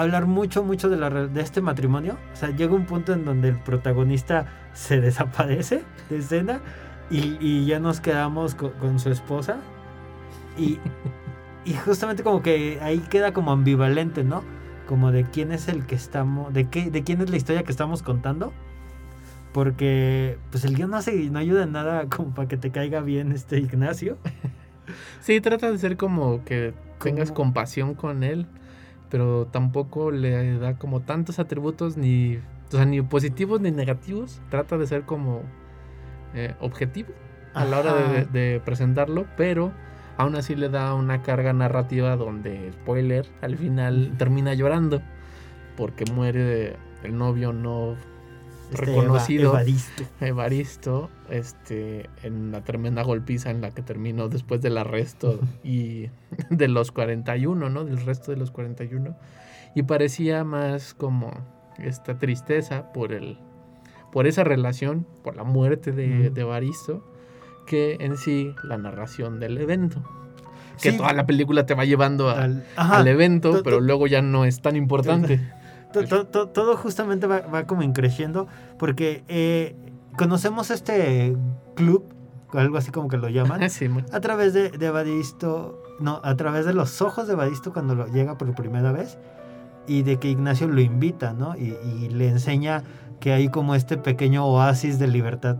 hablar 0.00 0.26
mucho, 0.26 0.64
mucho 0.64 0.88
de, 0.88 0.96
la, 0.96 1.10
de 1.10 1.40
este 1.40 1.60
matrimonio. 1.60 2.16
O 2.32 2.36
sea, 2.36 2.50
llega 2.50 2.74
un 2.74 2.86
punto 2.86 3.12
en 3.12 3.24
donde 3.24 3.50
el 3.50 3.56
protagonista 3.60 4.46
se 4.74 5.00
desaparece 5.00 5.84
de 6.10 6.18
escena 6.18 6.60
y, 7.10 7.36
y 7.40 7.66
ya 7.66 7.78
nos 7.78 8.00
quedamos 8.00 8.54
co- 8.54 8.72
con, 8.72 8.98
su 8.98 9.10
esposa. 9.10 9.58
Y, 10.56 10.78
y 11.64 11.74
justamente 11.74 12.22
como 12.22 12.42
que 12.42 12.78
ahí 12.82 12.98
queda 12.98 13.32
como 13.32 13.52
ambivalente, 13.52 14.24
¿no? 14.24 14.42
Como 14.86 15.12
de 15.12 15.24
quién 15.24 15.52
es 15.52 15.68
el 15.68 15.86
que 15.86 15.94
estamos, 15.94 16.52
de 16.52 16.68
qué, 16.68 16.90
de 16.90 17.02
quién 17.04 17.20
es 17.20 17.30
la 17.30 17.36
historia 17.36 17.62
que 17.62 17.70
estamos 17.72 18.02
contando. 18.02 18.52
Porque 19.52 20.38
pues 20.50 20.64
el 20.64 20.74
guion 20.76 20.90
no 20.90 20.98
hace, 20.98 21.30
no 21.30 21.38
ayuda 21.38 21.64
en 21.64 21.72
nada 21.72 22.06
como 22.08 22.34
para 22.34 22.48
que 22.48 22.56
te 22.56 22.70
caiga 22.70 23.00
bien 23.00 23.32
este 23.32 23.58
Ignacio. 23.58 24.18
Sí, 25.20 25.40
trata 25.40 25.70
de 25.70 25.78
ser 25.78 25.96
como 25.96 26.44
que 26.44 26.72
tengas 27.02 27.32
compasión 27.32 27.94
con 27.94 28.22
él, 28.24 28.46
pero 29.10 29.46
tampoco 29.46 30.10
le 30.10 30.58
da 30.58 30.78
como 30.78 31.00
tantos 31.00 31.38
atributos 31.38 31.96
ni, 31.96 32.36
o 32.36 32.70
sea, 32.70 32.84
ni 32.86 33.02
positivos 33.02 33.60
ni 33.60 33.70
negativos. 33.70 34.40
Trata 34.50 34.78
de 34.78 34.86
ser 34.86 35.02
como 35.02 35.42
eh, 36.34 36.54
objetivo 36.60 37.08
a 37.54 37.64
la 37.64 37.78
hora 37.80 37.94
de, 38.30 38.60
presentarlo, 38.64 39.26
pero 39.36 39.72
aún 40.16 40.36
así 40.36 40.54
le 40.54 40.68
da 40.68 40.94
una 40.94 41.22
carga 41.22 41.52
narrativa 41.52 42.16
donde, 42.16 42.72
spoiler, 42.72 43.26
al 43.40 43.56
final 43.56 44.14
termina 44.18 44.54
llorando 44.54 45.02
porque 45.76 46.04
muere 46.12 46.76
el 47.02 47.16
novio 47.16 47.52
no 47.52 47.96
Este 48.72 48.84
reconocido. 48.86 49.50
Eva- 49.50 49.60
Evaristo. 49.62 50.02
Evaristo, 50.20 51.10
este, 51.30 52.10
en 52.22 52.52
la 52.52 52.62
tremenda 52.62 53.02
golpiza 53.02 53.50
en 53.50 53.60
la 53.60 53.70
que 53.70 53.82
terminó 53.82 54.28
después 54.28 54.60
del 54.60 54.76
arresto 54.78 55.40
y 55.64 56.10
de 56.50 56.68
los 56.68 56.92
41, 56.92 57.70
¿no? 57.70 57.84
Del 57.84 58.04
resto 58.04 58.30
de 58.30 58.36
los 58.36 58.50
41. 58.50 59.16
Y 59.74 59.82
parecía 59.84 60.44
más 60.44 60.94
como 60.94 61.32
esta 61.78 62.18
tristeza 62.18 62.92
por 62.92 63.12
el 63.12 63.38
por 64.12 64.26
esa 64.26 64.44
relación, 64.44 65.06
por 65.22 65.36
la 65.36 65.44
muerte 65.44 65.92
de, 65.92 66.26
Ujú. 66.26 66.34
de 66.34 66.40
Evaristo, 66.40 67.04
que 67.66 67.96
en 68.00 68.16
sí 68.16 68.54
la 68.64 68.78
narración 68.78 69.40
del 69.40 69.58
evento. 69.58 70.02
Que 70.80 70.92
Sí. 70.92 70.96
toda 70.96 71.12
la 71.12 71.26
película 71.26 71.66
te 71.66 71.74
va 71.74 71.84
llevando 71.84 72.30
a- 72.30 72.42
Al- 72.44 72.64
ajá. 72.76 72.98
al 72.98 73.08
evento, 73.08 73.56
To- 73.58 73.62
pero 73.62 73.80
luego 73.80 74.06
ya 74.06 74.22
no 74.22 74.44
es 74.44 74.62
tan 74.62 74.76
importante. 74.76 75.40
To- 75.92 76.04
to- 76.04 76.26
to- 76.26 76.48
todo 76.48 76.76
justamente 76.76 77.26
va, 77.26 77.40
va 77.40 77.64
como 77.66 77.82
increciendo 77.82 78.46
porque 78.78 79.24
eh, 79.28 79.74
conocemos 80.18 80.70
este 80.70 81.34
club, 81.76 82.04
algo 82.52 82.76
así 82.76 82.90
como 82.90 83.08
que 83.08 83.16
lo 83.16 83.28
llaman, 83.30 83.60
Sí, 83.70 83.88
a 84.12 84.20
través 84.20 84.52
de, 84.52 84.70
de 84.70 84.86
Evaristo, 84.86 85.82
no, 85.98 86.20
a 86.22 86.36
través 86.36 86.66
de 86.66 86.74
los 86.74 87.00
ojos 87.02 87.26
de 87.26 87.32
Evaristo 87.32 87.72
cuando 87.72 87.94
lo 87.94 88.06
llega 88.06 88.36
por 88.36 88.54
primera 88.54 88.92
vez 88.92 89.16
y 89.86 90.02
de 90.02 90.18
que 90.18 90.28
Ignacio 90.28 90.68
lo 90.68 90.80
invita, 90.82 91.32
¿no? 91.32 91.56
Y, 91.56 91.74
y 91.82 92.10
le 92.10 92.28
enseña 92.28 92.84
que 93.20 93.32
hay 93.32 93.48
como 93.48 93.74
este 93.74 93.96
pequeño 93.96 94.44
oasis 94.46 94.98
de 94.98 95.08
libertad 95.08 95.56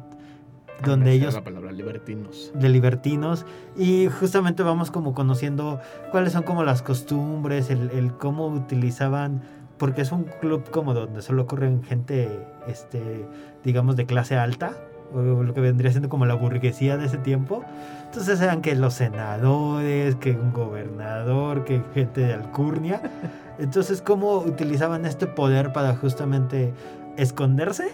donde 0.85 1.11
Esa 1.11 1.17
es 1.17 1.23
ellos 1.23 1.35
La 1.35 1.45
palabra 1.45 1.73
libertinos. 1.73 2.53
de 2.55 2.69
libertinos 2.69 3.47
y 3.77 4.07
justamente 4.07 4.63
vamos 4.63 4.91
como 4.91 5.13
conociendo 5.13 5.81
cuáles 6.11 6.33
son 6.33 6.45
como 6.45 6.63
las 6.63 6.83
costumbres, 6.83 7.71
el, 7.71 7.91
el 7.91 8.13
cómo 8.13 8.47
utilizaban, 8.47 9.43
porque 9.77 10.03
es 10.03 10.13
un 10.13 10.25
club 10.41 10.71
como 10.71 10.95
donde 10.95 11.23
solo 11.23 11.47
corren 11.47 11.83
gente, 11.83 12.47
este, 12.69 13.27
digamos, 13.65 13.97
de 13.97 14.07
clase 14.07 14.37
alta, 14.37 14.73
o 15.13 15.21
lo 15.21 15.55
que 15.55 15.61
vendría 15.61 15.91
siendo 15.91 16.09
como 16.09 16.27
la 16.27 16.35
burguesía 16.35 16.97
de 16.97 17.07
ese 17.07 17.19
tiempo. 17.19 17.65
Entonces 18.07 18.41
eran 18.41 18.61
que 18.61 18.75
los 18.75 18.95
senadores, 18.95 20.17
que 20.17 20.33
un 20.33 20.53
gobernador, 20.53 21.65
que 21.65 21.83
gente 21.95 22.21
de 22.23 22.35
alcurnia. 22.35 23.01
Entonces, 23.59 24.03
cómo 24.03 24.37
utilizaban 24.39 25.05
este 25.05 25.27
poder 25.27 25.73
para 25.73 25.97
justamente 25.97 26.73
esconderse 27.19 27.89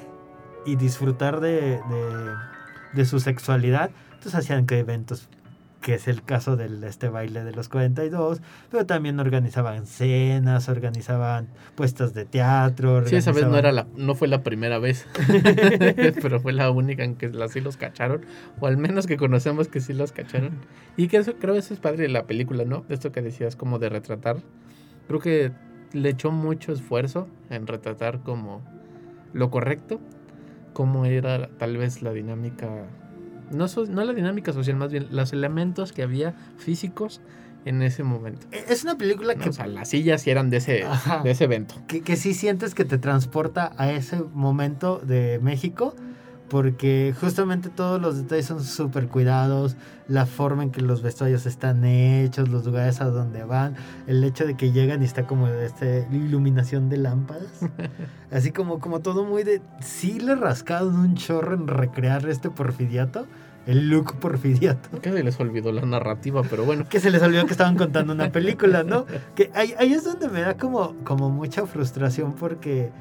y 0.65 0.77
disfrutar 0.77 1.41
de, 1.41 1.61
de- 1.81 2.35
de 2.93 3.05
su 3.05 3.19
sexualidad. 3.19 3.91
Entonces 4.13 4.37
hacían 4.37 4.67
que 4.67 4.79
eventos 4.79 5.29
que 5.81 5.93
es 5.97 6.09
el 6.09 6.23
caso 6.23 6.57
de 6.57 6.89
este 6.89 7.11
baile 7.11 7.45
de 7.45 7.53
los 7.53 7.69
42, 7.69 8.41
pero 8.71 8.87
también 8.87 9.21
organizaban 9.21 9.85
cenas, 9.87 10.71
organizaban 10.71 11.49
puestas 11.75 12.15
de 12.15 12.25
teatro. 12.25 13.07
Sí, 13.07 13.17
esa 13.17 13.33
vez 13.33 13.47
no, 13.47 13.59
era 13.59 13.71
la, 13.71 13.87
no 13.95 14.15
fue 14.15 14.27
la 14.29 14.43
primera 14.43 14.79
vez, 14.79 15.07
pero 16.23 16.41
fue 16.41 16.55
la 16.55 16.71
única 16.71 17.05
en 17.05 17.17
que 17.17 17.31
sí 17.51 17.61
los 17.61 17.77
cacharon, 17.77 18.23
o 18.61 18.67
al 18.67 18.79
menos 18.79 19.07
que 19.07 19.19
conocemos 19.19 19.69
que 19.69 19.81
sí 19.83 19.93
los 19.93 20.13
cacharon. 20.13 20.53
Y 20.97 21.09
que 21.09 21.19
eso 21.19 21.35
creo 21.39 21.53
que 21.53 21.61
eso 21.61 21.75
es 21.75 21.81
padre 21.81 22.05
de 22.05 22.09
la 22.09 22.25
película, 22.25 22.65
¿no? 22.65 22.87
Esto 22.89 23.13
que 23.13 23.21
decías 23.21 23.55
como 23.55 23.79
de 23.79 23.91
retratar. 23.91 24.39
Creo 25.07 25.21
que 25.21 25.53
le 25.93 26.09
echó 26.09 26.31
mucho 26.31 26.73
esfuerzo 26.73 27.29
en 27.51 27.67
retratar 27.67 28.21
como 28.21 28.63
lo 29.35 29.51
correcto, 29.51 30.01
cómo 30.73 31.05
era 31.05 31.49
tal 31.59 31.77
vez 31.77 32.01
la 32.01 32.13
dinámica 32.13 32.87
no, 33.51 33.67
no 33.89 34.05
la 34.05 34.13
dinámica 34.13 34.53
social, 34.53 34.77
más 34.77 34.91
bien 34.91 35.09
los 35.11 35.33
elementos 35.33 35.93
que 35.93 36.03
había 36.03 36.35
físicos 36.57 37.21
en 37.65 37.83
ese 37.83 38.03
momento. 38.03 38.47
E, 38.53 38.65
es 38.69 38.85
una 38.85 38.97
película 38.97 39.35
que... 39.35 39.49
O 39.49 39.53
sea, 39.53 39.67
las 39.67 39.89
sillas 39.89 40.23
sí 40.23 40.31
eran 40.31 40.51
de 40.51 40.59
ese, 40.59 40.85
de 41.23 41.31
ese 41.31 41.45
evento. 41.45 41.75
Que, 41.87 42.03
que 42.03 42.17
sí 42.17 42.35
sientes 42.35 42.75
que 42.75 42.85
te 42.85 42.99
transporta 42.99 43.73
a 43.77 43.91
ese 43.91 44.23
momento 44.33 44.99
de 44.99 45.39
México 45.43 45.95
porque 46.55 47.13
justamente 47.21 47.69
todos 47.69 48.01
los 48.01 48.17
detalles 48.17 48.47
son 48.47 48.63
súper 48.63 49.09
cuidados, 49.09 49.75
la 50.07 50.25
forma 50.25 50.63
en 50.63 50.71
que 50.71 50.83
los 50.83 51.03
vestuarios 51.03 51.47
están 51.47 51.85
hechos, 51.85 52.49
los 52.49 52.65
lugares 52.65 53.01
a 53.01 53.07
donde 53.07 53.43
van, 53.43 53.75
el 54.07 54.23
hecho 54.23 54.47
de 54.47 54.57
que 54.57 54.71
llegan 54.71 55.03
y 55.03 55.05
está 55.05 55.27
como 55.27 55.49
esta 55.49 55.85
iluminación 56.13 56.89
de 56.89 56.99
lámparas, 56.99 57.49
así 58.31 58.53
como, 58.53 58.79
como 58.79 59.01
todo 59.01 59.25
muy 59.25 59.43
de... 59.43 59.63
Sí 59.81 60.21
le 60.21 60.37
rascaron 60.37 60.95
un 60.95 61.17
chorro 61.17 61.55
en 61.57 61.67
recrear 61.67 62.25
este 62.29 62.51
porfidiato, 62.51 63.27
el 63.67 63.91
look 63.91 64.15
porfidiato. 64.21 65.01
Que 65.01 65.11
se 65.11 65.25
les 65.25 65.41
olvidó 65.41 65.73
la 65.73 65.85
narrativa, 65.85 66.43
pero 66.49 66.65
bueno. 66.65 66.87
Que 66.89 67.01
se 67.01 67.11
les 67.11 67.21
olvidó 67.21 67.47
que 67.47 67.53
estaban 67.53 67.77
contando 67.77 68.13
una 68.13 68.31
película, 68.31 68.85
¿no? 68.85 69.07
Que 69.35 69.51
ahí, 69.55 69.75
ahí 69.77 69.93
es 69.93 70.05
donde 70.05 70.29
me 70.29 70.43
da 70.43 70.57
como, 70.57 70.95
como 71.03 71.31
mucha 71.31 71.67
frustración 71.67 72.35
porque 72.35 72.93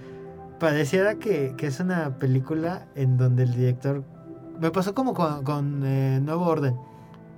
pareciera 0.63 1.15
que, 1.15 1.55
que, 1.57 1.67
es 1.67 1.81
una 1.81 2.17
película 2.19 2.87
en 2.95 3.17
donde 3.17 3.43
el 3.43 3.53
director... 3.53 4.05
Me 4.61 4.71
pasó 4.71 4.95
como 4.95 5.13
con, 5.13 5.83
eh, 5.85 6.21
Nuevo 6.23 6.45
Orden, 6.45 6.77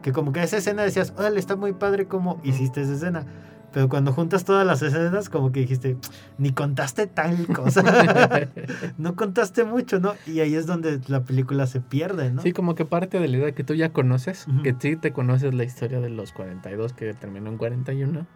que 0.03 0.11
como 0.11 0.31
que 0.31 0.43
esa 0.43 0.57
escena 0.57 0.83
decías, 0.83 1.11
órale, 1.17 1.39
está 1.39 1.55
muy 1.55 1.73
padre 1.73 2.05
cómo 2.05 2.39
hiciste 2.43 2.81
esa 2.81 2.93
escena. 2.93 3.25
Pero 3.73 3.89
cuando 3.89 4.13
juntas 4.13 4.45
todas 4.45 4.65
las 4.67 4.83
escenas, 4.83 5.29
como 5.29 5.51
que 5.51 5.61
dijiste, 5.61 5.97
ni 6.37 6.51
contaste 6.51 7.07
tal 7.07 7.47
cosa. 7.47 7.81
no 8.99 9.15
contaste 9.15 9.63
mucho, 9.63 9.99
¿no? 9.99 10.13
Y 10.27 10.41
ahí 10.41 10.53
es 10.53 10.67
donde 10.67 11.01
la 11.07 11.23
película 11.23 11.65
se 11.65 11.81
pierde, 11.81 12.31
¿no? 12.31 12.43
Sí, 12.43 12.51
como 12.51 12.75
que 12.75 12.85
parte 12.85 13.19
de 13.19 13.27
la 13.27 13.37
idea 13.37 13.51
que 13.53 13.63
tú 13.63 13.73
ya 13.73 13.91
conoces, 13.91 14.45
que 14.61 14.75
sí 14.77 14.97
te 14.97 15.13
conoces 15.13 15.55
la 15.55 15.63
historia 15.63 15.99
de 15.99 16.11
los 16.11 16.31
42 16.31 16.93
que 16.93 17.11
terminó 17.15 17.49
en 17.49 17.57
41. 17.57 18.27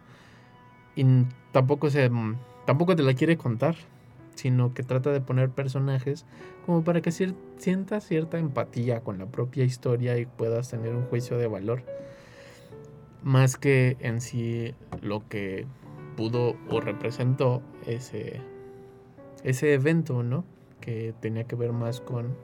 Y 0.96 1.06
tampoco 1.52 1.90
se 1.90 2.10
tampoco 2.66 2.96
te 2.96 3.04
la 3.04 3.14
quiere 3.14 3.36
contar 3.36 3.76
sino 4.40 4.72
que 4.72 4.82
trata 4.82 5.10
de 5.12 5.20
poner 5.20 5.50
personajes 5.50 6.24
como 6.64 6.82
para 6.82 7.02
que 7.02 7.12
sientas 7.12 8.04
cierta 8.04 8.38
empatía 8.38 9.00
con 9.00 9.18
la 9.18 9.26
propia 9.26 9.64
historia 9.64 10.16
y 10.16 10.24
puedas 10.24 10.70
tener 10.70 10.94
un 10.94 11.04
juicio 11.04 11.36
de 11.36 11.46
valor. 11.46 11.82
Más 13.22 13.58
que 13.58 13.98
en 14.00 14.22
sí 14.22 14.74
lo 15.02 15.28
que 15.28 15.66
pudo 16.16 16.56
o 16.70 16.80
representó 16.80 17.60
ese, 17.86 18.40
ese 19.44 19.74
evento, 19.74 20.22
¿no? 20.22 20.44
Que 20.80 21.12
tenía 21.20 21.44
que 21.44 21.54
ver 21.54 21.72
más 21.72 22.00
con 22.00 22.34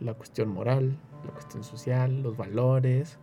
la 0.00 0.14
cuestión 0.14 0.48
moral, 0.48 0.98
la 1.24 1.30
cuestión 1.30 1.62
social, 1.62 2.20
los 2.20 2.36
valores, 2.36 3.20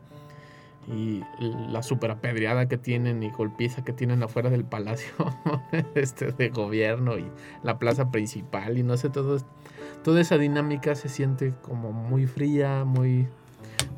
y 0.88 1.24
la 1.40 1.82
super 1.82 2.12
apedreada 2.12 2.68
que 2.68 2.78
tienen 2.78 3.24
y 3.24 3.32
golpiza 3.32 3.84
que 3.84 3.94
tienen 3.94 4.22
afuera 4.22 4.50
del 4.50 4.66
palacio 4.66 5.14
este 5.96 6.32
de 6.32 6.50
gobierno 6.50 7.18
y 7.18 7.26
la 7.64 7.80
plaza 7.80 8.12
principal 8.12 8.78
y 8.78 8.84
no 8.84 8.96
sé 8.98 9.10
todo 9.10 9.38
toda 10.04 10.22
esa 10.22 10.38
dinámica 10.38 10.94
se 10.96 11.10
siente 11.10 11.54
como 11.62 11.92
muy 11.92 12.28
fría 12.28 12.86
muy 12.86 13.28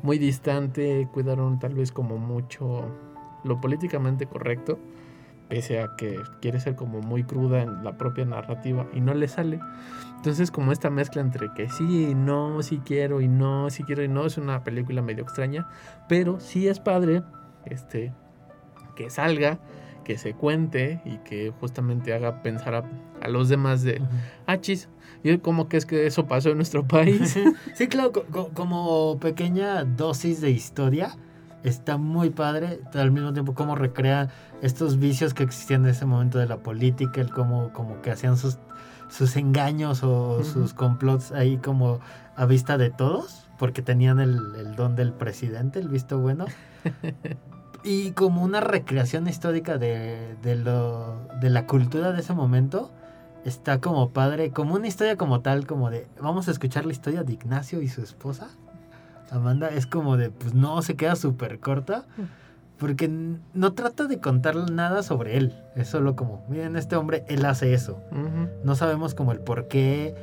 muy 0.02 0.18
distante 0.18 1.06
cuidaron 1.12 1.58
tal 1.58 1.74
vez 1.74 1.92
como 1.92 2.16
mucho 2.16 2.86
lo 3.44 3.60
políticamente 3.60 4.26
correcto 4.26 4.78
pese 5.48 5.80
a 5.80 5.96
que 5.96 6.20
quiere 6.40 6.60
ser 6.60 6.74
como 6.74 7.00
muy 7.00 7.24
cruda 7.24 7.62
en 7.62 7.82
la 7.84 7.96
propia 7.96 8.24
narrativa 8.24 8.86
y 8.92 9.00
no 9.00 9.14
le 9.14 9.28
sale 9.28 9.60
entonces, 10.18 10.50
como 10.50 10.72
esta 10.72 10.90
mezcla 10.90 11.22
entre 11.22 11.52
que 11.54 11.68
sí 11.70 12.08
y 12.10 12.14
no, 12.14 12.60
sí 12.62 12.80
quiero 12.84 13.20
y 13.20 13.28
no, 13.28 13.70
sí 13.70 13.84
quiero 13.84 14.02
y 14.02 14.08
no, 14.08 14.26
es 14.26 14.36
una 14.36 14.64
película 14.64 15.00
medio 15.00 15.22
extraña, 15.22 15.68
pero 16.08 16.40
sí 16.40 16.66
es 16.66 16.80
padre 16.80 17.22
este, 17.66 18.12
que 18.96 19.10
salga, 19.10 19.60
que 20.04 20.18
se 20.18 20.34
cuente 20.34 21.00
y 21.04 21.18
que 21.18 21.52
justamente 21.60 22.12
haga 22.14 22.42
pensar 22.42 22.74
a, 22.74 23.28
los 23.28 23.48
demás 23.48 23.84
de, 23.84 24.02
ah, 24.46 24.60
chis, 24.60 24.88
y 25.22 25.38
cómo 25.38 25.68
que 25.68 25.76
es 25.76 25.86
que 25.86 26.06
eso 26.06 26.26
pasó 26.26 26.50
en 26.50 26.56
nuestro 26.56 26.84
país. 26.84 27.38
sí, 27.74 27.86
claro, 27.86 28.10
como 28.54 29.20
pequeña 29.20 29.84
dosis 29.84 30.40
de 30.40 30.50
historia. 30.50 31.16
Está 31.64 31.96
muy 31.96 32.30
padre, 32.30 32.80
al 32.94 33.10
mismo 33.10 33.32
tiempo 33.32 33.54
cómo 33.54 33.74
recrea 33.74 34.28
estos 34.62 34.98
vicios 34.98 35.34
que 35.34 35.42
existían 35.42 35.84
en 35.84 35.90
ese 35.90 36.06
momento 36.06 36.38
de 36.38 36.46
la 36.46 36.58
política, 36.58 37.20
el 37.20 37.30
cómo 37.30 37.72
como 37.72 38.00
que 38.00 38.10
hacían 38.10 38.36
sus 38.36 38.58
sus 39.08 39.36
engaños 39.36 40.02
o 40.02 40.42
sus 40.44 40.74
complots 40.74 41.32
ahí 41.32 41.58
como 41.58 42.00
a 42.36 42.46
vista 42.46 42.78
de 42.78 42.90
todos, 42.90 43.48
porque 43.58 43.82
tenían 43.82 44.20
el, 44.20 44.76
don 44.76 44.94
del 44.94 45.12
presidente, 45.12 45.78
el 45.78 45.88
visto 45.88 46.18
bueno. 46.18 46.46
y 47.84 48.12
como 48.12 48.42
una 48.42 48.60
recreación 48.60 49.26
histórica 49.28 49.78
de, 49.78 50.36
de, 50.42 50.56
lo, 50.56 51.26
de 51.40 51.50
la 51.50 51.66
cultura 51.66 52.12
de 52.12 52.20
ese 52.20 52.34
momento, 52.34 52.92
está 53.44 53.80
como 53.80 54.10
padre, 54.10 54.50
como 54.50 54.74
una 54.74 54.86
historia 54.86 55.16
como 55.16 55.40
tal, 55.40 55.66
como 55.66 55.90
de, 55.90 56.06
vamos 56.20 56.48
a 56.48 56.50
escuchar 56.50 56.86
la 56.86 56.92
historia 56.92 57.24
de 57.24 57.32
Ignacio 57.32 57.82
y 57.82 57.88
su 57.88 58.02
esposa. 58.02 58.48
Amanda 59.30 59.68
es 59.68 59.86
como 59.86 60.16
de, 60.16 60.30
pues 60.30 60.54
no, 60.54 60.80
se 60.82 60.96
queda 60.96 61.16
súper 61.16 61.60
corta. 61.60 62.06
Porque 62.78 63.10
no 63.54 63.72
trata 63.72 64.06
de 64.06 64.20
contar 64.20 64.70
nada 64.70 65.02
sobre 65.02 65.36
él. 65.36 65.52
Es 65.74 65.88
solo 65.88 66.14
como, 66.14 66.46
miren, 66.48 66.76
este 66.76 66.94
hombre, 66.94 67.24
él 67.28 67.44
hace 67.44 67.74
eso. 67.74 68.00
No 68.64 68.76
sabemos 68.76 69.14
como 69.14 69.32
el 69.32 69.40
por 69.40 69.66
qué. 69.68 70.14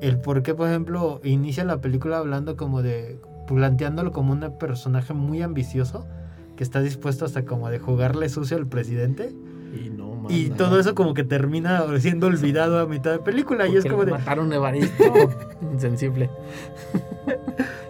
El 0.00 0.18
por 0.18 0.42
qué, 0.42 0.54
por 0.54 0.68
ejemplo, 0.68 1.20
inicia 1.22 1.64
la 1.64 1.80
película 1.80 2.18
hablando 2.18 2.56
como 2.56 2.82
de. 2.82 3.20
planteándolo 3.46 4.12
como 4.12 4.32
un 4.32 4.58
personaje 4.58 5.12
muy 5.12 5.42
ambicioso. 5.42 6.06
Que 6.56 6.64
está 6.64 6.80
dispuesto 6.80 7.24
hasta 7.24 7.44
como 7.44 7.68
de 7.68 7.78
jugarle 7.78 8.28
sucio 8.28 8.56
al 8.56 8.66
presidente. 8.66 9.34
Y 9.74 9.90
no, 9.90 10.26
Y 10.28 10.50
todo 10.50 10.78
eso 10.78 10.94
como 10.94 11.14
que 11.14 11.24
termina 11.24 11.84
siendo 11.98 12.26
olvidado 12.26 12.78
a 12.78 12.86
mitad 12.86 13.12
de 13.12 13.18
película. 13.18 13.66
y 13.66 13.76
es 13.76 13.84
como 13.84 14.04
de. 14.04 14.12
Mataron 14.12 14.52
a 14.52 14.56
Evaristo. 14.56 15.04
insensible. 15.72 16.30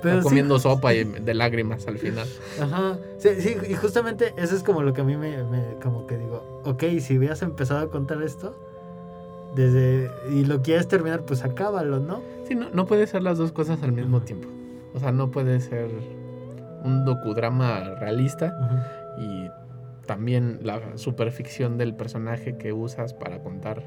Pero 0.02 0.22
comiendo 0.22 0.58
sopa 0.58 0.94
y 0.94 1.04
de 1.04 1.34
lágrimas 1.34 1.86
al 1.86 1.98
final. 1.98 2.26
Ajá. 2.60 2.98
Sí, 3.18 3.30
sí, 3.40 3.56
y 3.68 3.74
justamente 3.74 4.32
eso 4.36 4.54
es 4.54 4.62
como 4.62 4.82
lo 4.82 4.92
que 4.92 5.00
a 5.00 5.04
mí 5.04 5.16
me, 5.16 5.36
como 5.82 6.06
que 6.06 6.16
digo, 6.16 6.62
ok, 6.64 6.84
si 7.00 7.18
hubieras 7.18 7.42
empezado 7.42 7.80
a 7.80 7.90
contar 7.90 8.22
esto, 8.22 8.54
desde, 9.54 10.10
y 10.30 10.44
lo 10.44 10.62
quieres 10.62 10.86
terminar, 10.88 11.22
pues 11.22 11.44
acábalo, 11.44 11.98
¿no? 11.98 12.22
Sí, 12.46 12.54
no, 12.54 12.70
no 12.70 12.86
puede 12.86 13.06
ser 13.06 13.22
las 13.22 13.38
dos 13.38 13.50
cosas 13.52 13.82
al 13.82 13.92
mismo 13.92 14.20
tiempo. 14.20 14.48
O 14.94 15.00
sea, 15.00 15.10
no 15.10 15.30
puede 15.30 15.60
ser 15.60 15.90
un 16.84 17.04
docudrama 17.04 17.94
realista 17.98 18.54
y 19.18 19.48
también 20.08 20.58
la 20.62 20.96
superficción 20.96 21.76
del 21.76 21.94
personaje 21.94 22.56
que 22.56 22.72
usas 22.72 23.12
para 23.12 23.40
contar 23.40 23.82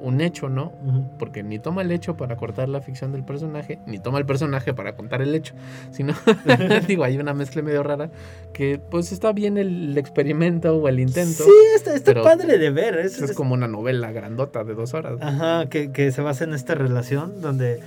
un 0.00 0.20
hecho, 0.20 0.48
¿no? 0.48 0.72
Porque 1.18 1.42
ni 1.42 1.58
toma 1.58 1.82
el 1.82 1.92
hecho 1.92 2.16
para 2.16 2.36
cortar 2.36 2.68
la 2.68 2.80
ficción 2.80 3.12
del 3.12 3.22
personaje, 3.22 3.78
ni 3.86 4.00
toma 4.00 4.18
el 4.18 4.26
personaje 4.26 4.74
para 4.74 4.96
contar 4.96 5.22
el 5.22 5.34
hecho, 5.34 5.54
sino, 5.92 6.14
digo, 6.88 7.04
hay 7.04 7.18
una 7.18 7.32
mezcla 7.32 7.62
medio 7.62 7.82
rara 7.82 8.10
que 8.52 8.80
pues 8.90 9.12
está 9.12 9.32
bien 9.32 9.56
el 9.56 9.96
experimento 9.96 10.74
o 10.74 10.88
el 10.88 10.98
intento. 10.98 11.44
Sí, 11.44 11.52
está, 11.76 11.94
está 11.94 12.20
padre 12.22 12.58
de 12.58 12.70
ver. 12.70 12.98
Es, 12.98 13.20
es, 13.22 13.32
como 13.32 13.54
una 13.54 13.68
novela 13.68 14.10
grandota 14.10 14.64
de 14.64 14.74
dos 14.74 14.94
horas. 14.94 15.20
Ajá, 15.20 15.68
que, 15.68 15.92
que 15.92 16.10
se 16.10 16.22
basa 16.22 16.42
en 16.42 16.54
esta 16.54 16.74
relación 16.74 17.40
donde, 17.40 17.78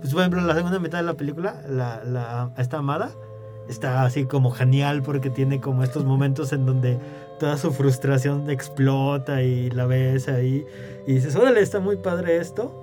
pues 0.00 0.12
por 0.12 0.20
ejemplo, 0.20 0.40
la 0.42 0.54
segunda 0.54 0.78
mitad 0.78 0.98
de 0.98 1.04
la 1.04 1.14
película, 1.14 1.62
la, 1.68 2.04
la, 2.04 2.50
esta 2.58 2.78
amada, 2.78 3.10
está 3.68 4.04
así 4.04 4.24
como 4.24 4.50
genial 4.50 5.02
porque 5.02 5.30
tiene 5.30 5.60
como 5.60 5.82
estos 5.82 6.04
momentos 6.04 6.52
en 6.52 6.66
donde 6.66 6.98
toda 7.38 7.56
su 7.56 7.72
frustración 7.72 8.50
explota 8.50 9.42
y 9.42 9.70
la 9.70 9.86
ves 9.86 10.28
ahí 10.28 10.64
y 11.06 11.14
dices, 11.14 11.34
órale, 11.36 11.60
está 11.60 11.80
muy 11.80 11.96
padre 11.96 12.36
esto. 12.36 12.78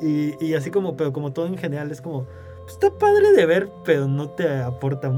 Y, 0.00 0.54
así 0.54 0.70
como, 0.70 0.96
pero 0.96 1.12
como 1.12 1.32
todo 1.32 1.46
en 1.46 1.58
general 1.58 1.90
es 1.90 2.00
como, 2.00 2.24
pues, 2.62 2.74
está 2.74 2.90
padre 2.90 3.32
de 3.32 3.46
ver, 3.46 3.68
pero 3.84 4.06
no 4.06 4.30
te 4.30 4.60
aporta 4.60 5.10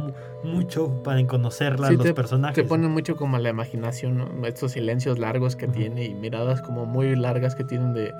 mucho 0.42 1.02
para 1.02 1.24
conocerla, 1.26 1.90
los 1.90 2.12
personajes. 2.12 2.54
Te 2.54 2.64
pone 2.64 2.88
mucho 2.88 3.14
como 3.16 3.38
la 3.38 3.50
imaginación, 3.50 4.16
¿no? 4.16 4.46
estos 4.46 4.72
silencios 4.72 5.18
largos 5.18 5.54
que 5.54 5.68
tiene 5.68 6.06
y 6.06 6.14
miradas 6.14 6.62
como 6.62 6.86
muy 6.86 7.14
largas 7.14 7.54
que 7.54 7.64
tienen 7.64 7.92
de, 7.92 8.12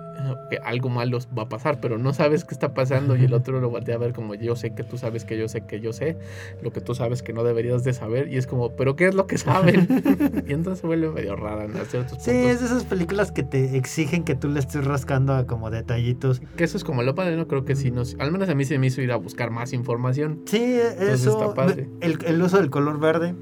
que 0.49 0.59
algo 0.59 0.89
malo 0.89 1.19
va 1.37 1.45
a 1.45 1.49
pasar, 1.49 1.81
pero 1.81 1.99
no 1.99 2.13
sabes 2.13 2.45
qué 2.45 2.55
está 2.55 2.75
pasando 2.75 3.17
y 3.17 3.25
el 3.25 3.35
otro 3.35 3.61
lo 3.61 3.71
voltea 3.71 3.97
a 3.97 3.99
ver 3.99 4.13
como 4.13 4.35
yo 4.35 4.57
sé 4.57 4.75
que 4.75 4.85
tú 4.85 4.99
sabes 4.99 5.25
que 5.25 5.39
yo 5.39 5.49
sé 5.49 5.63
que 5.63 5.81
yo 5.81 5.93
sé, 5.93 6.17
lo 6.63 6.73
que 6.73 6.81
tú 6.81 6.95
sabes 6.95 7.23
que 7.23 7.33
no 7.33 7.45
deberías 7.45 7.85
de 7.85 7.93
saber 7.93 8.33
y 8.33 8.37
es 8.37 8.47
como, 8.47 8.73
pero 8.77 8.97
¿qué 8.97 9.09
es 9.09 9.15
lo 9.15 9.27
que 9.27 9.39
saben? 9.39 9.87
y 10.47 10.53
entonces 10.53 10.81
se 10.81 10.87
vuelve 10.87 11.11
medio 11.11 11.37
rara 11.37 11.65
en 11.65 11.73
ciertos 11.87 12.23
Sí, 12.23 12.31
es 12.31 12.61
de 12.61 12.67
esas 12.67 12.85
películas 12.85 13.33
que 13.33 13.43
te 13.43 13.77
exigen 13.77 14.25
que 14.25 14.35
tú 14.35 14.49
le 14.49 14.61
estés 14.61 14.85
rascando 14.85 15.35
a 15.35 15.47
como 15.47 15.71
detallitos. 15.71 16.41
Que 16.57 16.65
eso 16.65 16.77
es 16.77 16.85
como 16.85 17.03
lo 17.03 17.15
padre, 17.15 17.37
¿no? 17.37 17.47
Creo 17.47 17.65
que 17.65 17.77
sí, 17.77 17.91
nos, 17.91 18.17
al 18.19 18.33
menos 18.33 18.49
a 18.49 18.55
mí 18.55 18.65
se 18.65 18.79
me 18.79 18.87
hizo 18.87 19.03
ir 19.03 19.13
a 19.13 19.17
buscar 19.17 19.51
más 19.51 19.73
información. 19.73 20.43
Sí, 20.47 20.79
eso, 20.99 21.55
El, 22.01 22.19
el 22.25 22.43
uso 22.43 22.59
del 22.59 22.71
color 22.71 22.99
verde, 22.99 23.35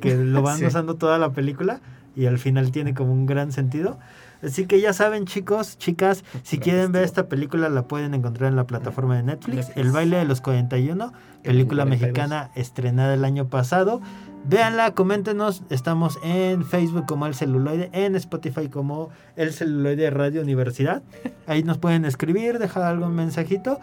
que 0.00 0.16
lo 0.16 0.42
van 0.42 0.64
usando 0.64 0.96
toda 0.96 1.18
la 1.18 1.32
película 1.32 1.80
y 2.14 2.26
al 2.26 2.38
final 2.38 2.70
tiene 2.72 2.94
como 2.94 3.12
un 3.12 3.26
gran 3.26 3.52
sentido. 3.52 3.98
Así 4.42 4.66
que 4.66 4.80
ya 4.80 4.92
saben, 4.92 5.24
chicos, 5.24 5.78
chicas, 5.78 6.24
si 6.42 6.58
quieren 6.58 6.92
ver 6.92 7.04
esta 7.04 7.28
película, 7.28 7.68
la 7.68 7.86
pueden 7.86 8.14
encontrar 8.14 8.50
en 8.50 8.56
la 8.56 8.66
plataforma 8.66 9.16
de 9.16 9.22
Netflix. 9.22 9.70
El 9.76 9.92
baile 9.92 10.16
de 10.16 10.24
los 10.24 10.40
41, 10.40 11.12
película 11.42 11.84
mexicana 11.84 12.50
estrenada 12.54 13.14
el 13.14 13.24
año 13.24 13.48
pasado. 13.48 14.00
Véanla, 14.44 14.94
coméntenos. 14.94 15.62
Estamos 15.70 16.18
en 16.24 16.64
Facebook 16.64 17.06
como 17.06 17.26
El 17.26 17.34
Celuloide, 17.34 17.90
en 17.92 18.16
Spotify 18.16 18.68
como 18.68 19.10
El 19.36 19.52
Celuloide 19.52 20.10
Radio 20.10 20.42
Universidad. 20.42 21.02
Ahí 21.46 21.62
nos 21.62 21.78
pueden 21.78 22.04
escribir, 22.04 22.58
dejar 22.58 22.82
algún 22.82 23.14
mensajito. 23.14 23.78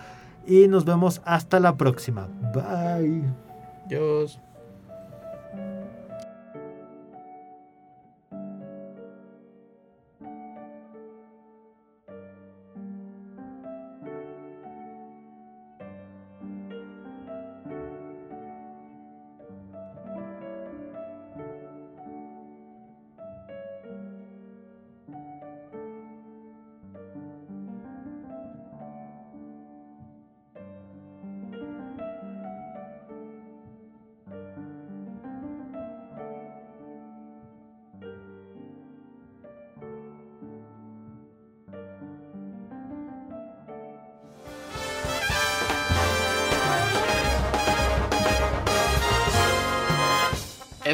Y 0.46 0.68
nos 0.68 0.84
vemos 0.84 1.22
hasta 1.26 1.60
la 1.60 1.78
próxima. 1.78 2.28
Bye. 2.54 3.24
Adiós. 3.86 4.40